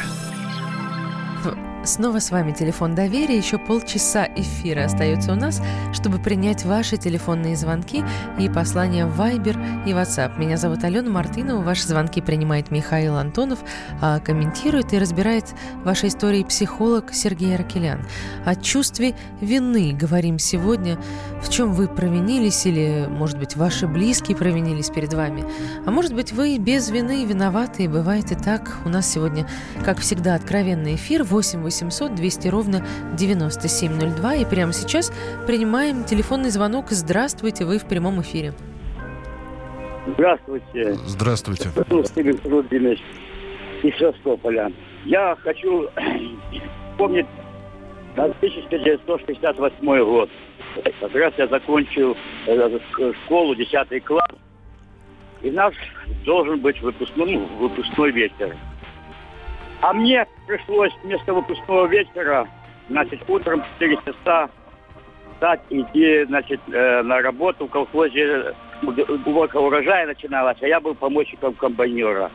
Снова 1.83 2.19
с 2.19 2.29
вами 2.29 2.51
телефон 2.51 2.93
доверия. 2.93 3.37
Еще 3.37 3.57
полчаса 3.57 4.27
эфира 4.35 4.85
остается 4.85 5.31
у 5.31 5.35
нас, 5.35 5.61
чтобы 5.93 6.19
принять 6.19 6.63
ваши 6.63 6.97
телефонные 6.97 7.55
звонки 7.55 8.03
и 8.39 8.49
послания 8.49 9.07
в 9.07 9.19
Viber 9.19 9.87
и 9.87 9.91
WhatsApp. 9.91 10.37
Меня 10.37 10.57
зовут 10.57 10.83
Алена 10.83 11.09
Мартынова. 11.09 11.63
Ваши 11.63 11.87
звонки 11.87 12.21
принимает 12.21 12.69
Михаил 12.69 13.15
Антонов, 13.15 13.59
а 13.99 14.19
комментирует 14.19 14.93
и 14.93 14.99
разбирает 14.99 15.55
ваши 15.83 16.07
истории 16.07 16.43
психолог 16.43 17.13
Сергей 17.13 17.55
Аркелян. 17.55 18.05
О 18.45 18.53
чувстве 18.55 19.15
вины 19.39 19.93
говорим 19.93 20.37
сегодня. 20.37 20.99
В 21.41 21.49
чем 21.49 21.73
вы 21.73 21.87
провинились 21.87 22.67
или, 22.67 23.07
может 23.09 23.39
быть, 23.39 23.55
ваши 23.55 23.87
близкие 23.87 24.37
провинились 24.37 24.91
перед 24.91 25.13
вами. 25.15 25.43
А 25.87 25.89
может 25.89 26.13
быть, 26.13 26.31
вы 26.31 26.59
без 26.59 26.91
вины 26.91 27.25
виноваты, 27.25 27.85
и 27.85 27.87
бывает 27.87 28.31
и 28.31 28.35
так. 28.35 28.77
У 28.85 28.89
нас 28.89 29.09
сегодня, 29.09 29.47
как 29.83 29.97
всегда, 29.97 30.35
откровенный 30.35 30.93
эфир 30.93 31.23
8 31.23 31.70
800 31.71 32.15
200 32.15 32.47
ровно 32.49 32.85
9702. 33.17 34.35
И 34.35 34.45
прямо 34.45 34.73
сейчас 34.73 35.13
принимаем 35.47 36.03
телефонный 36.03 36.49
звонок. 36.49 36.87
Здравствуйте, 36.89 37.63
вы 37.63 37.79
в 37.79 37.85
прямом 37.85 38.21
эфире. 38.21 38.53
Здравствуйте, 40.05 40.93
Здравствуйте. 41.05 41.69
Рудинович 42.43 42.99
из 43.83 43.95
Севастополя. 43.97 44.71
Я 45.05 45.37
хочу 45.41 45.87
помнить 46.97 47.27
1968 48.15 50.03
год. 50.03 50.29
Как 50.99 51.15
раз 51.15 51.33
я 51.37 51.47
закончил 51.47 52.17
э, 52.47 52.79
школу, 53.25 53.55
10 53.55 54.03
класс. 54.03 54.31
И 55.41 55.49
у 55.49 55.53
нас 55.53 55.73
должен 56.25 56.59
быть 56.59 56.81
выпускной, 56.81 57.33
ну, 57.33 57.45
выпускной 57.59 58.11
вечер. 58.11 58.55
А 59.81 59.93
мне 59.93 60.27
пришлось 60.45 60.93
вместо 61.03 61.33
выпускного 61.33 61.87
вечера, 61.87 62.47
значит, 62.87 63.19
утром 63.27 63.63
в 63.63 63.79
4 63.79 63.97
часа 64.05 64.49
встать, 65.33 65.61
идти, 65.71 66.23
значит, 66.25 66.61
э, 66.71 67.01
на 67.01 67.21
работу 67.21 67.65
в 67.65 67.69
колхозе. 67.69 68.53
Уборка 68.83 69.57
урожая 69.57 70.07
начиналась, 70.07 70.57
а 70.61 70.67
я 70.67 70.79
был 70.79 70.95
помощником 70.95 71.53
комбайнера. 71.53 72.31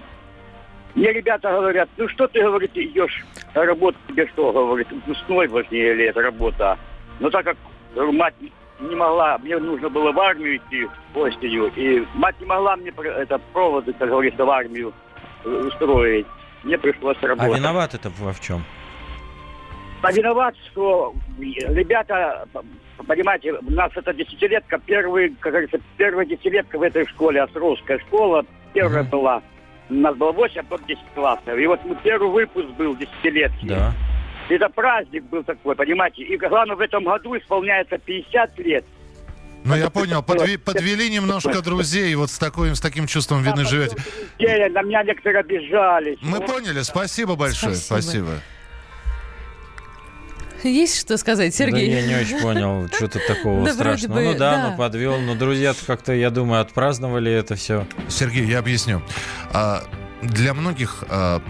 Мне 0.95 1.13
ребята 1.13 1.51
говорят, 1.51 1.89
ну 1.97 2.09
что 2.09 2.27
ты, 2.27 2.43
говорит, 2.43 2.71
идешь 2.75 3.25
на 3.55 3.65
работу, 3.65 3.99
тебе 4.09 4.27
что, 4.29 4.53
говорит, 4.53 4.91
выпускной 4.91 5.47
важнее 5.47 5.95
ли 5.95 6.05
эта 6.07 6.23
работа? 6.23 6.79
Но 7.21 7.31
так 7.31 7.45
как 7.45 7.57
мать 7.95 8.35
не 8.81 8.95
могла, 8.95 9.39
мне 9.39 9.59
нужно 9.59 9.89
было 9.89 10.11
в 10.11 10.19
армию 10.19 10.57
идти 10.57 10.89
осенью, 11.15 11.71
и 11.77 12.05
мать 12.15 12.37
не 12.41 12.47
могла 12.47 12.77
мне 12.77 12.91
это 12.91 13.39
проводы, 13.53 13.93
как 13.93 14.09
говорится, 14.09 14.45
в 14.45 14.51
армию 14.51 14.93
устроить. 15.45 16.27
Мне 16.67 16.77
пришлось 16.79 17.17
А 17.23 17.27
работать. 17.29 17.59
виноват 17.59 17.95
это 17.95 18.11
во 18.19 18.33
в 18.33 18.41
чем? 18.41 18.65
А 20.03 20.13
виноват, 20.13 20.55
что 20.73 21.15
ребята, 21.39 22.49
понимаете, 23.07 23.53
у 23.53 23.71
нас 23.71 23.93
это 23.95 24.13
десятилетка, 24.13 24.81
первый, 24.85 25.31
как 25.39 25.53
говорится, 25.53 25.79
первая 25.97 26.27
десятилетка 26.27 26.77
в 26.79 26.83
этой 26.83 27.07
школе, 27.07 27.43
Островская 27.43 28.01
школа, 28.01 28.45
первая 28.75 29.03
Мгм. 29.03 29.11
была. 29.11 29.43
У 29.89 29.95
нас 29.95 30.17
было 30.17 30.33
8, 30.33 30.61
а 30.61 30.65
потом 30.65 30.87
10 30.89 31.05
классов. 31.15 31.57
И 31.57 31.67
вот 31.69 31.85
мы, 31.85 31.95
первый 32.03 32.31
выпуск 32.31 32.67
был 32.71 32.97
десятилетки. 32.97 33.67
Да. 33.67 33.93
Это 34.49 34.69
праздник 34.69 35.23
был 35.25 35.45
такой, 35.45 35.77
понимаете. 35.77 36.23
И 36.25 36.37
главное, 36.37 36.75
в 36.75 36.81
этом 36.81 37.05
году 37.05 37.37
исполняется 37.39 37.97
50 37.99 38.59
лет. 38.59 38.85
Ну, 39.67 39.75
я 39.77 39.91
понял, 39.91 40.21
подве- 40.23 40.59
подвели 40.59 41.11
немножко 41.11 41.61
друзей, 41.63 42.15
вот 42.15 42.31
с, 42.31 42.39
такой, 42.39 42.75
с 42.75 42.81
таким 42.81 43.07
чувством 43.07 43.43
вины 43.43 43.65
живете. 43.65 43.97
Те, 44.39 44.69
на 44.69 44.83
меня 44.83 45.03
некоторые 45.03 45.41
обижались. 45.41 46.19
Мы 46.23 46.39
Ну, 46.39 46.47
поняли, 46.47 46.83
спасибо 46.83 47.35
большое, 47.37 47.75
Спасибо. 47.75 48.03
спасибо. 48.03 48.31
Есть 50.63 50.99
что 51.01 51.17
сказать, 51.17 51.55
Сергей? 51.55 51.91
Да 51.91 51.97
я 52.01 52.07
не 52.07 52.15
очень 52.17 52.41
понял, 52.41 52.89
что 52.93 53.09
тут 53.09 53.27
такого 53.27 53.65
Да 53.65 53.73
страшного. 53.73 54.15
бы, 54.15 54.25
ну 54.25 54.33
да, 54.35 54.57
да. 54.57 54.71
ну 54.71 54.77
подвел. 54.77 55.19
Но 55.21 55.35
друзья-то 55.35 55.85
как-то, 55.87 56.13
я 56.13 56.31
думаю, 56.31 56.61
отпраздновали 56.63 57.31
это 57.31 57.55
все. 57.57 57.87
Сергей, 58.09 58.47
я 58.47 58.59
объясню. 58.61 59.03
А, 59.53 59.85
для 60.23 60.55
многих, 60.55 61.05
э, 61.09 61.41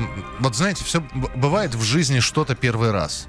вот 0.40 0.56
знаете, 0.56 0.84
все 0.84 1.02
бывает 1.34 1.74
в 1.74 1.82
жизни 1.82 2.20
что-то 2.20 2.54
первый 2.56 2.90
раз. 2.90 3.28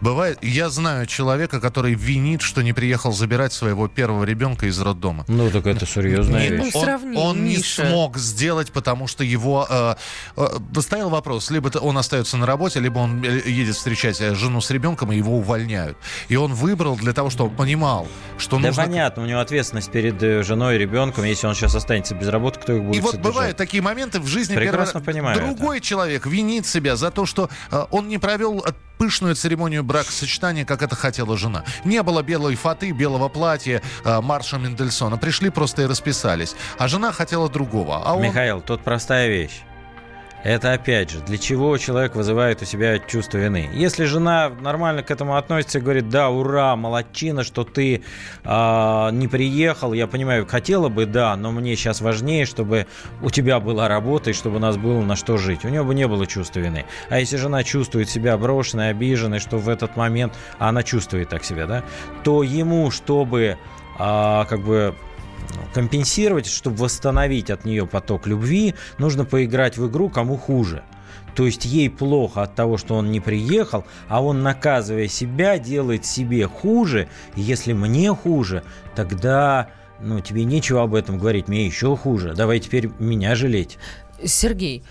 Бывает, 0.00 0.38
я 0.42 0.70
знаю 0.70 1.06
человека, 1.06 1.60
который 1.60 1.94
винит, 1.94 2.40
что 2.40 2.62
не 2.62 2.72
приехал 2.72 3.12
забирать 3.12 3.52
своего 3.52 3.86
первого 3.88 4.24
ребенка 4.24 4.66
из 4.66 4.80
роддома. 4.80 5.24
Ну, 5.28 5.50
так 5.50 5.66
это 5.66 5.86
серьезная 5.86 6.48
Не- 6.48 6.56
вещь. 6.56 6.72
Ну, 6.74 6.78
он 6.80 6.84
сравни, 6.84 7.16
он 7.18 7.44
не 7.44 7.56
Миша. 7.56 7.86
смог 7.86 8.16
сделать, 8.16 8.72
потому 8.72 9.06
что 9.06 9.24
его... 9.24 9.66
Э, 9.68 9.94
э, 10.36 10.80
стоял 10.80 11.10
вопрос, 11.10 11.50
либо 11.50 11.68
он 11.78 11.98
остается 11.98 12.36
на 12.38 12.46
работе, 12.46 12.80
либо 12.80 12.98
он 12.98 13.22
э, 13.24 13.42
едет 13.46 13.76
встречать 13.76 14.20
э, 14.20 14.34
жену 14.34 14.60
с 14.60 14.70
ребенком, 14.70 15.12
и 15.12 15.16
его 15.16 15.36
увольняют. 15.36 15.98
И 16.28 16.36
он 16.36 16.54
выбрал 16.54 16.96
для 16.96 17.12
того, 17.12 17.28
чтобы 17.30 17.50
он 17.50 17.56
понимал, 17.56 18.08
что 18.38 18.56
Да 18.58 18.68
нужно... 18.68 18.84
понятно, 18.84 19.22
у 19.22 19.26
него 19.26 19.40
ответственность 19.40 19.90
перед 19.90 20.22
э, 20.22 20.42
женой 20.42 20.76
и 20.76 20.78
ребенком. 20.78 21.24
Если 21.24 21.46
он 21.46 21.54
сейчас 21.54 21.74
останется 21.74 22.14
без 22.14 22.28
работы, 22.28 22.58
кто 22.58 22.72
их 22.72 22.82
будет 22.84 22.96
И 22.96 23.00
вот 23.00 23.10
содержать? 23.12 23.32
бывают 23.34 23.56
такие 23.58 23.82
моменты 23.82 24.18
в 24.20 24.26
жизни. 24.26 24.54
Прекрасно 24.56 25.00
первый- 25.00 25.12
понимаю 25.12 25.36
Другой 25.40 25.80
человек 25.80 26.26
винит 26.26 26.66
себя 26.66 26.96
за 26.96 27.10
то, 27.10 27.26
что 27.26 27.50
э, 27.70 27.84
он 27.90 28.08
не 28.08 28.16
провел 28.18 28.64
пышную 29.00 29.34
церемонию 29.34 29.82
бракосочетания, 29.82 30.66
как 30.66 30.82
это 30.82 30.94
хотела 30.94 31.38
жена. 31.38 31.64
Не 31.86 32.02
было 32.02 32.22
белой 32.22 32.54
фаты, 32.54 32.90
белого 32.92 33.30
платья 33.30 33.80
э, 34.04 34.20
Марша 34.20 34.58
Мендельсона. 34.58 35.16
Пришли 35.16 35.48
просто 35.48 35.82
и 35.82 35.86
расписались. 35.86 36.54
А 36.76 36.86
жена 36.86 37.10
хотела 37.10 37.48
другого. 37.48 38.02
А 38.04 38.14
он... 38.14 38.22
Михаил, 38.24 38.60
тут 38.60 38.82
простая 38.84 39.28
вещь. 39.28 39.62
Это 40.42 40.72
опять 40.72 41.10
же, 41.10 41.20
для 41.20 41.36
чего 41.36 41.76
человек 41.76 42.14
вызывает 42.14 42.62
у 42.62 42.64
себя 42.64 42.98
чувство 42.98 43.36
вины? 43.36 43.68
Если 43.74 44.04
жена 44.04 44.48
нормально 44.48 45.02
к 45.02 45.10
этому 45.10 45.36
относится 45.36 45.78
и 45.78 45.80
говорит, 45.82 46.08
да, 46.08 46.30
ура, 46.30 46.76
молодчина, 46.76 47.44
что 47.44 47.64
ты 47.64 48.02
а, 48.42 49.10
не 49.10 49.28
приехал, 49.28 49.92
я 49.92 50.06
понимаю, 50.06 50.46
хотела 50.46 50.88
бы, 50.88 51.04
да, 51.04 51.36
но 51.36 51.52
мне 51.52 51.76
сейчас 51.76 52.00
важнее, 52.00 52.46
чтобы 52.46 52.86
у 53.20 53.28
тебя 53.28 53.60
была 53.60 53.86
работа 53.86 54.30
и 54.30 54.32
чтобы 54.32 54.56
у 54.56 54.60
нас 54.60 54.78
было 54.78 55.02
на 55.02 55.14
что 55.14 55.36
жить. 55.36 55.66
У 55.66 55.68
него 55.68 55.84
бы 55.84 55.94
не 55.94 56.08
было 56.08 56.26
чувства 56.26 56.60
вины. 56.60 56.86
А 57.10 57.18
если 57.18 57.36
жена 57.36 57.62
чувствует 57.62 58.08
себя 58.08 58.38
брошенной, 58.38 58.90
обиженной, 58.90 59.40
что 59.40 59.58
в 59.58 59.68
этот 59.68 59.96
момент 59.96 60.32
она 60.58 60.82
чувствует 60.82 61.28
так 61.28 61.44
себя, 61.44 61.66
да, 61.66 61.84
то 62.24 62.42
ему, 62.42 62.90
чтобы 62.90 63.58
а, 63.98 64.46
как 64.46 64.60
бы 64.60 64.94
компенсировать, 65.74 66.46
чтобы 66.46 66.76
восстановить 66.76 67.50
от 67.50 67.64
нее 67.64 67.86
поток 67.86 68.26
любви, 68.26 68.74
нужно 68.98 69.24
поиграть 69.24 69.76
в 69.76 69.88
игру 69.88 70.08
кому 70.08 70.36
хуже. 70.36 70.82
То 71.34 71.46
есть 71.46 71.64
ей 71.64 71.88
плохо 71.88 72.42
от 72.42 72.54
того, 72.54 72.76
что 72.76 72.96
он 72.96 73.10
не 73.10 73.20
приехал, 73.20 73.84
а 74.08 74.22
он, 74.22 74.42
наказывая 74.42 75.08
себя, 75.08 75.58
делает 75.58 76.04
себе 76.04 76.46
хуже. 76.46 77.08
И 77.36 77.40
если 77.40 77.72
мне 77.72 78.14
хуже, 78.14 78.64
тогда 78.94 79.68
ну, 80.00 80.20
тебе 80.20 80.44
нечего 80.44 80.82
об 80.82 80.94
этом 80.94 81.18
говорить, 81.18 81.48
мне 81.48 81.66
еще 81.66 81.96
хуже. 81.96 82.34
Давай 82.34 82.58
теперь 82.58 82.90
меня 82.98 83.34
жалеть. 83.34 83.78
Сергей, 84.24 84.82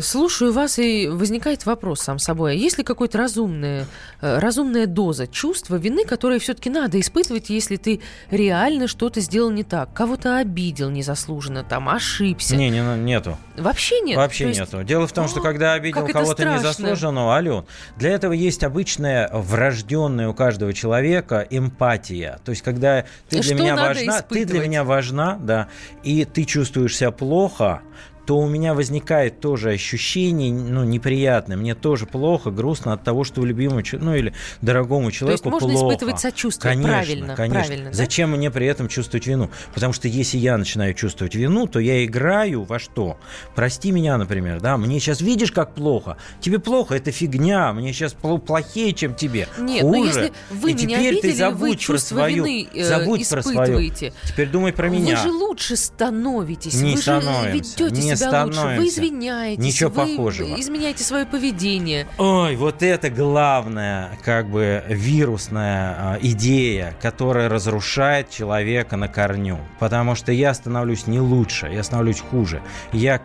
слушаю 0.00 0.52
вас, 0.52 0.78
и 0.78 1.06
возникает 1.08 1.66
вопрос 1.66 2.00
сам 2.00 2.18
собой. 2.18 2.52
А 2.52 2.54
есть 2.54 2.78
ли 2.78 2.84
какая-то 2.84 3.18
разумная, 3.18 3.86
э, 4.20 4.38
разумная 4.38 4.86
доза 4.86 5.26
чувства 5.26 5.76
вины, 5.76 6.04
которые 6.04 6.40
все-таки 6.40 6.70
надо 6.70 6.98
испытывать, 7.00 7.50
если 7.50 7.76
ты 7.76 8.00
реально 8.30 8.88
что-то 8.88 9.20
сделал 9.20 9.50
не 9.50 9.62
так? 9.64 9.92
Кого-то 9.92 10.38
обидел 10.38 10.90
незаслуженно, 10.90 11.64
там, 11.64 11.88
ошибся? 11.88 12.56
Не, 12.56 12.70
не, 12.70 12.80
нету. 12.98 13.38
Вообще 13.56 14.00
нет? 14.00 14.16
Вообще 14.16 14.48
есть- 14.48 14.60
нету. 14.60 14.82
Дело 14.82 15.06
в 15.06 15.12
том, 15.12 15.28
что 15.28 15.40
О, 15.40 15.42
когда 15.42 15.74
обидел 15.74 16.06
кого-то 16.06 16.32
страшно. 16.32 16.58
незаслуженного, 16.58 17.34
Ален, 17.34 17.64
для 17.96 18.10
этого 18.10 18.32
есть 18.32 18.64
обычная 18.64 19.30
врожденная 19.32 20.28
у 20.28 20.34
каждого 20.34 20.72
человека 20.72 21.46
эмпатия. 21.48 22.40
То 22.44 22.50
есть, 22.50 22.62
когда 22.62 23.02
ты 23.28 23.36
для 23.36 23.42
Что 23.42 23.54
меня 23.54 23.76
важна, 23.76 23.94
ты 23.94 24.04
для 24.04 24.42
испытывать? 24.44 24.66
меня 24.68 24.84
важна, 24.84 25.38
да, 25.40 25.68
и 26.02 26.24
ты 26.24 26.44
чувствуешь 26.44 26.96
себя 26.96 27.10
плохо, 27.10 27.82
то 28.26 28.38
у 28.38 28.48
меня 28.48 28.74
возникает 28.74 29.40
тоже 29.40 29.70
ощущение, 29.70 30.52
ну, 30.52 30.82
неприятное. 30.84 31.56
Мне 31.56 31.74
тоже 31.76 32.06
плохо, 32.06 32.50
грустно 32.50 32.92
от 32.92 33.04
того, 33.04 33.22
что 33.24 33.44
любимому, 33.44 33.82
ну, 33.92 34.14
или 34.16 34.32
дорогому 34.60 35.12
человеку 35.12 35.48
можно 35.48 35.68
плохо. 35.70 35.94
испытывать 35.94 36.20
сочувствие, 36.20 36.74
конечно, 36.74 36.92
правильно, 36.92 37.36
Конечно. 37.36 37.60
правильно, 37.60 37.90
да? 37.90 37.96
Зачем 37.96 38.32
мне 38.32 38.50
при 38.50 38.66
этом 38.66 38.88
чувствовать 38.88 39.26
вину? 39.26 39.50
Потому 39.74 39.92
что 39.92 40.08
если 40.08 40.38
я 40.38 40.58
начинаю 40.58 40.92
чувствовать 40.94 41.34
вину, 41.36 41.68
то 41.68 41.78
я 41.78 42.04
играю 42.04 42.64
во 42.64 42.78
что? 42.80 43.16
Прости 43.54 43.92
меня, 43.92 44.18
например, 44.18 44.60
да? 44.60 44.76
Мне 44.76 44.98
сейчас 44.98 45.20
видишь, 45.20 45.52
как 45.52 45.74
плохо? 45.74 46.16
Тебе 46.40 46.58
плохо, 46.58 46.94
это 46.96 47.12
фигня. 47.12 47.72
Мне 47.72 47.92
сейчас 47.92 48.14
плохее, 48.14 48.92
чем 48.92 49.14
тебе. 49.14 49.46
Нет, 49.58 49.82
Хуже. 49.82 49.98
но 49.98 50.04
если 50.04 50.32
вы 50.50 50.70
И 50.72 50.74
меня 50.74 50.96
теперь 50.98 51.08
обидели, 51.14 51.20
ты 51.20 51.36
забудь 51.36 51.88
вы 51.88 51.94
про 51.94 52.00
свою, 52.00 52.44
вины 52.44 52.68
э, 52.74 52.84
забудь 52.84 53.28
про 53.28 53.42
свою. 53.42 53.90
Теперь 54.24 54.48
думай 54.48 54.72
про 54.72 54.88
Вы 54.88 54.96
меня. 54.96 55.16
же 55.16 55.30
лучше 55.30 55.76
становитесь, 55.76 56.74
Не 56.74 56.92
вы 56.92 56.96
же 56.96 57.02
становимся, 57.02 57.52
ведете 57.78 57.94
не 57.94 58.02
себя 58.02 58.15
лучше, 58.20 58.76
вы 58.78 58.88
извиняетесь, 58.88 59.64
Ничего 59.64 59.90
вы 59.90 60.16
похожего. 60.16 60.60
изменяете 60.60 61.04
свое 61.04 61.26
поведение. 61.26 62.06
Ой, 62.18 62.56
вот 62.56 62.82
это 62.82 63.10
главная, 63.10 64.10
как 64.24 64.48
бы, 64.48 64.82
вирусная 64.88 65.94
а, 65.98 66.18
идея, 66.20 66.94
которая 67.00 67.48
разрушает 67.48 68.30
человека 68.30 68.96
на 68.96 69.08
корню. 69.08 69.58
Потому 69.78 70.14
что 70.14 70.32
я 70.32 70.54
становлюсь 70.54 71.06
не 71.06 71.20
лучше, 71.20 71.66
я 71.68 71.82
становлюсь 71.82 72.20
хуже. 72.20 72.62
Я 72.92 73.20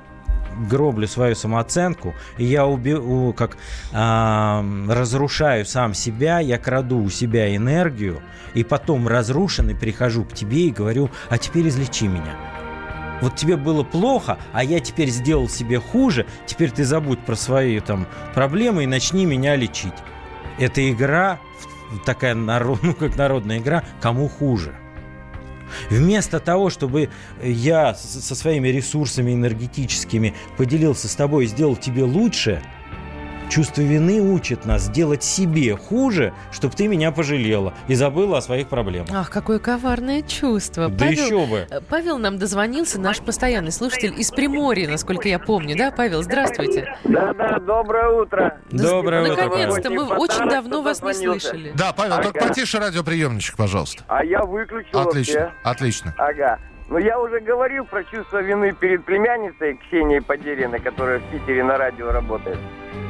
гроблю 0.70 1.08
свою 1.08 1.36
самооценку, 1.36 2.14
и 2.38 2.46
я 2.46 2.66
уби- 2.66 3.34
как 3.34 3.58
а, 3.94 4.64
разрушаю 4.90 5.66
сам 5.66 5.94
себя, 5.94 6.40
я 6.40 6.58
краду 6.58 7.00
у 7.02 7.10
себя 7.10 7.56
энергию, 7.56 8.22
и 8.54 8.64
потом 8.64 9.08
разрушенный 9.08 9.76
прихожу 9.76 10.26
к 10.26 10.34
тебе 10.34 10.68
и 10.68 10.72
говорю, 10.72 11.10
а 11.30 11.38
теперь 11.38 11.68
излечи 11.70 12.06
меня. 12.08 12.36
Вот 13.22 13.36
тебе 13.36 13.56
было 13.56 13.84
плохо, 13.84 14.40
а 14.52 14.64
я 14.64 14.80
теперь 14.80 15.10
сделал 15.10 15.48
себе 15.48 15.80
хуже, 15.80 16.26
теперь 16.46 16.72
ты 16.72 16.84
забудь 16.84 17.20
про 17.20 17.36
свои 17.36 17.80
там 17.80 18.08
проблемы 18.34 18.84
и 18.84 18.88
начни 18.88 19.26
меня 19.26 19.56
лечить. 19.56 19.94
Это 20.58 20.90
игра, 20.92 21.40
такая 22.06 22.34
народ, 22.34 22.80
ну, 22.84 22.94
как 22.94 23.16
народная 23.16 23.60
игра, 23.60 23.84
кому 24.02 24.28
хуже. 24.28 24.76
Вместо 25.90 26.40
того, 26.40 26.70
чтобы 26.70 27.10
я 27.42 27.94
со 27.94 28.36
своими 28.36 28.68
ресурсами 28.68 29.34
энергетическими 29.34 30.34
поделился 30.58 31.08
с 31.08 31.16
тобой 31.16 31.46
и 31.46 31.48
сделал 31.48 31.78
тебе 31.78 32.04
лучше, 32.04 32.62
чувство 33.52 33.82
вины 33.82 34.22
учит 34.22 34.66
нас 34.66 34.84
сделать 34.84 35.24
себе 35.24 35.76
хуже, 35.76 36.34
чтобы 36.52 36.74
ты 36.74 36.88
меня 36.88 37.12
пожалела 37.12 37.74
и 37.88 37.94
забыла 37.96 38.38
о 38.38 38.42
своих 38.42 38.70
проблемах. 38.70 39.10
Ах, 39.14 39.30
какое 39.30 39.60
коварное 39.60 40.22
чувство. 40.22 40.88
Да 40.90 41.06
еще 41.08 41.46
бы. 41.46 41.68
э, 41.70 41.82
Павел 41.90 42.18
нам 42.18 42.38
дозвонился, 42.38 43.00
наш 43.00 43.20
постоянный 43.20 43.72
слушатель 43.74 44.14
из 44.18 44.32
Приморья, 44.32 44.90
насколько 44.90 45.28
я 45.28 45.38
помню, 45.38 45.76
да, 45.78 45.92
Павел? 45.92 46.24
Здравствуйте. 46.24 46.96
Да-да, 47.04 47.60
доброе 47.60 48.10
утро. 48.10 48.58
Доброе 48.72 49.24
утро, 49.24 49.36
Павел. 49.50 49.68
Наконец-то, 49.76 49.90
мы 49.92 50.04
Очень 50.06 50.32
очень 50.32 50.50
давно 50.50 50.82
вас 50.82 51.02
не 51.04 51.14
слышали. 51.14 51.74
Да, 51.76 51.92
Павел, 51.92 52.22
только 52.22 52.40
Ага. 52.40 52.48
потише 52.48 52.80
радиоприемничек, 52.80 53.58
пожалуйста. 53.58 54.04
А 54.08 54.24
я 54.24 54.44
выключил 54.46 54.98
Отлично, 54.98 55.40
вообще. 55.42 55.56
отлично. 55.64 56.16
Ага. 56.18 56.60
Ну, 56.90 56.98
я 56.98 57.20
уже 57.20 57.40
говорил 57.42 57.86
про 57.86 58.04
чувство 58.06 58.42
вины 58.42 58.72
перед 58.74 59.04
племянницей 59.06 59.78
Ксенией 59.78 60.22
Подериной, 60.22 60.80
которая 60.80 61.20
в 61.20 61.24
Питере 61.32 61.64
на 61.64 61.78
радио 61.78 62.12
работает. 62.12 62.58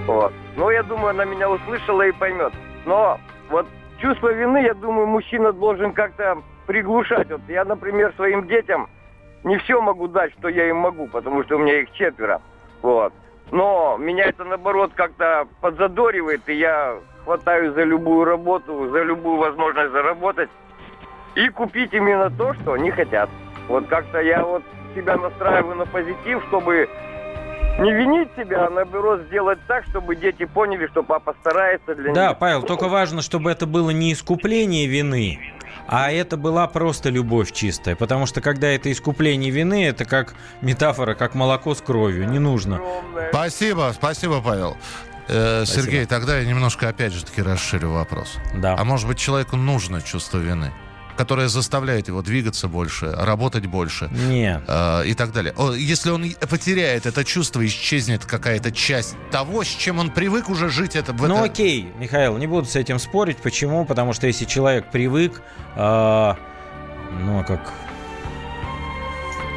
Вот. 0.07 0.33
Ну, 0.55 0.69
я 0.69 0.83
думаю, 0.83 1.09
она 1.09 1.25
меня 1.25 1.49
услышала 1.49 2.01
и 2.03 2.11
поймет. 2.11 2.53
Но 2.85 3.19
вот 3.49 3.67
чувство 3.99 4.33
вины, 4.33 4.63
я 4.63 4.73
думаю, 4.73 5.07
мужчина 5.07 5.51
должен 5.53 5.93
как-то 5.93 6.41
приглушать. 6.65 7.29
Вот 7.29 7.41
я, 7.47 7.65
например, 7.65 8.13
своим 8.15 8.47
детям 8.47 8.89
не 9.43 9.57
все 9.57 9.81
могу 9.81 10.07
дать, 10.07 10.33
что 10.33 10.47
я 10.49 10.69
им 10.69 10.77
могу, 10.77 11.07
потому 11.07 11.43
что 11.43 11.55
у 11.55 11.59
меня 11.59 11.81
их 11.81 11.91
четверо. 11.91 12.41
Вот. 12.81 13.13
Но 13.51 13.97
меня 13.97 14.25
это, 14.25 14.43
наоборот, 14.43 14.91
как-то 14.95 15.47
подзадоривает, 15.59 16.47
и 16.47 16.53
я 16.53 16.97
хватаю 17.25 17.73
за 17.73 17.83
любую 17.83 18.25
работу, 18.25 18.89
за 18.89 19.03
любую 19.03 19.37
возможность 19.37 19.91
заработать 19.91 20.49
и 21.35 21.49
купить 21.49 21.93
именно 21.93 22.29
то, 22.29 22.53
что 22.55 22.73
они 22.73 22.91
хотят. 22.91 23.29
Вот 23.67 23.87
как-то 23.87 24.19
я 24.21 24.43
вот 24.43 24.63
себя 24.95 25.17
настраиваю 25.17 25.75
на 25.75 25.85
позитив, 25.85 26.43
чтобы 26.47 26.89
не 27.79 27.91
винить 27.93 28.29
себя, 28.37 28.67
а 28.67 28.69
наоборот 28.69 29.21
сделать 29.27 29.59
так, 29.67 29.83
чтобы 29.89 30.15
дети 30.15 30.45
поняли, 30.45 30.87
что 30.87 31.03
папа 31.03 31.35
старается 31.41 31.95
для 31.95 32.13
Да, 32.13 32.29
них. 32.29 32.39
Павел, 32.39 32.63
только 32.63 32.87
важно, 32.87 33.21
чтобы 33.21 33.51
это 33.51 33.65
было 33.65 33.89
не 33.91 34.13
искупление 34.13 34.87
вины, 34.87 35.39
а 35.87 36.11
это 36.11 36.37
была 36.37 36.67
просто 36.67 37.09
любовь 37.09 37.51
чистая. 37.51 37.95
Потому 37.95 38.25
что 38.25 38.41
когда 38.41 38.67
это 38.67 38.91
искупление 38.91 39.51
вины, 39.51 39.85
это 39.87 40.05
как 40.05 40.35
метафора, 40.61 41.15
как 41.15 41.33
молоко 41.35 41.73
с 41.73 41.81
кровью. 41.81 42.29
Не 42.29 42.39
нужно. 42.39 42.79
Спасибо, 43.29 43.91
спасибо, 43.93 44.41
Павел. 44.41 44.77
Э, 45.27 45.63
Спасибо. 45.65 45.83
Сергей, 45.85 46.05
тогда 46.05 46.37
я 46.39 46.45
немножко 46.45 46.89
опять 46.89 47.13
же 47.13 47.23
таки 47.23 47.41
расширю 47.41 47.91
вопрос. 47.91 48.37
Да. 48.55 48.75
А 48.77 48.83
может 48.83 49.07
быть, 49.07 49.17
человеку 49.17 49.55
нужно 49.55 50.01
чувство 50.01 50.39
вины, 50.39 50.71
которое 51.21 51.49
заставляет 51.49 52.07
его 52.07 52.23
двигаться 52.23 52.67
больше, 52.67 53.11
работать 53.11 53.67
больше 53.67 54.09
Нет. 54.11 54.63
э, 54.67 55.05
и 55.05 55.13
так 55.13 55.31
далее. 55.31 55.53
Если 55.77 56.09
он 56.09 56.25
потеряет 56.49 57.05
это 57.05 57.23
чувство, 57.23 57.63
исчезнет 57.63 58.25
какая-то 58.25 58.71
часть 58.71 59.15
того, 59.29 59.63
с 59.63 59.67
чем 59.67 59.99
он 59.99 60.09
привык 60.09 60.49
уже 60.49 60.69
жить, 60.69 60.95
это 60.95 61.13
в 61.13 61.21
Ну 61.27 61.35
это- 61.35 61.43
окей, 61.43 61.91
Михаил, 61.99 62.37
не 62.39 62.47
буду 62.47 62.65
с 62.67 62.75
этим 62.75 62.97
спорить. 62.97 63.37
Почему? 63.37 63.85
Потому 63.85 64.13
что 64.13 64.25
если 64.25 64.45
человек 64.45 64.89
привык, 64.89 65.43
а, 65.75 66.37
ну 67.23 67.41
а 67.41 67.43
как... 67.43 67.71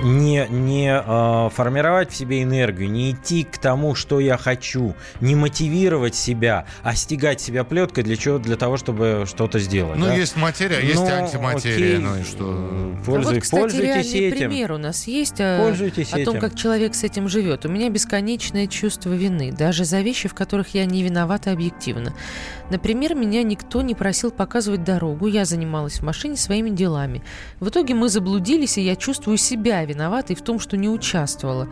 не, 0.04 0.46
не 0.50 0.88
э, 0.94 1.50
формировать 1.50 2.10
в 2.12 2.16
себе 2.16 2.42
энергию, 2.42 2.90
не 2.90 3.12
идти 3.12 3.42
к 3.44 3.58
тому, 3.58 3.94
что 3.94 4.20
я 4.20 4.36
хочу, 4.36 4.94
не 5.20 5.34
мотивировать 5.34 6.14
себя, 6.14 6.66
а 6.82 6.94
стегать 6.94 7.40
себя 7.40 7.64
плеткой 7.64 8.04
для 8.04 8.16
чего? 8.16 8.38
Для 8.38 8.56
того, 8.56 8.76
чтобы 8.76 9.24
что-то 9.26 9.58
сделать. 9.58 9.98
Ну, 9.98 10.06
да? 10.06 10.14
есть 10.14 10.36
материя, 10.36 10.76
а 10.76 10.80
есть 10.80 11.00
Ну, 11.00 11.06
антиматерия. 11.06 11.96
окей. 11.96 11.98
Ну 11.98 12.16
и 12.18 12.22
что? 12.22 12.94
Пользуй- 13.06 13.32
а 13.32 13.34
вот, 13.34 13.42
кстати, 13.42 13.60
пользуйтесь 13.60 14.12
реальный 14.12 14.28
этим. 14.28 14.38
пример 14.50 14.72
у 14.72 14.78
нас 14.78 15.06
есть 15.06 15.40
о, 15.40 15.58
Пользуйтесь 15.64 16.12
о 16.12 16.24
том, 16.24 16.36
этим. 16.36 16.40
как 16.40 16.54
человек 16.54 16.94
с 16.94 17.02
этим 17.02 17.28
живет. 17.28 17.64
У 17.64 17.68
меня 17.70 17.88
бесконечное 17.88 18.66
чувство 18.66 19.10
вины, 19.12 19.52
даже 19.52 19.84
за 19.84 20.00
вещи, 20.02 20.28
в 20.28 20.34
которых 20.34 20.74
я 20.74 20.84
не 20.84 21.02
виновата 21.02 21.50
объективно. 21.50 22.14
Например, 22.70 23.14
меня 23.14 23.42
никто 23.42 23.82
не 23.82 23.94
просил 23.94 24.30
показывать 24.30 24.84
дорогу, 24.84 25.26
я 25.26 25.44
занималась 25.44 26.00
в 26.00 26.02
машине 26.02 26.36
своими 26.36 26.70
делами. 26.70 27.22
В 27.60 27.68
итоге 27.70 27.94
мы 27.94 28.08
заблудились, 28.08 28.78
и 28.78 28.82
я 28.82 28.96
чувствую 28.96 29.38
себя 29.38 29.82
виноватой 29.84 29.93
в 29.94 30.42
том, 30.42 30.58
что 30.58 30.76
не 30.76 30.88
участвовала. 30.88 31.68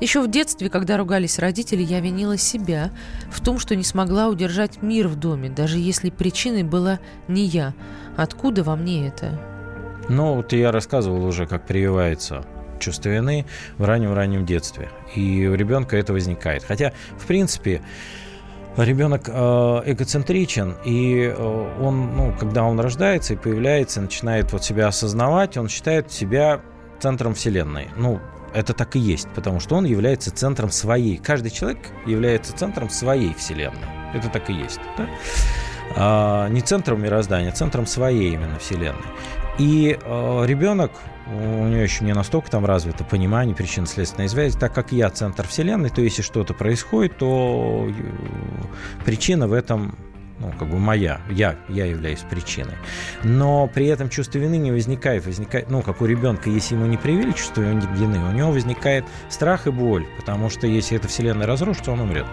Еще 0.00 0.22
в 0.22 0.30
детстве, 0.30 0.70
когда 0.70 0.96
ругались 0.96 1.38
родители, 1.38 1.82
я 1.82 2.00
винила 2.00 2.36
себя 2.36 2.92
в 3.30 3.40
том, 3.40 3.58
что 3.58 3.74
не 3.74 3.82
смогла 3.82 4.28
удержать 4.28 4.80
мир 4.80 5.08
в 5.08 5.16
доме, 5.16 5.50
даже 5.50 5.78
если 5.78 6.10
причиной 6.10 6.62
была 6.62 7.00
не 7.26 7.44
я. 7.44 7.74
Откуда 8.16 8.62
во 8.62 8.76
мне 8.76 9.08
это? 9.08 9.40
Ну, 10.08 10.36
вот 10.36 10.52
я 10.52 10.70
рассказывал 10.70 11.24
уже, 11.24 11.46
как 11.46 11.66
прививается 11.66 12.44
чувство 12.78 13.08
вины 13.08 13.44
в 13.76 13.84
раннем-раннем 13.84 14.46
детстве. 14.46 14.88
И 15.14 15.46
у 15.46 15.54
ребенка 15.54 15.96
это 15.96 16.12
возникает. 16.12 16.62
Хотя, 16.62 16.92
в 17.18 17.26
принципе, 17.26 17.82
ребенок 18.76 19.28
э, 19.28 19.32
эгоцентричен, 19.32 20.76
и 20.84 21.34
э, 21.36 21.74
он, 21.80 22.16
ну, 22.16 22.34
когда 22.38 22.64
он 22.64 22.78
рождается 22.80 23.34
и 23.34 23.36
появляется, 23.36 24.00
начинает 24.00 24.52
вот 24.52 24.64
себя 24.64 24.86
осознавать, 24.86 25.56
он 25.56 25.68
считает 25.68 26.12
себя 26.12 26.60
центром 27.00 27.34
Вселенной. 27.34 27.88
Ну, 27.96 28.20
это 28.54 28.72
так 28.72 28.96
и 28.96 28.98
есть, 28.98 29.28
потому 29.34 29.60
что 29.60 29.76
он 29.76 29.84
является 29.84 30.30
центром 30.30 30.70
своей. 30.70 31.16
Каждый 31.18 31.50
человек 31.50 31.78
является 32.06 32.56
центром 32.56 32.90
своей 32.90 33.34
Вселенной. 33.34 33.78
Это 34.14 34.28
так 34.28 34.48
и 34.50 34.54
есть. 34.54 34.80
да? 34.96 35.08
А, 35.96 36.48
не 36.48 36.60
центром 36.60 37.02
мироздания, 37.02 37.50
а 37.50 37.52
центром 37.52 37.86
своей 37.86 38.32
именно 38.32 38.58
Вселенной. 38.58 39.02
И 39.58 39.98
э, 40.00 40.42
ребенок, 40.46 40.92
у 41.26 41.66
него 41.66 41.80
еще 41.80 42.04
не 42.04 42.14
настолько 42.14 42.48
там 42.50 42.64
развито 42.64 43.02
понимание 43.04 43.56
причинно-следственной 43.56 44.28
связи, 44.28 44.56
так 44.56 44.72
как 44.72 44.92
я 44.92 45.10
центр 45.10 45.46
Вселенной, 45.48 45.90
то 45.90 46.00
если 46.00 46.22
что-то 46.22 46.54
происходит, 46.54 47.18
то 47.18 47.88
э, 47.88 49.04
причина 49.04 49.48
в 49.48 49.52
этом 49.52 49.96
ну, 50.40 50.52
как 50.58 50.68
бы 50.68 50.78
моя, 50.78 51.20
я, 51.30 51.56
я 51.68 51.86
являюсь 51.86 52.20
причиной. 52.20 52.74
Но 53.24 53.66
при 53.66 53.86
этом 53.86 54.08
чувство 54.08 54.38
вины 54.38 54.56
не 54.56 54.70
возникает, 54.70 55.26
возникает, 55.26 55.70
ну, 55.70 55.82
как 55.82 56.00
у 56.00 56.06
ребенка, 56.06 56.48
если 56.48 56.74
ему 56.74 56.86
не 56.86 56.96
привили 56.96 57.32
чувство 57.32 57.62
вины, 57.62 58.18
у 58.18 58.32
него 58.32 58.52
возникает 58.52 59.04
страх 59.28 59.66
и 59.66 59.70
боль, 59.70 60.06
потому 60.16 60.48
что 60.48 60.66
если 60.66 60.96
эта 60.96 61.08
вселенная 61.08 61.46
разрушится, 61.46 61.92
он 61.92 62.00
умрет. 62.00 62.26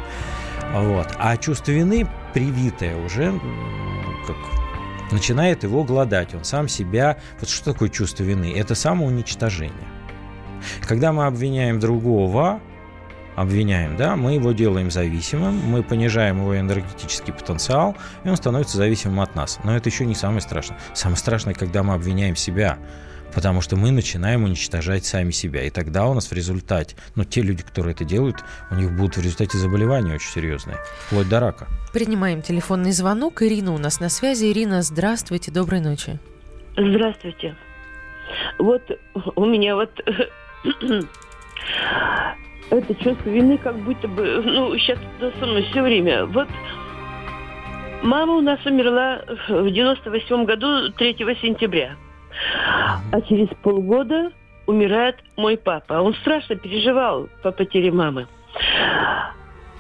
Вот. 0.74 1.08
А 1.18 1.38
чувство 1.38 1.72
вины, 1.72 2.08
привитое 2.34 2.96
уже, 2.98 3.40
как 4.28 4.36
начинает 5.12 5.64
его 5.64 5.84
гладать. 5.84 6.34
Он 6.34 6.44
сам 6.44 6.68
себя... 6.68 7.18
Вот 7.40 7.50
что 7.50 7.74
такое 7.74 7.90
чувство 7.90 8.24
вины? 8.24 8.54
Это 8.56 8.76
самоуничтожение. 8.76 9.88
Когда 10.82 11.12
мы 11.14 11.26
обвиняем 11.26 11.80
другого, 11.80 12.60
обвиняем, 13.36 13.98
да, 13.98 14.16
мы 14.16 14.34
его 14.34 14.52
делаем 14.52 14.92
зависимым, 14.92 15.56
мы 15.56 15.84
понижаем 15.84 16.40
его 16.40 16.58
энергетический 16.58 17.34
потенциал, 17.34 17.96
и 18.24 18.30
он 18.30 18.38
становится 18.38 18.78
зависимым 18.78 19.22
от 19.22 19.36
нас. 19.36 19.60
Но 19.64 19.76
это 19.76 19.90
еще 19.90 20.06
не 20.06 20.16
самое 20.16 20.42
страшное. 20.42 20.80
Самое 20.94 21.18
страшное, 21.18 21.54
когда 21.54 21.84
мы 21.84 21.94
обвиняем 21.94 22.36
себя, 22.36 22.78
потому 23.34 23.62
что 23.62 23.76
мы 23.76 23.92
начинаем 23.92 24.44
уничтожать 24.46 25.06
сами 25.06 25.32
себя. 25.32 25.64
И 25.64 25.70
тогда 25.70 26.08
у 26.08 26.14
нас 26.14 26.32
в 26.32 26.34
результате, 26.34 26.96
ну, 27.16 27.26
те 27.26 27.42
люди, 27.42 27.64
которые 27.64 27.94
это 27.94 28.06
делают, 28.06 28.38
у 28.72 28.76
них 28.76 28.96
будут 28.96 29.18
в 29.18 29.22
результате 29.22 29.58
заболевания 29.58 30.16
очень 30.16 30.32
серьезные, 30.32 30.78
вплоть 31.08 31.28
до 31.28 31.40
рака. 31.42 31.68
Принимаем 31.94 32.42
телефонный 32.42 32.92
звонок. 32.92 33.42
Ирина 33.42 33.74
у 33.74 33.78
нас 33.78 34.00
на 34.00 34.10
связи. 34.10 34.46
Ирина, 34.46 34.82
здравствуйте, 34.82 35.52
доброй 35.52 35.82
ночи. 35.82 36.18
Здравствуйте. 36.78 37.56
Вот 38.58 38.82
у 39.36 39.46
меня 39.46 39.76
вот 39.76 39.92
это 42.70 42.96
чувство 42.96 43.30
вины 43.30 43.58
как 43.58 43.76
будто 43.78 44.08
бы, 44.08 44.42
ну, 44.44 44.78
сейчас 44.78 45.00
со 45.40 45.46
мной 45.46 45.64
все 45.72 45.82
время. 45.82 46.26
Вот 46.26 46.48
мама 48.04 48.34
у 48.34 48.42
нас 48.42 48.64
умерла 48.66 49.22
в 49.48 49.70
98 49.70 50.46
году 50.46 50.92
3 50.92 51.16
сентября. 51.42 51.96
А 53.12 53.22
через 53.22 53.48
полгода 53.62 54.32
умирает 54.68 55.18
мой 55.38 55.58
папа. 55.58 56.02
Он 56.02 56.14
страшно 56.16 56.56
переживал 56.56 57.30
по 57.44 57.52
потере 57.52 57.92
мамы. 57.92 58.28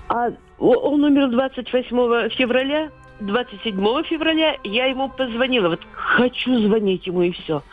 А 0.07 0.29
он 0.59 1.03
умер 1.03 1.31
28 1.31 2.29
февраля. 2.29 2.89
27 3.19 4.03
февраля 4.03 4.57
я 4.63 4.85
ему 4.85 5.09
позвонила. 5.09 5.69
Вот 5.69 5.81
хочу 5.93 6.59
звонить 6.59 7.07
ему 7.07 7.21
и 7.21 7.31
все. 7.31 7.63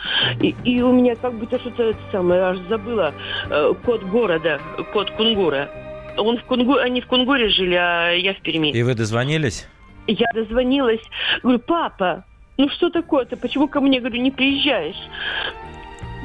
И, 0.41 0.55
и 0.65 0.81
у 0.83 0.93
меня 0.93 1.17
как 1.17 1.35
будто 1.35 1.59
что-то 1.59 1.91
это 1.91 1.99
самое, 2.13 2.43
аж 2.43 2.59
забыла 2.69 3.13
э, 3.51 3.75
код 3.85 4.03
города, 4.05 4.61
код 4.93 5.11
Кунгура. 5.13 5.69
Он 6.17 6.39
в 6.39 6.45
Кунгу, 6.45 6.77
они 6.77 7.01
в 7.01 7.07
Кунгуре 7.07 7.49
жили, 7.49 7.75
а 7.75 8.13
я 8.13 8.35
в 8.35 8.41
Перми. 8.43 8.71
И 8.71 8.83
вы 8.83 8.95
дозвонились? 8.95 9.67
Я 10.07 10.27
дозвонилась, 10.35 11.01
говорю, 11.43 11.59
папа, 11.61 12.25
ну 12.57 12.69
что 12.69 12.91
такое-то? 12.91 13.37
Почему 13.37 13.69
ко 13.69 13.81
мне, 13.81 14.01
говорю, 14.01 14.21
не 14.21 14.31
приезжаешь? 14.31 14.97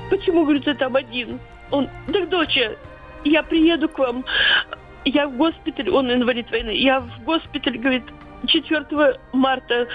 Почему, 0.09 0.43
говорю, 0.43 0.61
ты 0.61 0.73
там 0.73 0.95
один? 0.95 1.39
Он, 1.71 1.89
так, 2.11 2.29
доча, 2.29 2.75
я 3.23 3.43
приеду 3.43 3.89
к 3.89 3.97
вам. 3.97 4.25
Я 5.05 5.27
в 5.27 5.37
госпиталь, 5.37 5.89
он 5.89 6.11
инвалид 6.11 6.51
войны, 6.51 6.71
я 6.71 6.99
в 6.99 7.23
госпиталь, 7.23 7.77
говорит, 7.77 8.03
4 8.45 9.19
марта 9.33 9.87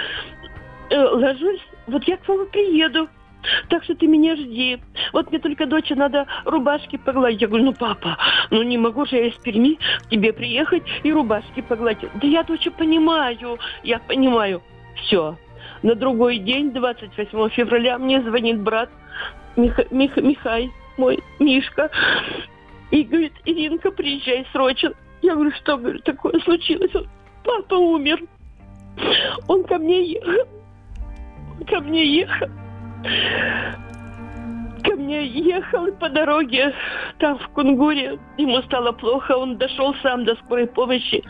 э, 0.90 0.98
ложусь, 0.98 1.60
вот 1.86 2.04
я 2.04 2.16
к 2.16 2.28
вам 2.28 2.46
приеду. 2.46 3.08
Так 3.68 3.82
что 3.82 3.94
ты 3.96 4.06
меня 4.06 4.36
жди. 4.36 4.78
Вот 5.12 5.30
мне 5.30 5.40
только 5.40 5.66
доча 5.66 5.96
надо 5.96 6.26
рубашки 6.44 6.96
погладить. 6.96 7.40
Я 7.40 7.48
говорю, 7.48 7.64
ну, 7.64 7.72
папа, 7.72 8.16
ну 8.50 8.62
не 8.62 8.78
могу 8.78 9.04
же 9.04 9.16
я 9.16 9.26
из 9.26 9.34
Перми 9.34 9.78
к 10.04 10.10
тебе 10.10 10.32
приехать 10.32 10.84
и 11.02 11.12
рубашки 11.12 11.60
погладить. 11.60 12.08
Да 12.14 12.26
я, 12.26 12.44
доча, 12.44 12.70
понимаю, 12.70 13.58
я 13.82 13.98
понимаю. 13.98 14.62
Все. 14.94 15.36
На 15.82 15.96
другой 15.96 16.38
день, 16.38 16.70
28 16.70 17.48
февраля, 17.50 17.98
мне 17.98 18.22
звонит 18.22 18.60
брат 18.60 18.90
Миха- 19.56 19.88
Мих- 19.90 20.22
Михай, 20.22 20.70
мой 20.96 21.18
Мишка, 21.40 21.90
и 22.92 23.02
говорит, 23.02 23.32
Иринка, 23.44 23.90
приезжай 23.90 24.46
срочно. 24.52 24.92
Я 25.22 25.34
говорю, 25.34 25.50
что, 25.52 25.76
говорю, 25.76 25.98
такое 26.00 26.38
случилось? 26.40 26.92
Папа 27.44 27.74
умер. 27.74 28.20
Он 29.48 29.64
ко 29.64 29.78
мне 29.78 30.12
ехал. 30.12 30.48
Он 31.58 31.66
ко 31.66 31.80
мне 31.80 32.04
ехал. 32.04 32.48
Ко 34.84 34.96
мне 34.96 35.26
ехал 35.26 35.92
по 35.92 36.08
дороге, 36.08 36.74
там 37.18 37.38
в 37.38 37.48
Кунгуре, 37.50 38.18
ему 38.36 38.60
стало 38.62 38.92
плохо, 38.92 39.32
он 39.32 39.56
дошел 39.56 39.94
сам 40.02 40.24
до 40.24 40.34
скорой 40.36 40.66
помощи. 40.66 41.22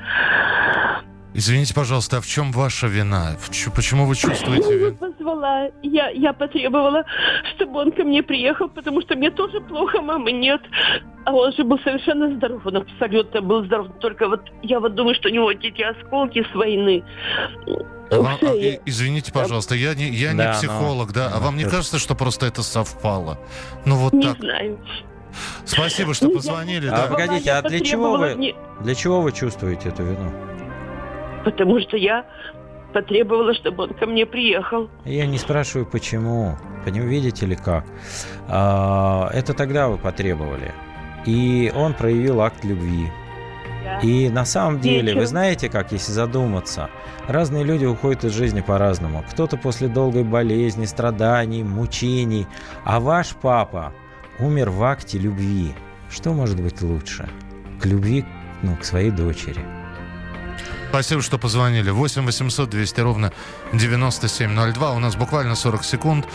Извините, 1.35 1.73
пожалуйста, 1.75 2.19
а 2.19 2.21
в 2.21 2.27
чем 2.27 2.53
ваша 2.53 2.87
вина? 2.89 3.37
Почему 3.75 4.05
вы 4.07 4.15
чувствуете 4.17 4.69
Я 4.69 4.75
его 4.75 4.87
вину? 4.87 4.97
позвала, 4.97 5.69
я, 5.83 6.11
я 6.11 6.33
потребовала, 6.35 7.05
чтобы 7.57 7.81
он 7.81 7.93
ко 7.93 8.05
мне 8.05 8.23
приехал, 8.23 8.69
потому 8.69 9.01
что 9.01 9.17
мне 9.17 9.31
тоже 9.31 9.61
плохо, 9.63 10.03
мамы 10.03 10.31
нет. 10.33 10.61
А 11.25 11.33
он 11.33 11.53
же 11.53 11.65
был 11.65 11.79
совершенно 11.79 12.35
здоров, 12.37 12.67
он 12.67 12.77
абсолютно 12.77 13.41
был 13.41 13.65
здоров. 13.65 13.87
Только 14.01 14.29
вот 14.29 14.43
я 14.63 14.79
вот 14.81 14.95
думаю, 14.95 15.15
что 15.15 15.29
у 15.29 15.33
него 15.33 15.45
вот 15.47 15.57
эти 15.65 15.81
осколки 15.83 16.45
с 16.53 16.55
войны. 16.55 17.03
А 18.11 18.17
вам- 18.21 18.39
а, 18.43 18.55
и- 18.55 18.79
извините, 18.85 19.33
пожалуйста, 19.33 19.75
я 19.75 19.95
не, 19.95 20.11
я 20.11 20.35
Да, 20.35 20.35
не 20.35 20.49
но- 20.49 20.55
психолог, 20.55 21.13
да? 21.13 21.31
А 21.35 21.41
вам 21.41 21.57
не 21.57 21.65
кажется, 21.65 21.99
что 21.99 22.15
просто 22.15 22.45
это 22.45 22.63
совпало? 22.63 23.39
Ну 23.87 23.97
вот 23.97 24.13
Не 24.13 24.25
так. 24.25 24.39
знаю. 24.39 24.79
Спасибо, 25.65 26.13
что 26.13 26.27
Ну, 26.27 26.33
я- 26.33 26.37
позвонили. 26.37 26.89
А 26.89 26.91
да. 26.91 27.07
погодите, 27.07 27.47
Я 27.47 27.59
а 27.59 27.63
для 27.63 27.81
чего 27.81 28.19
вы, 28.19 28.35
не- 28.35 28.55
для 28.81 28.95
чего 28.95 29.23
вы 29.23 29.33
чувствуете 29.33 29.89
эту 29.89 30.03
вину? 30.03 30.31
Потому 31.45 31.81
что 31.81 31.97
я 31.97 32.25
потребовала, 32.93 33.55
чтобы 33.55 33.85
он 33.85 33.95
ко 33.95 34.07
мне 34.07 34.27
приехал. 34.27 34.91
Я 35.05 35.27
не 35.27 35.39
спрашиваю, 35.39 35.87
почему. 35.87 36.57
Поним- 36.85 37.07
Видите 37.09 37.47
ли 37.47 37.57
как? 37.57 37.85
А, 38.49 39.29
Это 39.33 39.55
тогда 39.55 39.89
вы 39.89 39.97
потребовали. 39.99 40.73
И 41.27 41.73
он 41.75 41.95
проявил 41.95 42.41
акт 42.41 42.65
любви. 42.65 43.09
И 44.03 44.29
на 44.31 44.45
самом 44.45 44.81
деле, 44.81 45.15
вы 45.15 45.27
знаете, 45.27 45.69
как, 45.69 45.93
если 45.93 46.13
задуматься, 46.13 46.89
разные 47.29 47.65
люди 47.65 47.85
уходят 47.85 48.25
из 48.25 48.33
жизни 48.33 48.61
по-разному. 48.61 49.25
Кто-то 49.31 49.57
после 49.57 49.89
долгой 49.89 50.25
болезни, 50.25 50.85
страданий, 50.87 51.63
мучений. 51.65 52.47
А 52.85 53.01
ваш 53.01 53.35
папа 53.35 53.93
умер 54.39 54.71
в 54.71 54.83
акте 54.85 55.19
любви. 55.19 55.73
Что 56.11 56.33
может 56.33 56.61
быть 56.61 56.81
лучше? 56.83 57.29
К 57.81 57.87
любви 57.87 58.25
ну, 58.63 58.77
к 58.77 58.85
своей 58.85 59.11
дочери. 59.11 59.65
Спасибо, 60.93 61.23
что 61.23 61.39
позвонили. 61.39 61.89
8 61.89 62.27
800 62.27 62.69
200 62.69 63.01
ровно 63.01 63.33
9702. 63.73 64.93
У 64.93 64.99
нас 64.99 65.17
буквально 65.17 65.55
40 65.55 65.85
секунд. 65.87 66.27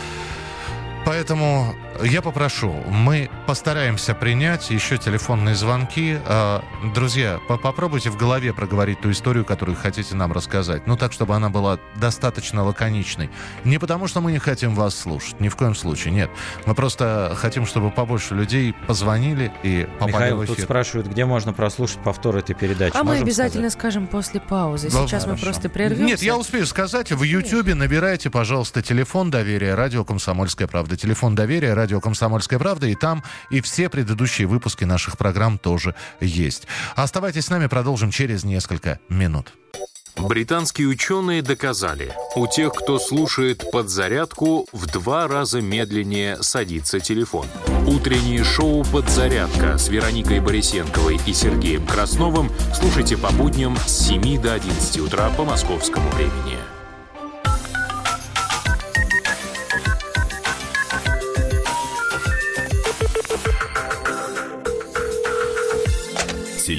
Поэтому 1.05 1.75
я 2.03 2.21
попрошу, 2.21 2.71
мы 2.89 3.29
постараемся 3.45 4.13
принять 4.13 4.69
еще 4.69 4.97
телефонные 4.97 5.55
звонки. 5.55 6.17
А, 6.25 6.63
друзья, 6.93 7.39
попробуйте 7.47 8.09
в 8.09 8.17
голове 8.17 8.53
проговорить 8.53 9.01
ту 9.01 9.11
историю, 9.11 9.45
которую 9.45 9.75
хотите 9.77 10.15
нам 10.15 10.31
рассказать. 10.31 10.87
Ну, 10.87 10.97
так, 10.97 11.13
чтобы 11.13 11.35
она 11.35 11.49
была 11.49 11.79
достаточно 11.95 12.63
лаконичной. 12.63 13.29
Не 13.63 13.77
потому, 13.77 14.07
что 14.07 14.21
мы 14.21 14.31
не 14.31 14.39
хотим 14.39 14.75
вас 14.75 14.95
слушать, 14.97 15.39
ни 15.39 15.49
в 15.49 15.55
коем 15.55 15.75
случае, 15.75 16.13
нет. 16.13 16.29
Мы 16.65 16.75
просто 16.75 17.33
хотим, 17.37 17.65
чтобы 17.65 17.91
побольше 17.91 18.35
людей 18.35 18.73
позвонили 18.87 19.51
и 19.63 19.87
попали 19.99 20.11
Михаил, 20.13 20.37
в 20.37 20.45
эфир. 20.45 20.55
тут 20.55 20.63
спрашивают, 20.65 21.07
где 21.07 21.25
можно 21.25 21.53
прослушать 21.53 21.99
повтор 21.99 22.37
этой 22.37 22.53
передачи. 22.55 22.95
А 22.95 22.99
мы 23.03 23.11
Можем 23.11 23.23
обязательно 23.23 23.69
сказать? 23.69 23.73
скажем 23.77 24.07
после 24.07 24.39
паузы. 24.41 24.89
Ну, 24.91 25.07
Сейчас 25.07 25.23
мы 25.23 25.31
хорошо. 25.31 25.45
просто 25.45 25.69
прервемся. 25.69 26.03
Нет, 26.03 26.21
я 26.21 26.35
успею 26.37 26.65
сказать. 26.65 27.11
В 27.11 27.23
Ютьюбе 27.23 27.73
набирайте, 27.75 28.29
пожалуйста, 28.29 28.81
телефон 28.81 29.29
доверия 29.31 29.75
радио 29.75 30.03
«Комсомольская 30.03 30.67
правда». 30.67 30.97
Телефон 30.97 31.35
доверия 31.35 31.73
радио 31.73 31.86
«Комсомольская 32.01 32.59
правда». 32.59 32.87
И 32.87 32.95
там 32.95 33.23
и 33.49 33.61
все 33.61 33.89
предыдущие 33.89 34.47
выпуски 34.47 34.83
наших 34.83 35.17
программ 35.17 35.57
тоже 35.57 35.95
есть. 36.19 36.67
Оставайтесь 36.95 37.45
с 37.45 37.49
нами, 37.49 37.67
продолжим 37.67 38.11
через 38.11 38.43
несколько 38.43 38.99
минут. 39.09 39.53
Британские 40.17 40.87
ученые 40.87 41.43
доказали, 41.43 42.11
у 42.35 42.47
тех, 42.47 42.73
кто 42.73 42.97
слушает 42.97 43.69
подзарядку, 43.71 44.67
в 44.71 44.87
два 44.87 45.27
раза 45.27 45.61
медленнее 45.61 46.41
садится 46.41 46.99
телефон. 46.99 47.45
Утреннее 47.85 48.43
шоу 48.43 48.83
«Подзарядка» 48.83 49.77
с 49.77 49.89
Вероникой 49.89 50.39
Борисенковой 50.39 51.19
и 51.27 51.33
Сергеем 51.33 51.85
Красновым 51.85 52.51
слушайте 52.73 53.15
по 53.15 53.31
будням 53.31 53.77
с 53.85 54.07
7 54.07 54.41
до 54.41 54.53
11 54.53 54.99
утра 54.99 55.29
по 55.37 55.45
московскому 55.45 56.09
времени. 56.09 56.56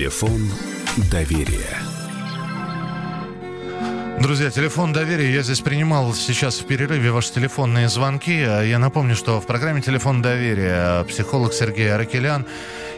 Телефон 0.09 0.41
доверия. 1.11 1.77
Друзья, 4.23 4.51
телефон 4.51 4.95
доверия. 4.95 5.35
Я 5.35 5.43
здесь 5.43 5.61
принимал 5.61 6.15
сейчас 6.15 6.61
в 6.61 6.65
перерыве 6.65 7.11
ваши 7.11 7.31
телефонные 7.35 7.91
звонки. 7.91 8.41
А 8.41 8.63
Я 8.63 8.79
напомню, 8.79 9.15
что 9.15 9.39
в 9.39 9.47
программе 9.47 9.83
«Телефон 9.83 10.23
доверия» 10.23 11.05
психолог 11.05 11.53
Сергей 11.53 11.93
Аракелян 11.93 12.47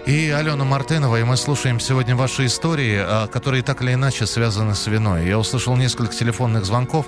и 0.07 0.31
Алена 0.31 0.65
Мартынова. 0.65 1.19
И 1.19 1.25
мы 1.25 1.37
слушаем 1.37 1.81
сегодня 1.81 2.15
ваши 2.15 2.47
истории, 2.47 3.01
а, 3.03 3.27
которые 3.27 3.65
так 3.65 3.83
или 3.83 3.95
иначе 3.95 4.25
связаны 4.25 4.77
с 4.77 4.87
виной. 4.87 5.27
Я 5.27 5.41
услышал 5.41 5.75
несколько 5.75 6.15
телефонных 6.15 6.65
звонков. 6.65 7.07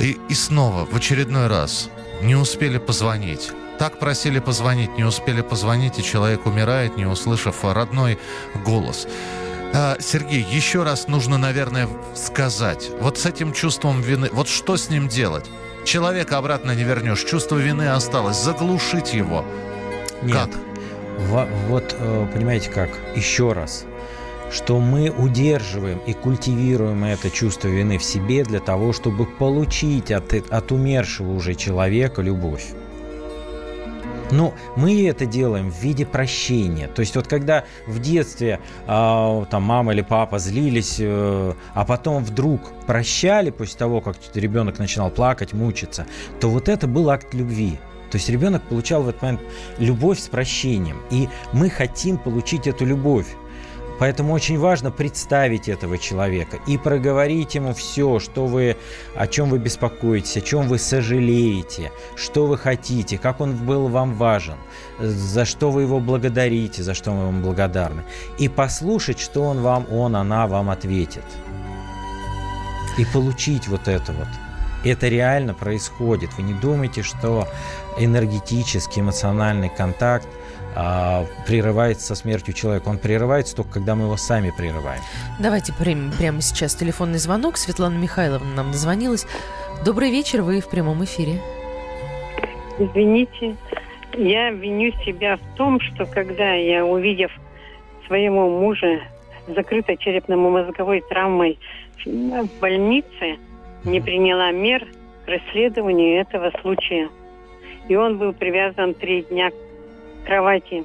И, 0.00 0.18
и 0.28 0.34
снова, 0.34 0.86
в 0.86 0.96
очередной 0.96 1.46
раз, 1.46 1.88
не 2.20 2.34
успели 2.34 2.78
позвонить. 2.78 3.52
Так 3.78 3.98
просили 3.98 4.38
позвонить, 4.38 4.96
не 4.96 5.04
успели 5.04 5.42
позвонить, 5.42 5.98
и 5.98 6.02
человек 6.02 6.46
умирает, 6.46 6.96
не 6.96 7.06
услышав 7.06 7.64
родной 7.64 8.18
голос. 8.64 9.06
А, 9.74 9.96
Сергей, 9.98 10.42
еще 10.42 10.84
раз 10.84 11.08
нужно, 11.08 11.36
наверное, 11.36 11.88
сказать. 12.14 12.90
Вот 13.00 13.18
с 13.18 13.26
этим 13.26 13.52
чувством 13.52 14.00
вины, 14.00 14.28
вот 14.32 14.48
что 14.48 14.76
с 14.76 14.88
ним 14.88 15.08
делать? 15.08 15.46
Человека 15.84 16.38
обратно 16.38 16.72
не 16.76 16.84
вернешь, 16.84 17.24
чувство 17.24 17.56
вины 17.56 17.88
осталось, 17.88 18.36
заглушить 18.36 19.12
его. 19.12 19.44
Нет. 20.22 20.34
Как? 20.34 20.50
Во- 21.28 21.48
вот, 21.68 21.96
э, 21.98 22.26
понимаете 22.32 22.70
как, 22.70 22.90
еще 23.16 23.52
раз, 23.52 23.84
что 24.52 24.78
мы 24.78 25.10
удерживаем 25.10 25.98
и 26.06 26.12
культивируем 26.12 27.04
это 27.04 27.28
чувство 27.28 27.66
вины 27.66 27.98
в 27.98 28.04
себе 28.04 28.44
для 28.44 28.60
того, 28.60 28.92
чтобы 28.92 29.26
получить 29.26 30.12
от, 30.12 30.32
от 30.32 30.72
умершего 30.72 31.32
уже 31.32 31.54
человека 31.54 32.22
любовь. 32.22 32.66
Но 34.30 34.54
мы 34.76 35.06
это 35.06 35.26
делаем 35.26 35.70
в 35.70 35.78
виде 35.80 36.06
прощения. 36.06 36.88
То 36.88 37.00
есть 37.00 37.16
вот 37.16 37.26
когда 37.26 37.64
в 37.86 37.98
детстве 37.98 38.60
а, 38.86 39.44
там 39.46 39.62
мама 39.62 39.92
или 39.92 40.02
папа 40.02 40.38
злились, 40.38 40.96
э, 40.98 41.52
а 41.74 41.84
потом 41.84 42.24
вдруг 42.24 42.60
прощали 42.86 43.50
после 43.50 43.78
того, 43.78 44.00
как 44.00 44.16
ребенок 44.34 44.78
начинал 44.78 45.10
плакать, 45.10 45.52
мучиться, 45.52 46.06
то 46.40 46.48
вот 46.48 46.68
это 46.68 46.86
был 46.86 47.10
акт 47.10 47.34
любви. 47.34 47.78
То 48.10 48.18
есть 48.18 48.28
ребенок 48.28 48.62
получал 48.62 49.02
в 49.02 49.08
этот 49.08 49.22
момент 49.22 49.40
любовь 49.78 50.20
с 50.20 50.28
прощением. 50.28 51.02
И 51.10 51.28
мы 51.52 51.68
хотим 51.68 52.16
получить 52.16 52.66
эту 52.66 52.84
любовь. 52.84 53.26
Поэтому 53.98 54.32
очень 54.32 54.58
важно 54.58 54.90
представить 54.90 55.68
этого 55.68 55.98
человека 55.98 56.58
и 56.66 56.76
проговорить 56.76 57.54
ему 57.54 57.74
все, 57.74 58.18
что 58.18 58.46
вы, 58.46 58.76
о 59.14 59.26
чем 59.26 59.50
вы 59.50 59.58
беспокоитесь, 59.58 60.36
о 60.36 60.40
чем 60.40 60.68
вы 60.68 60.78
сожалеете, 60.78 61.92
что 62.16 62.46
вы 62.46 62.58
хотите, 62.58 63.18
как 63.18 63.40
он 63.40 63.54
был 63.54 63.88
вам 63.88 64.14
важен, 64.14 64.56
за 64.98 65.44
что 65.44 65.70
вы 65.70 65.82
его 65.82 66.00
благодарите, 66.00 66.82
за 66.82 66.94
что 66.94 67.12
вы 67.12 67.26
вам 67.26 67.42
благодарны. 67.42 68.02
И 68.38 68.48
послушать, 68.48 69.20
что 69.20 69.42
он 69.42 69.60
вам, 69.62 69.86
он, 69.92 70.16
она 70.16 70.46
вам 70.46 70.70
ответит. 70.70 71.24
И 72.98 73.04
получить 73.04 73.68
вот 73.68 73.88
это 73.88 74.12
вот. 74.12 74.28
Это 74.84 75.08
реально 75.08 75.54
происходит. 75.54 76.30
Вы 76.36 76.42
не 76.42 76.52
думайте, 76.52 77.02
что 77.02 77.48
энергетический, 77.98 79.00
эмоциональный 79.00 79.70
контакт 79.70 80.28
а, 80.76 81.24
прерывается 81.46 82.06
со 82.06 82.14
смертью 82.14 82.54
человека. 82.54 82.88
Он 82.88 82.98
прерывается 82.98 83.54
только, 83.54 83.74
когда 83.74 83.94
мы 83.94 84.04
его 84.04 84.16
сами 84.16 84.52
прерываем. 84.56 85.00
Давайте 85.38 85.72
примем 85.72 86.12
прямо 86.18 86.40
сейчас 86.40 86.74
телефонный 86.74 87.18
звонок. 87.18 87.56
Светлана 87.56 87.96
Михайловна 87.96 88.54
нам 88.54 88.72
дозвонилась. 88.72 89.26
Добрый 89.84 90.10
вечер, 90.10 90.42
вы 90.42 90.60
в 90.60 90.68
прямом 90.68 91.04
эфире. 91.04 91.40
Извините, 92.78 93.56
я 94.16 94.50
виню 94.50 94.92
себя 95.04 95.36
в 95.36 95.56
том, 95.56 95.80
что 95.80 96.06
когда 96.06 96.54
я, 96.54 96.84
увидев 96.84 97.30
своего 98.06 98.48
мужа 98.48 99.00
с 99.46 99.54
закрытой 99.54 99.96
черепно-мозговой 99.96 101.02
травмой 101.08 101.58
в 102.04 102.60
больнице, 102.60 103.38
не 103.84 104.00
приняла 104.00 104.50
мер 104.50 104.86
к 105.24 105.28
расследованию 105.28 106.20
этого 106.20 106.50
случая. 106.60 107.08
И 107.88 107.96
он 107.96 108.18
был 108.18 108.32
привязан 108.32 108.94
три 108.94 109.22
дня 109.22 109.50
к 109.50 109.54
кровати 110.26 110.84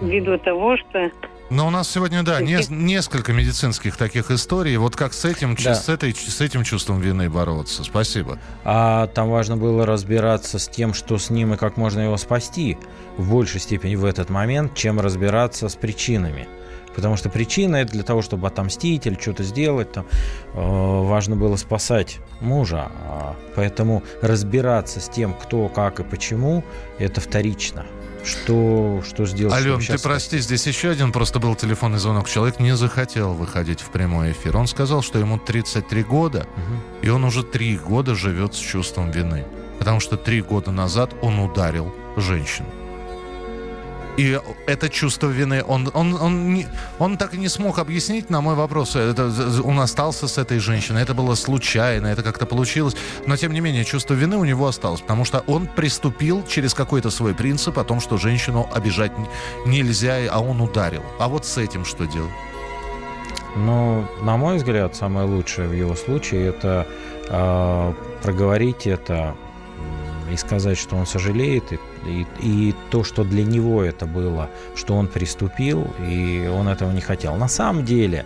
ввиду 0.00 0.38
того, 0.38 0.76
что 0.76 1.10
Но 1.50 1.66
у 1.66 1.70
нас 1.70 1.90
сегодня, 1.90 2.22
да, 2.22 2.40
не- 2.40 2.60
несколько 2.70 3.32
медицинских 3.32 3.96
таких 3.96 4.30
историй. 4.30 4.76
Вот 4.76 4.94
как 4.96 5.12
с 5.12 5.24
этим, 5.24 5.56
Да. 5.56 5.74
с, 5.74 5.88
этой, 5.88 6.14
с 6.14 6.40
этим 6.40 6.62
чувством 6.62 7.00
вины 7.00 7.28
бороться? 7.28 7.82
Спасибо. 7.84 8.38
А 8.64 9.08
там 9.08 9.28
важно 9.30 9.56
было 9.56 9.84
разбираться 9.84 10.58
с 10.58 10.68
тем, 10.68 10.94
что 10.94 11.18
с 11.18 11.28
ним 11.28 11.54
и 11.54 11.56
как 11.56 11.76
можно 11.76 12.00
его 12.00 12.16
спасти 12.16 12.78
в 13.16 13.30
большей 13.32 13.60
степени 13.60 13.96
в 13.96 14.04
этот 14.04 14.30
момент, 14.30 14.74
чем 14.74 15.00
разбираться 15.00 15.68
с 15.68 15.74
причинами. 15.74 16.46
Потому 16.94 17.16
что 17.16 17.28
причина 17.30 17.76
это 17.76 17.92
для 17.92 18.02
того, 18.02 18.20
чтобы 18.22 18.46
отомстить 18.48 19.06
или 19.06 19.14
что-то 19.20 19.42
сделать. 19.42 19.92
Там, 19.92 20.06
э, 20.54 20.58
важно 20.60 21.36
было 21.36 21.56
спасать 21.56 22.18
мужа. 22.40 22.90
А 23.08 23.36
поэтому 23.56 24.02
разбираться 24.22 25.00
с 25.00 25.08
тем, 25.08 25.34
кто, 25.34 25.68
как 25.68 26.00
и 26.00 26.04
почему, 26.04 26.62
это 26.98 27.20
вторично. 27.20 27.86
Что, 28.24 29.02
что 29.08 29.26
сделать? 29.26 29.54
Ален, 29.54 29.80
ты 29.80 29.98
прости, 29.98 30.38
здесь 30.38 30.66
еще 30.66 30.90
один 30.90 31.12
просто 31.12 31.38
был 31.38 31.54
телефонный 31.54 31.98
звонок. 31.98 32.28
Человек 32.28 32.60
не 32.60 32.76
захотел 32.76 33.32
выходить 33.34 33.80
в 33.80 33.90
прямой 33.90 34.32
эфир. 34.32 34.56
Он 34.56 34.66
сказал, 34.66 35.02
что 35.02 35.18
ему 35.18 35.38
33 35.38 36.02
года, 36.02 36.46
Мгм. 36.56 36.80
и 37.02 37.08
он 37.08 37.24
уже 37.24 37.42
три 37.42 37.76
года 37.76 38.14
живет 38.14 38.54
с 38.54 38.58
чувством 38.58 39.10
вины. 39.10 39.44
Потому 39.78 40.00
что 40.00 40.16
три 40.16 40.42
года 40.42 40.70
назад 40.70 41.14
он 41.22 41.38
ударил 41.38 41.94
женщину. 42.16 42.68
И 44.20 44.38
это 44.66 44.90
чувство 44.90 45.28
вины, 45.28 45.64
он, 45.66 45.90
он, 45.94 46.14
он, 46.14 46.52
не- 46.52 46.66
он 46.98 47.16
так 47.16 47.32
и 47.32 47.38
не 47.38 47.48
смог 47.48 47.78
объяснить 47.78 48.28
на 48.28 48.42
мой 48.42 48.54
вопрос. 48.54 48.94
Это, 48.94 49.32
он 49.64 49.80
остался 49.80 50.28
с 50.28 50.36
этой 50.36 50.58
женщиной, 50.58 51.00
это 51.00 51.14
было 51.14 51.34
случайно, 51.36 52.08
это 52.08 52.22
как-то 52.22 52.44
получилось. 52.44 52.96
Но, 53.26 53.36
тем 53.36 53.52
не 53.54 53.60
менее, 53.60 53.82
чувство 53.82 54.12
вины 54.12 54.36
у 54.36 54.44
него 54.44 54.66
осталось, 54.66 55.00
потому 55.00 55.24
что 55.24 55.42
он 55.46 55.66
приступил 55.66 56.44
через 56.46 56.74
какой-то 56.74 57.08
свой 57.10 57.34
принцип 57.34 57.78
о 57.78 57.84
том, 57.84 57.98
что 58.00 58.18
женщину 58.18 58.68
обижать 58.74 59.12
нельзя, 59.64 60.18
а 60.30 60.40
он 60.40 60.60
ударил. 60.60 61.02
А 61.18 61.26
вот 61.26 61.46
с 61.46 61.56
этим 61.56 61.86
что 61.86 62.04
делать? 62.04 62.30
Ну, 63.56 64.04
на 64.22 64.36
мой 64.36 64.58
взгляд, 64.58 64.96
самое 64.96 65.26
лучшее 65.26 65.66
в 65.66 65.72
его 65.72 65.94
случае 65.94 66.48
это 66.48 66.86
э, 67.30 67.94
проговорить 68.22 68.86
это 68.86 69.34
и 70.30 70.36
сказать, 70.36 70.76
что 70.78 70.96
он 70.96 71.06
сожалеет, 71.06 71.72
и, 71.72 71.78
и, 72.06 72.26
и 72.40 72.74
то, 72.90 73.04
что 73.04 73.24
для 73.24 73.44
него 73.44 73.82
это 73.82 74.06
было, 74.06 74.48
что 74.74 74.96
он 74.96 75.06
приступил, 75.06 75.86
и 75.98 76.50
он 76.52 76.68
этого 76.68 76.90
не 76.92 77.00
хотел. 77.00 77.36
На 77.36 77.48
самом 77.48 77.84
деле, 77.84 78.24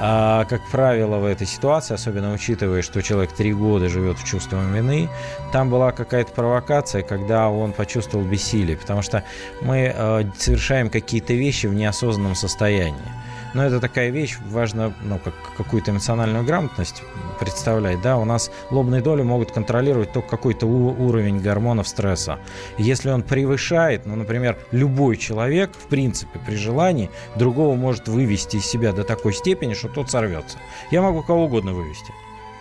а, 0.00 0.44
как 0.44 0.60
правило, 0.70 1.18
в 1.18 1.24
этой 1.24 1.46
ситуации, 1.46 1.94
особенно 1.94 2.32
учитывая, 2.32 2.82
что 2.82 3.00
человек 3.02 3.32
три 3.32 3.52
года 3.52 3.88
живет 3.88 4.18
в 4.18 4.24
чувстве 4.24 4.58
вины, 4.58 5.08
там 5.52 5.70
была 5.70 5.92
какая-то 5.92 6.32
провокация, 6.32 7.02
когда 7.02 7.48
он 7.48 7.72
почувствовал 7.72 8.24
бессилие, 8.24 8.76
потому 8.76 9.02
что 9.02 9.22
мы 9.60 9.92
э, 9.94 10.24
совершаем 10.36 10.90
какие-то 10.90 11.34
вещи 11.34 11.66
в 11.66 11.74
неосознанном 11.74 12.34
состоянии. 12.34 13.23
Но 13.54 13.64
это 13.64 13.80
такая 13.80 14.10
вещь, 14.10 14.36
важно 14.46 14.94
ну, 15.02 15.18
как, 15.18 15.34
какую-то 15.56 15.92
эмоциональную 15.92 16.44
грамотность 16.44 17.02
представлять. 17.40 18.00
Да? 18.02 18.18
У 18.18 18.24
нас 18.24 18.50
лобные 18.70 19.00
доли 19.00 19.22
могут 19.22 19.52
контролировать 19.52 20.12
только 20.12 20.28
какой-то 20.28 20.66
уровень 20.66 21.40
гормонов 21.40 21.88
стресса. 21.88 22.38
Если 22.78 23.10
он 23.10 23.22
превышает, 23.22 24.06
ну, 24.06 24.16
например, 24.16 24.58
любой 24.72 25.16
человек, 25.16 25.72
в 25.74 25.88
принципе, 25.88 26.38
при 26.44 26.56
желании, 26.56 27.10
другого 27.36 27.76
может 27.76 28.08
вывести 28.08 28.56
из 28.56 28.66
себя 28.66 28.92
до 28.92 29.04
такой 29.04 29.32
степени, 29.32 29.74
что 29.74 29.88
тот 29.88 30.10
сорвется. 30.10 30.58
Я 30.90 31.00
могу 31.00 31.22
кого 31.22 31.44
угодно 31.44 31.72
вывести. 31.72 32.12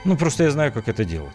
Ну, 0.05 0.15
просто 0.15 0.43
я 0.43 0.51
знаю, 0.51 0.71
как 0.71 0.87
это 0.87 1.03
делать. 1.05 1.33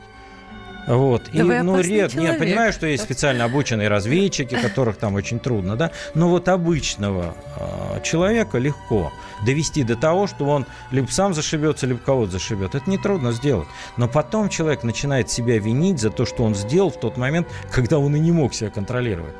Вот. 0.89 1.25
Да 1.33 1.59
и, 1.59 1.63
ну, 1.63 1.81
ред, 1.81 2.15
я 2.15 2.33
понимаю, 2.35 2.73
что 2.73 2.87
есть 2.87 3.03
специально 3.03 3.45
обученные 3.45 3.89
разведчики, 3.89 4.57
которых 4.57 4.97
там 4.97 5.15
очень 5.15 5.39
трудно, 5.39 5.77
да, 5.77 5.93
но 6.15 6.29
вот 6.31 6.49
обычного 6.49 7.35
э, 7.57 8.01
человека 8.03 8.57
легко 8.57 9.13
довести 9.45 9.85
до 9.85 9.97
того, 9.97 10.27
что 10.27 10.47
он 10.47 10.65
либо 10.91 11.09
сам 11.09 11.35
зашибется, 11.35 11.87
либо 11.87 12.01
кого-то 12.01 12.33
зашибет. 12.33 12.75
Это 12.75 12.89
нетрудно 12.91 13.33
сделать. 13.33 13.69
Но 13.99 14.09
потом 14.09 14.49
человек 14.49 14.83
начинает 14.83 15.31
себя 15.31 15.59
винить 15.59 16.01
за 16.01 16.11
то, 16.11 16.25
что 16.25 16.43
он 16.43 16.55
сделал 16.55 16.91
в 16.91 16.99
тот 16.99 17.19
момент, 17.19 17.47
когда 17.71 17.99
он 17.99 18.17
и 18.17 18.19
не 18.19 18.33
мог 18.33 18.55
себя 18.55 18.71
контролировать. 18.71 19.35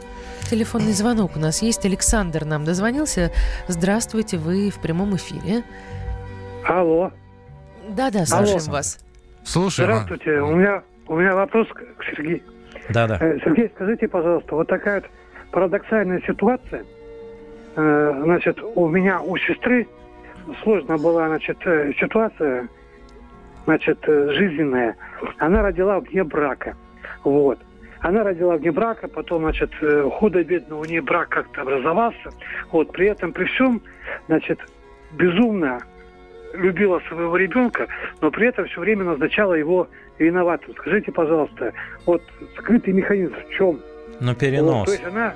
Телефонный 0.51 0.93
звонок 0.93 1.33
у 1.37 1.39
нас 1.39 1.63
есть. 1.63 1.85
Александр 1.87 2.45
нам 2.45 2.65
дозвонился. 2.65 3.33
Здравствуйте, 3.69 4.37
вы 4.37 4.71
в 4.71 4.81
прямом 4.81 5.17
эфире. 5.17 5.65
Алло. 6.65 7.11
Да-да, 7.89 8.27
слушаем 8.27 8.61
Алло. 8.61 8.73
вас. 8.73 8.99
Слушаем. 9.45 9.91
Здравствуйте. 9.91 10.41
У 10.41 10.55
меня 10.55 10.83
у 11.09 11.17
меня 11.17 11.35
вопрос 11.35 11.67
к 11.69 12.05
Сергею. 12.05 12.41
Да, 12.91 13.07
да. 13.07 13.19
Сергей, 13.19 13.71
скажите, 13.75 14.09
пожалуйста, 14.09 14.55
вот 14.55 14.69
такая 14.69 15.01
вот 15.01 15.11
парадоксальная 15.51 16.23
ситуация. 16.27 16.85
Э, 17.77 18.21
значит, 18.25 18.59
у 18.63 18.89
меня, 18.89 19.21
у 19.21 19.37
сестры 19.37 19.87
сложная 20.63 20.99
была, 20.99 21.29
значит, 21.29 21.59
э, 21.65 21.93
ситуация, 21.99 22.69
значит, 23.65 23.99
жизненная. 24.05 24.97
Она 25.39 25.63
родила 25.63 26.01
вне 26.01 26.25
брака. 26.25 26.77
Вот. 27.25 27.59
Она 28.01 28.23
родила 28.23 28.57
вне 28.57 28.71
брака, 28.71 29.09
потом, 29.09 29.43
значит, 29.43 29.71
худо-бедно 30.13 30.79
у 30.79 30.85
нее 30.85 31.03
брак 31.03 31.31
как-то 31.31 31.63
образовался. 31.63 32.31
Вот, 32.71 32.93
при 32.93 33.09
этом, 33.09 33.33
при 33.33 33.45
всем, 33.47 33.83
значит, 34.29 34.61
безумно 35.13 35.81
любила 36.55 37.01
своего 37.09 37.37
ребенка, 37.37 37.89
но 38.21 38.31
при 38.31 38.49
этом 38.49 38.67
все 38.67 38.81
время 38.81 39.05
назначала 39.05 39.55
его 39.55 39.89
виноватым. 40.19 40.75
Скажите, 40.79 41.13
пожалуйста, 41.13 41.73
вот 42.07 42.23
скрытый 42.57 42.93
механизм 42.93 43.35
в 43.35 43.55
чем? 43.55 43.81
Ну, 44.21 44.35
перенос. 44.35 44.75
Вот, 44.75 44.87
то 44.87 44.93
есть 44.93 45.05
она... 45.05 45.35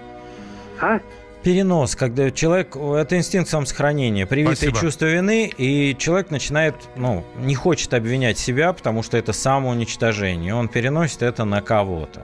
А? 0.81 1.01
Перенос, 1.43 1.97
когда 1.97 2.31
человек, 2.31 2.77
это 2.77 3.17
инстинкт 3.17 3.49
самосохранения, 3.49 4.27
привитое 4.27 4.55
Спасибо. 4.55 4.79
чувство 4.79 5.07
вины, 5.07 5.51
и 5.57 5.97
человек 5.99 6.31
начинает, 6.31 6.77
ну, 6.97 7.25
не 7.39 7.57
хочет 7.57 7.93
обвинять 7.95 8.39
себя, 8.39 8.73
потому 8.73 9.03
что 9.03 9.17
это 9.17 9.33
самоуничтожение. 9.33 10.55
Он 10.55 10.69
переносит 10.69 11.23
это 11.23 11.45
на 11.45 11.61
кого-то. 11.61 12.23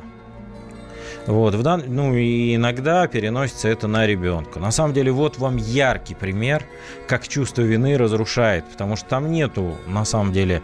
Вот, 1.29 1.55
в 1.55 1.63
дан... 1.63 1.85
Ну 1.87 2.15
и 2.15 2.55
иногда 2.55 3.07
переносится 3.07 3.69
это 3.69 3.87
на 3.87 4.07
ребенка. 4.07 4.61
На 4.61 4.71
самом 4.71 4.95
деле, 4.95 5.13
вот 5.13 5.37
вам 5.37 5.59
яркий 5.59 6.15
пример, 6.15 6.65
как 7.07 7.29
чувство 7.29 7.61
вины 7.61 7.99
разрушает, 7.99 8.65
потому 8.65 8.97
что 8.97 9.11
там 9.11 9.31
нету, 9.31 9.77
на 9.87 10.07
самом 10.07 10.33
деле, 10.33 10.63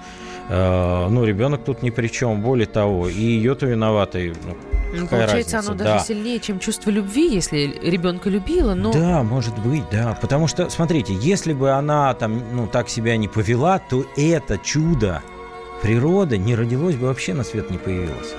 э, 0.48 1.08
ну, 1.10 1.22
ребенок 1.24 1.64
тут 1.64 1.82
ни 1.82 1.90
при 1.90 2.08
чем. 2.08 2.40
Более 2.40 2.66
того, 2.66 3.10
и 3.10 3.20
ее-то 3.20 3.66
виноватой. 3.66 4.32
Ну, 4.42 4.56
ну, 4.94 5.06
получается, 5.06 5.56
разница? 5.56 5.58
оно 5.58 5.74
даже 5.74 5.90
да. 5.90 5.98
сильнее, 5.98 6.40
чем 6.40 6.58
чувство 6.58 6.88
любви, 6.88 7.28
если 7.28 7.78
ребенка 7.82 8.30
любила, 8.30 8.72
но... 8.72 8.90
Да, 8.90 9.22
может 9.22 9.58
быть, 9.58 9.84
да. 9.92 10.16
Потому 10.18 10.48
что, 10.48 10.70
смотрите, 10.70 11.12
если 11.12 11.52
бы 11.52 11.72
она 11.72 12.14
там, 12.14 12.42
ну, 12.52 12.68
так 12.68 12.88
себя 12.88 13.18
не 13.18 13.28
повела, 13.28 13.78
то 13.78 14.06
это 14.16 14.56
чудо 14.56 15.22
природы 15.82 16.38
не 16.38 16.54
родилось 16.54 16.96
бы 16.96 17.08
вообще 17.08 17.34
на 17.34 17.44
свет 17.44 17.70
не 17.70 17.76
появилось. 17.76 18.34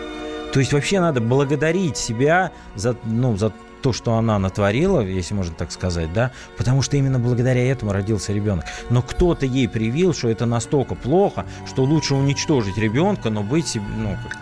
То 0.55 0.59
есть 0.61 0.71
вообще 0.71 1.01
надо 1.01 1.19
благодарить 1.19 1.97
себя 1.97 2.53
за, 2.75 2.95
ну, 3.03 3.35
за 3.35 3.51
то, 3.81 3.91
что 3.91 4.13
она 4.13 4.39
натворила, 4.39 5.01
если 5.01 5.33
можно 5.33 5.53
так 5.53 5.69
сказать, 5.69 6.13
да, 6.13 6.31
потому 6.57 6.81
что 6.81 6.95
именно 6.95 7.19
благодаря 7.19 7.69
этому 7.69 7.91
родился 7.91 8.31
ребенок. 8.31 8.63
Но 8.89 9.01
кто-то 9.01 9.45
ей 9.45 9.67
привил, 9.67 10.13
что 10.13 10.29
это 10.29 10.45
настолько 10.45 10.95
плохо, 10.95 11.45
что 11.67 11.83
лучше 11.83 12.15
уничтожить 12.15 12.77
ребенка, 12.77 13.29
но 13.29 13.43
быть, 13.43 13.77
ну, 13.97 14.15
как, 14.23 14.37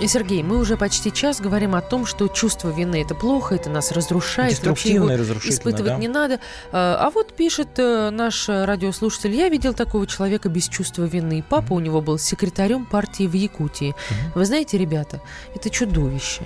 и, 0.00 0.06
Сергей, 0.06 0.42
мы 0.42 0.58
уже 0.58 0.76
почти 0.76 1.12
час 1.12 1.40
говорим 1.40 1.74
о 1.74 1.80
том, 1.80 2.06
что 2.06 2.28
чувство 2.28 2.70
вины– 2.70 3.02
это 3.02 3.14
плохо, 3.14 3.54
это 3.54 3.70
нас 3.70 3.92
разрушает, 3.92 4.64
вообще 4.64 4.94
его 4.94 5.08
испытывать 5.08 5.92
да? 5.92 5.98
не 5.98 6.08
надо. 6.08 6.40
А, 6.72 6.96
а 7.06 7.10
вот 7.10 7.34
пишет 7.34 7.78
э, 7.78 8.10
наш 8.10 8.48
радиослушатель, 8.48 9.34
я 9.34 9.48
видел 9.48 9.74
такого 9.74 10.06
человека 10.06 10.48
без 10.48 10.68
чувства 10.68 11.04
вины. 11.04 11.44
Папа 11.48 11.74
у 11.74 11.80
него 11.80 12.00
был 12.00 12.18
секретарем 12.18 12.86
партии 12.86 13.26
в 13.26 13.34
Якутии. 13.34 13.90
Mm-hmm. 13.90 14.32
Вы 14.34 14.44
знаете, 14.44 14.78
ребята, 14.78 15.20
это 15.54 15.70
чудовище. 15.70 16.42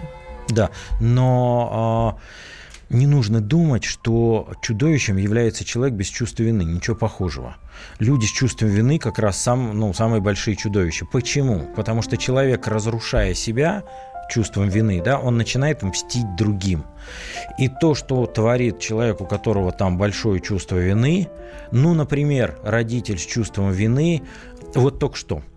Да, 0.49 0.71
но... 1.01 1.71
А 1.73 2.45
не 2.91 3.07
нужно 3.07 3.41
думать, 3.41 3.85
что 3.85 4.49
чудовищем 4.61 5.17
является 5.17 5.65
человек 5.65 5.95
без 5.95 6.07
чувства 6.07 6.43
вины. 6.45 6.63
Ничего 6.63 6.97
похожего. 6.97 7.57
Люди 7.99 8.27
с 8.27 8.31
чувством 8.31 8.69
вины 8.69 8.99
как 8.99 9.19
раз 9.19 9.39
сам, 9.39 9.79
ну, 9.79 9.93
самые 9.93 10.21
большие 10.21 10.57
чудовища. 10.57 11.07
Почему? 11.07 11.61
Потому 11.77 12.03
что 12.03 12.17
человек, 12.17 12.67
разрушая 12.67 13.35
себя 13.35 13.85
чувством 14.31 14.69
вины, 14.69 15.03
да, 15.03 15.19
он 15.19 15.37
начинает 15.37 15.83
мстить 15.83 16.37
другим. 16.37 16.85
И 17.59 17.69
то, 17.69 17.95
что 17.95 18.25
творит 18.27 18.81
человек, 18.81 19.21
у 19.21 19.27
которого 19.27 19.71
там 19.71 19.99
большое 19.99 20.41
чувство 20.41 20.77
вины, 20.77 21.29
ну, 21.71 21.95
например, 21.95 22.59
родитель 22.63 23.19
с 23.19 23.27
чувством 23.27 23.71
вины, 23.71 24.23
вот 24.75 24.99
только 24.99 25.17
что– 25.17 25.43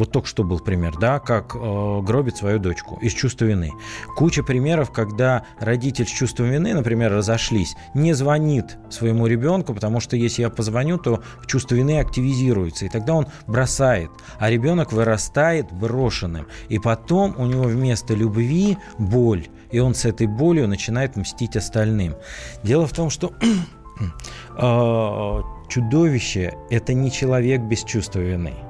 вот 0.00 0.12
только 0.12 0.26
что 0.26 0.44
был 0.44 0.60
пример, 0.60 0.96
да, 0.98 1.18
как 1.18 1.54
э, 1.54 2.00
гробит 2.02 2.38
свою 2.38 2.58
дочку 2.58 2.98
из 3.02 3.12
чувства 3.12 3.44
вины. 3.44 3.70
Куча 4.16 4.42
примеров, 4.42 4.90
когда 4.90 5.44
родитель 5.60 6.06
с 6.06 6.10
чувством 6.10 6.48
вины, 6.48 6.72
например, 6.72 7.12
разошлись, 7.12 7.76
не 7.92 8.14
звонит 8.14 8.78
своему 8.88 9.26
ребенку, 9.26 9.74
потому 9.74 10.00
что 10.00 10.16
если 10.16 10.40
я 10.40 10.48
позвоню, 10.48 10.96
то 10.96 11.22
чувство 11.46 11.74
вины 11.74 12.00
активизируется, 12.00 12.86
и 12.86 12.88
тогда 12.88 13.14
он 13.14 13.26
бросает, 13.46 14.10
а 14.38 14.48
ребенок 14.48 14.90
вырастает 14.92 15.70
брошенным, 15.70 16.46
и 16.70 16.78
потом 16.78 17.34
у 17.36 17.44
него 17.44 17.64
вместо 17.64 18.14
любви 18.14 18.78
боль, 18.98 19.48
и 19.70 19.80
он 19.80 19.94
с 19.94 20.06
этой 20.06 20.26
болью 20.26 20.66
начинает 20.66 21.16
мстить 21.16 21.56
остальным. 21.56 22.14
Дело 22.62 22.86
в 22.86 22.92
том, 22.92 23.10
что 23.10 23.34
э, 24.56 25.42
чудовище– 25.68 26.54
это 26.70 26.94
не 26.94 27.12
человек 27.12 27.60
без 27.60 27.84
чувства 27.84 28.20
вины– 28.20 28.54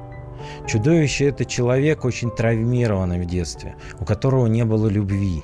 Чудовище– 0.66 1.24
это 1.28 1.44
человек 1.44 2.04
очень 2.04 2.30
травмированный 2.30 3.20
в 3.20 3.26
детстве, 3.26 3.74
у 3.98 4.04
которого 4.04 4.46
не 4.46 4.64
было 4.64 4.88
любви. 4.88 5.42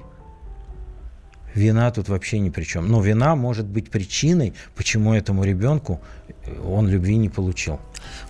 Вина 1.55 1.91
тут 1.91 2.09
вообще 2.09 2.39
ни 2.39 2.51
при 2.51 2.65
чем. 2.65 2.89
Но 2.89 3.01
вина 3.01 3.35
может 3.35 3.67
быть 3.67 3.91
причиной, 3.91 4.53
почему 4.75 5.15
этому 5.15 5.43
ребенку 5.43 6.01
он 6.67 6.89
любви 6.89 7.17
не 7.17 7.29
получил. 7.29 7.79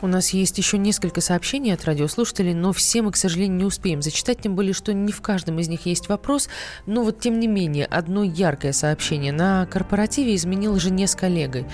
У 0.02 0.06
нас 0.06 0.30
есть 0.30 0.58
еще 0.58 0.78
несколько 0.78 1.20
сообщений 1.20 1.72
от 1.72 1.84
радиослушателей, 1.84 2.54
но 2.54 2.72
все 2.72 3.02
мы, 3.02 3.12
к 3.12 3.16
сожалению, 3.16 3.56
не 3.56 3.64
успеем 3.64 4.02
зачитать, 4.02 4.40
тем 4.40 4.54
более, 4.54 4.74
что 4.74 4.92
не 4.92 5.12
в 5.12 5.20
каждом 5.20 5.58
из 5.58 5.68
них 5.68 5.86
есть 5.86 6.08
вопрос. 6.08 6.48
Но 6.86 7.02
вот, 7.02 7.20
тем 7.20 7.40
не 7.40 7.46
менее, 7.46 7.86
одно 7.86 8.22
яркое 8.22 8.72
сообщение. 8.72 9.32
На 9.32 9.66
корпоративе 9.66 10.34
изменил 10.34 10.78
жене 10.78 11.06
с 11.06 11.14
коллегой. 11.14 11.66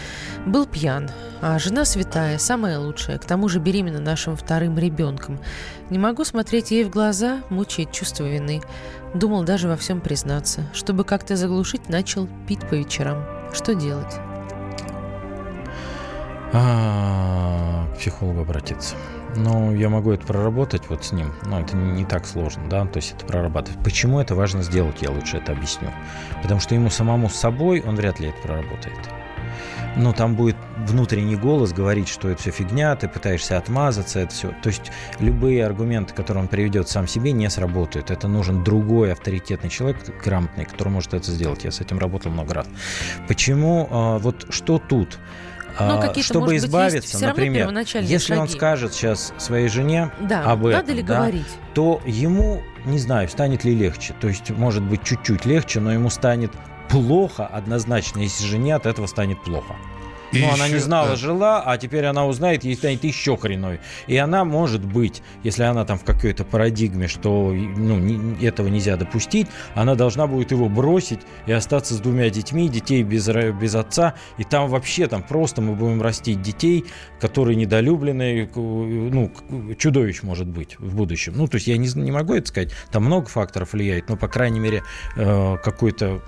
Был 0.47 0.66
пьян, 0.66 1.11
а 1.40 1.59
жена 1.59 1.84
святая, 1.84 2.38
самая 2.38 2.78
лучшая, 2.78 3.18
к 3.18 3.24
тому 3.24 3.49
же 3.49 3.59
беременна 3.59 4.01
нашим 4.01 4.36
вторым 4.36 4.78
ребенком. 4.78 5.40
Не 5.90 5.99
могу 5.99 6.24
смотреть 6.24 6.70
ей 6.70 6.84
в 6.84 6.90
глаза, 6.90 7.43
мучает 7.51 7.93
чувство 7.93 8.24
вины. 8.24 8.62
Думал 9.14 9.45
даже 9.45 9.68
во 9.68 9.76
всем 9.76 10.01
признаться. 10.01 10.62
Чтобы 10.72 11.05
как-то 11.05 11.36
заглушить, 11.36 11.88
начал 11.88 12.28
пить 12.47 12.66
по 12.68 12.74
вечерам. 12.74 13.24
Что 13.53 13.74
делать? 13.74 14.32
А, 16.53 17.87
к 17.95 17.99
психологу 17.99 18.43
обратиться. 18.43 18.95
Ну, 19.37 19.75
я 19.75 19.89
могу 19.89 20.13
это 20.13 20.27
проработать 20.27 20.83
вот 20.91 21.05
с 21.05 21.13
ним, 21.13 21.33
но 21.47 21.61
это 21.61 21.75
не, 21.75 22.05
так 22.05 22.27
сложно, 22.27 22.69
да, 22.69 22.85
то 22.85 22.99
есть 22.99 23.15
это 23.17 23.25
прорабатывать. 23.25 23.83
Почему 23.83 24.21
это 24.21 24.35
важно 24.35 24.63
сделать, 24.63 25.01
я 25.01 25.11
лучше 25.11 25.39
это 25.39 25.53
объясню. 25.53 25.91
Потому 26.43 26.61
что 26.61 26.75
ему 26.75 26.91
самому 26.91 27.31
с 27.31 27.37
собой 27.37 27.81
он 27.81 27.97
вряд 27.97 28.21
ли 28.21 28.29
это 28.29 28.39
проработает. 28.43 28.99
Но 29.97 30.13
там 30.13 30.35
будет 30.37 30.57
внутренний 30.87 31.37
голос 31.37 31.73
говорить, 31.73 32.09
что 32.09 32.29
это 32.29 32.41
все 32.41 32.51
фигня, 32.51 32.97
ты 32.97 33.09
пытаешься 33.09 33.59
отмазаться, 33.59 34.21
это 34.21 34.35
все. 34.35 34.49
То 34.63 34.69
есть 34.69 34.91
любые 35.19 35.65
аргументы, 35.65 36.15
которые 36.15 36.43
он 36.43 36.49
приведет 36.49 36.89
сам 36.89 37.07
себе, 37.07 37.33
не 37.33 37.49
сработают. 37.51 38.11
Это 38.11 38.29
нужен 38.29 38.65
другой 38.65 39.13
авторитетный 39.13 39.71
человек, 39.71 39.99
грамотный, 40.25 40.65
который 40.65 40.89
может 40.89 41.13
это 41.15 41.31
сделать. 41.31 41.65
Я 41.65 41.71
с 41.71 41.81
этим 41.81 41.99
работал 41.99 42.31
много 42.31 42.55
раз. 42.55 42.69
Почему? 43.29 43.89
А, 43.91 44.19
вот 44.19 44.47
что 44.51 44.79
тут? 44.79 45.19
Ну, 45.79 46.23
чтобы 46.23 46.57
избавиться, 46.57 47.18
быть, 47.18 47.27
например, 47.27 47.70
если 48.01 48.18
шаги. 48.18 48.41
он 48.41 48.49
скажет 48.49 48.95
сейчас 48.95 49.33
своей 49.39 49.68
жене 49.68 50.11
да, 50.20 50.45
об 50.45 50.66
этом, 50.66 50.81
надо 50.81 50.93
ли 50.93 51.03
да, 51.03 51.16
говорить? 51.16 51.47
то 51.75 52.01
ему, 52.05 52.62
не 52.85 52.99
знаю, 52.99 53.29
станет 53.29 53.64
ли 53.64 53.75
легче. 53.75 54.14
То 54.20 54.29
есть, 54.29 54.51
может 54.51 54.83
быть, 54.83 55.03
чуть-чуть 55.05 55.45
легче, 55.47 55.81
но 55.81 55.93
ему 55.93 56.11
станет 56.11 56.53
плохо 56.89 57.47
однозначно, 57.47 58.20
если 58.20 58.45
жене 58.45 58.75
от 58.75 58.87
этого 58.87 59.07
станет 59.07 59.43
плохо. 59.43 59.77
И 60.33 60.43
она 60.43 60.64
еще- 60.66 60.74
не 60.74 60.80
знала, 60.80 61.09
да. 61.11 61.16
жила, 61.16 61.62
а 61.64 61.76
теперь 61.78 62.05
она 62.07 62.26
узнает, 62.26 62.64
ей 62.64 62.74
станет 62.74 63.05
еще 63.05 63.37
хреновее. 63.37 63.80
И 64.07 64.16
она 64.16 64.45
может 64.45 64.85
быть, 64.85 65.22
если 65.43 65.62
она 65.64 65.85
там 65.85 65.99
в 65.99 66.05
какой-то 66.05 66.45
парадигме, 66.45 67.09
что 67.09 67.53
ну, 67.53 67.99
не- 67.99 68.45
этого 68.47 68.68
нельзя 68.68 68.97
допустить, 68.97 69.47
она 69.74 69.95
должна 69.95 70.26
будет 70.26 70.51
его 70.51 70.68
бросить 70.68 71.20
и 71.47 71.53
остаться 71.53 71.95
с 71.95 71.99
двумя 72.01 72.30
детьми, 72.30 72.68
детей 72.68 73.03
без, 73.03 73.28
без 73.28 73.74
отца. 73.74 74.14
И 74.39 74.45
там 74.45 74.68
вообще 74.68 75.07
там 75.07 75.22
просто 75.22 75.61
мы 75.62 75.74
будем 75.74 76.01
растить 76.03 76.41
детей, 76.43 76.85
которые 77.20 77.57
недолюбленные, 77.57 78.47
к- 78.47 78.57
ну, 78.57 79.30
чудовищ 79.78 80.22
может 80.22 80.49
быть 80.49 80.78
в 80.78 80.95
будущем. 80.95 81.35
Ну, 81.37 81.47
то 81.47 81.57
есть 81.57 81.66
я 81.66 81.76
не, 81.76 81.89
не 81.95 82.11
могу 82.11 82.35
это 82.35 82.47
сказать. 82.49 82.72
Там 82.91 83.05
много 83.05 83.26
факторов 83.26 83.72
влияет, 83.72 84.09
но, 84.09 84.16
по 84.16 84.28
крайней 84.28 84.61
мере, 84.61 84.83
э, 85.16 85.57
какой-то... 85.62 86.20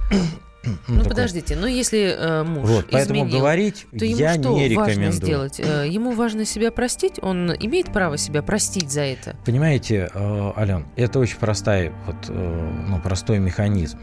Ну, 0.89 0.97
такой- 0.99 1.09
подождите, 1.11 1.57
ну 1.57 1.67
если 1.67 2.15
э, 2.19 2.43
муж 2.45 2.69
Вот, 2.69 2.87
поэтому 2.91 3.21
изменил, 3.21 3.39
говорить 3.39 3.87
то 3.97 4.05
ему 4.05 4.19
я 4.19 4.31
что 4.35 4.39
не 4.55 4.75
важно 4.75 4.91
рекомендую. 4.93 5.13
сделать? 5.13 5.61
Э, 5.61 5.87
Ему 5.89 6.13
важно 6.13 6.45
себя 6.45 6.71
простить? 6.71 7.19
Он 7.23 7.53
имеет 7.53 7.93
право 7.93 8.17
себя 8.17 8.43
простить 8.43 8.91
за 8.91 9.03
это? 9.03 9.37
Понимаете, 9.45 10.11
э, 10.13 10.53
Ален, 10.57 10.87
это 10.97 11.19
очень 11.19 11.39
простой, 11.39 11.93
вот, 12.07 12.17
э, 12.29 12.85
ну, 12.89 13.01
простой 13.01 13.39
механизм. 13.39 13.99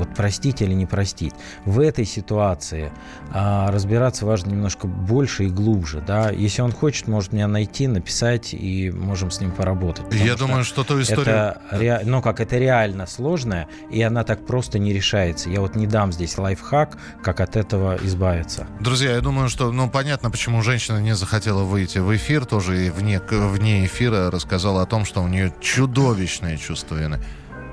Вот 0.00 0.14
простить 0.14 0.62
или 0.62 0.72
не 0.72 0.86
простить. 0.86 1.34
В 1.64 1.80
этой 1.80 2.04
ситуации 2.04 2.90
а, 3.32 3.70
разбираться 3.70 4.26
важно 4.26 4.50
немножко 4.50 4.86
больше 4.86 5.44
и 5.44 5.48
глубже. 5.48 6.02
Да? 6.06 6.30
Если 6.30 6.62
он 6.62 6.72
хочет, 6.72 7.06
может 7.06 7.32
меня 7.32 7.46
найти, 7.48 7.86
написать, 7.86 8.54
и 8.54 8.90
можем 8.90 9.30
с 9.30 9.40
ним 9.40 9.52
поработать. 9.52 10.04
Я 10.12 10.36
думаю, 10.36 10.64
что 10.64 10.84
ту 10.84 11.00
историю... 11.00 11.26
Это, 11.26 11.60
ре- 11.70 12.00
ну, 12.04 12.22
как 12.22 12.40
это 12.40 12.56
реально 12.56 13.06
сложное, 13.06 13.68
и 13.90 14.00
она 14.02 14.24
так 14.24 14.46
просто 14.46 14.78
не 14.78 14.92
решается. 14.92 15.50
Я 15.50 15.60
вот 15.60 15.76
не 15.76 15.86
дам 15.86 16.12
здесь 16.12 16.38
лайфхак, 16.38 16.96
как 17.22 17.40
от 17.40 17.56
этого 17.56 17.98
избавиться. 18.02 18.66
Друзья, 18.80 19.12
я 19.12 19.20
думаю, 19.20 19.48
что, 19.48 19.70
ну, 19.70 19.90
понятно, 19.90 20.30
почему 20.30 20.62
женщина 20.62 20.98
не 20.98 21.14
захотела 21.14 21.62
выйти 21.64 21.98
в 21.98 22.16
эфир, 22.16 22.46
тоже 22.46 22.86
и 22.86 22.90
вне, 22.90 23.20
вне 23.20 23.84
эфира 23.84 24.30
рассказала 24.30 24.82
о 24.82 24.86
том, 24.86 25.04
что 25.04 25.22
у 25.22 25.28
нее 25.28 25.52
чудовищное 25.60 26.56
чувство 26.56 26.96
вины. 26.96 27.20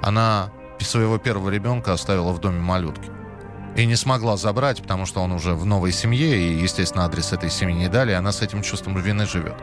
Она 0.02 0.52
своего 0.84 1.18
первого 1.18 1.50
ребенка 1.50 1.94
оставила 1.94 2.32
в 2.32 2.40
доме 2.40 2.60
малютки. 2.60 3.10
И 3.76 3.86
не 3.86 3.96
смогла 3.96 4.38
забрать, 4.38 4.82
потому 4.82 5.06
что 5.06 5.22
он 5.22 5.32
уже 5.32 5.54
в 5.54 5.66
новой 5.66 5.92
семье, 5.92 6.38
и, 6.38 6.62
естественно, 6.62 7.06
адрес 7.06 7.32
этой 7.32 7.50
семьи 7.50 7.76
не 7.76 7.90
дали, 7.90 8.12
и 8.12 8.16
она 8.16 8.32
с 8.32 8.42
этим 8.42 8.64
чувством 8.64 9.00
вины 9.00 9.26
живет. 9.28 9.56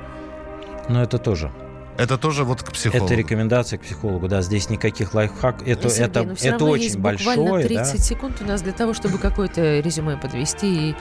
Но 0.89 1.03
это 1.03 1.19
тоже. 1.19 1.51
Это 1.97 2.19
тоже 2.19 2.45
вот 2.45 2.63
к 2.63 2.73
психологу. 2.73 3.07
Это 3.07 3.15
рекомендация 3.15 3.79
к 3.79 3.83
психологу, 3.83 4.29
да, 4.29 4.43
здесь 4.43 4.69
никаких 4.69 5.15
лайфхак, 5.15 5.67
это, 5.67 5.89
Сергей, 5.89 6.07
это, 6.07 6.23
но 6.25 6.35
всё 6.35 6.49
это 6.49 6.59
равно 6.59 6.71
очень 6.71 6.85
есть 6.85 6.97
буквально 6.97 7.45
большое, 7.45 7.67
30 7.67 7.97
да. 7.97 8.03
секунд 8.03 8.37
у 8.41 8.45
нас 8.45 8.63
для 8.63 8.73
того, 8.73 8.95
чтобы 8.95 9.19
какое-то 9.19 9.81
резюме 9.81 10.17
подвести 10.17 10.91
и 10.91 10.97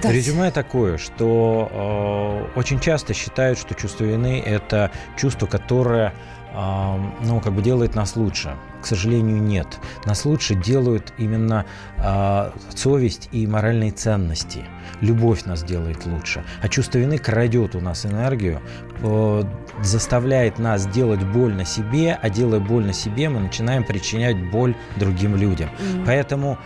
дать. 0.00 0.12
Резюме 0.12 0.50
такое, 0.50 0.98
что 0.98 2.48
э, 2.54 2.58
очень 2.58 2.80
часто 2.80 3.12
считают, 3.12 3.58
что 3.58 3.74
чувство 3.74 4.04
вины 4.04 4.40
это 4.40 4.92
чувство, 5.16 5.46
которое 5.46 6.14
э, 6.54 6.96
ну, 7.22 7.40
как 7.40 7.52
бы 7.52 7.62
делает 7.62 7.94
нас 7.96 8.14
лучше. 8.14 8.56
К 8.86 8.88
сожалению, 8.88 9.42
нет. 9.42 9.66
Нас 10.04 10.24
лучше 10.24 10.54
делают 10.54 11.12
именно 11.18 11.66
э, 11.98 12.50
совесть 12.72 13.28
и 13.32 13.44
моральные 13.44 13.90
ценности. 13.90 14.64
Любовь 15.00 15.44
нас 15.44 15.64
делает 15.64 16.06
лучше. 16.06 16.44
А 16.62 16.68
чувство 16.68 16.98
вины 16.98 17.18
крадет 17.18 17.74
у 17.74 17.80
нас 17.80 18.06
энергию, 18.06 18.62
э, 19.02 19.42
заставляет 19.82 20.60
нас 20.60 20.86
делать 20.86 21.20
больно 21.24 21.64
себе, 21.64 22.16
а 22.22 22.30
делая 22.30 22.60
больно 22.60 22.92
себе, 22.92 23.28
мы 23.28 23.40
начинаем 23.40 23.82
причинять 23.82 24.36
боль 24.52 24.76
другим 24.94 25.34
людям. 25.34 25.68
М. 25.80 26.04
Поэтому 26.06 26.56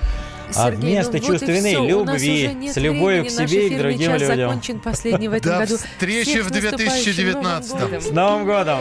а 0.55 0.67
Сергей, 0.67 0.91
вместо 0.97 1.13
ну 1.15 1.19
вот 1.21 1.27
чувства 1.27 1.53
и 1.53 1.55
вины 1.55 1.89
любви, 1.89 2.71
с 2.71 2.77
любовью 2.77 3.25
к 3.25 3.31
себе 3.31 3.69
и 3.69 3.75
к 3.75 3.79
другим 3.79 4.13
людям. 4.13 4.37
закончен 4.37 4.81
последний 4.81 5.29
в 5.29 5.33
этом 5.33 5.53
До 5.53 5.59
году. 5.61 5.79
встречи 5.79 6.29
Всех 6.33 6.45
в 6.45 6.49
с 6.51 6.53
наступающим 6.53 7.15
2019. 7.15 7.73
Новым 7.73 7.89
годом. 7.89 8.03
С 8.03 8.11
Новым 8.11 8.45
годом! 8.45 8.81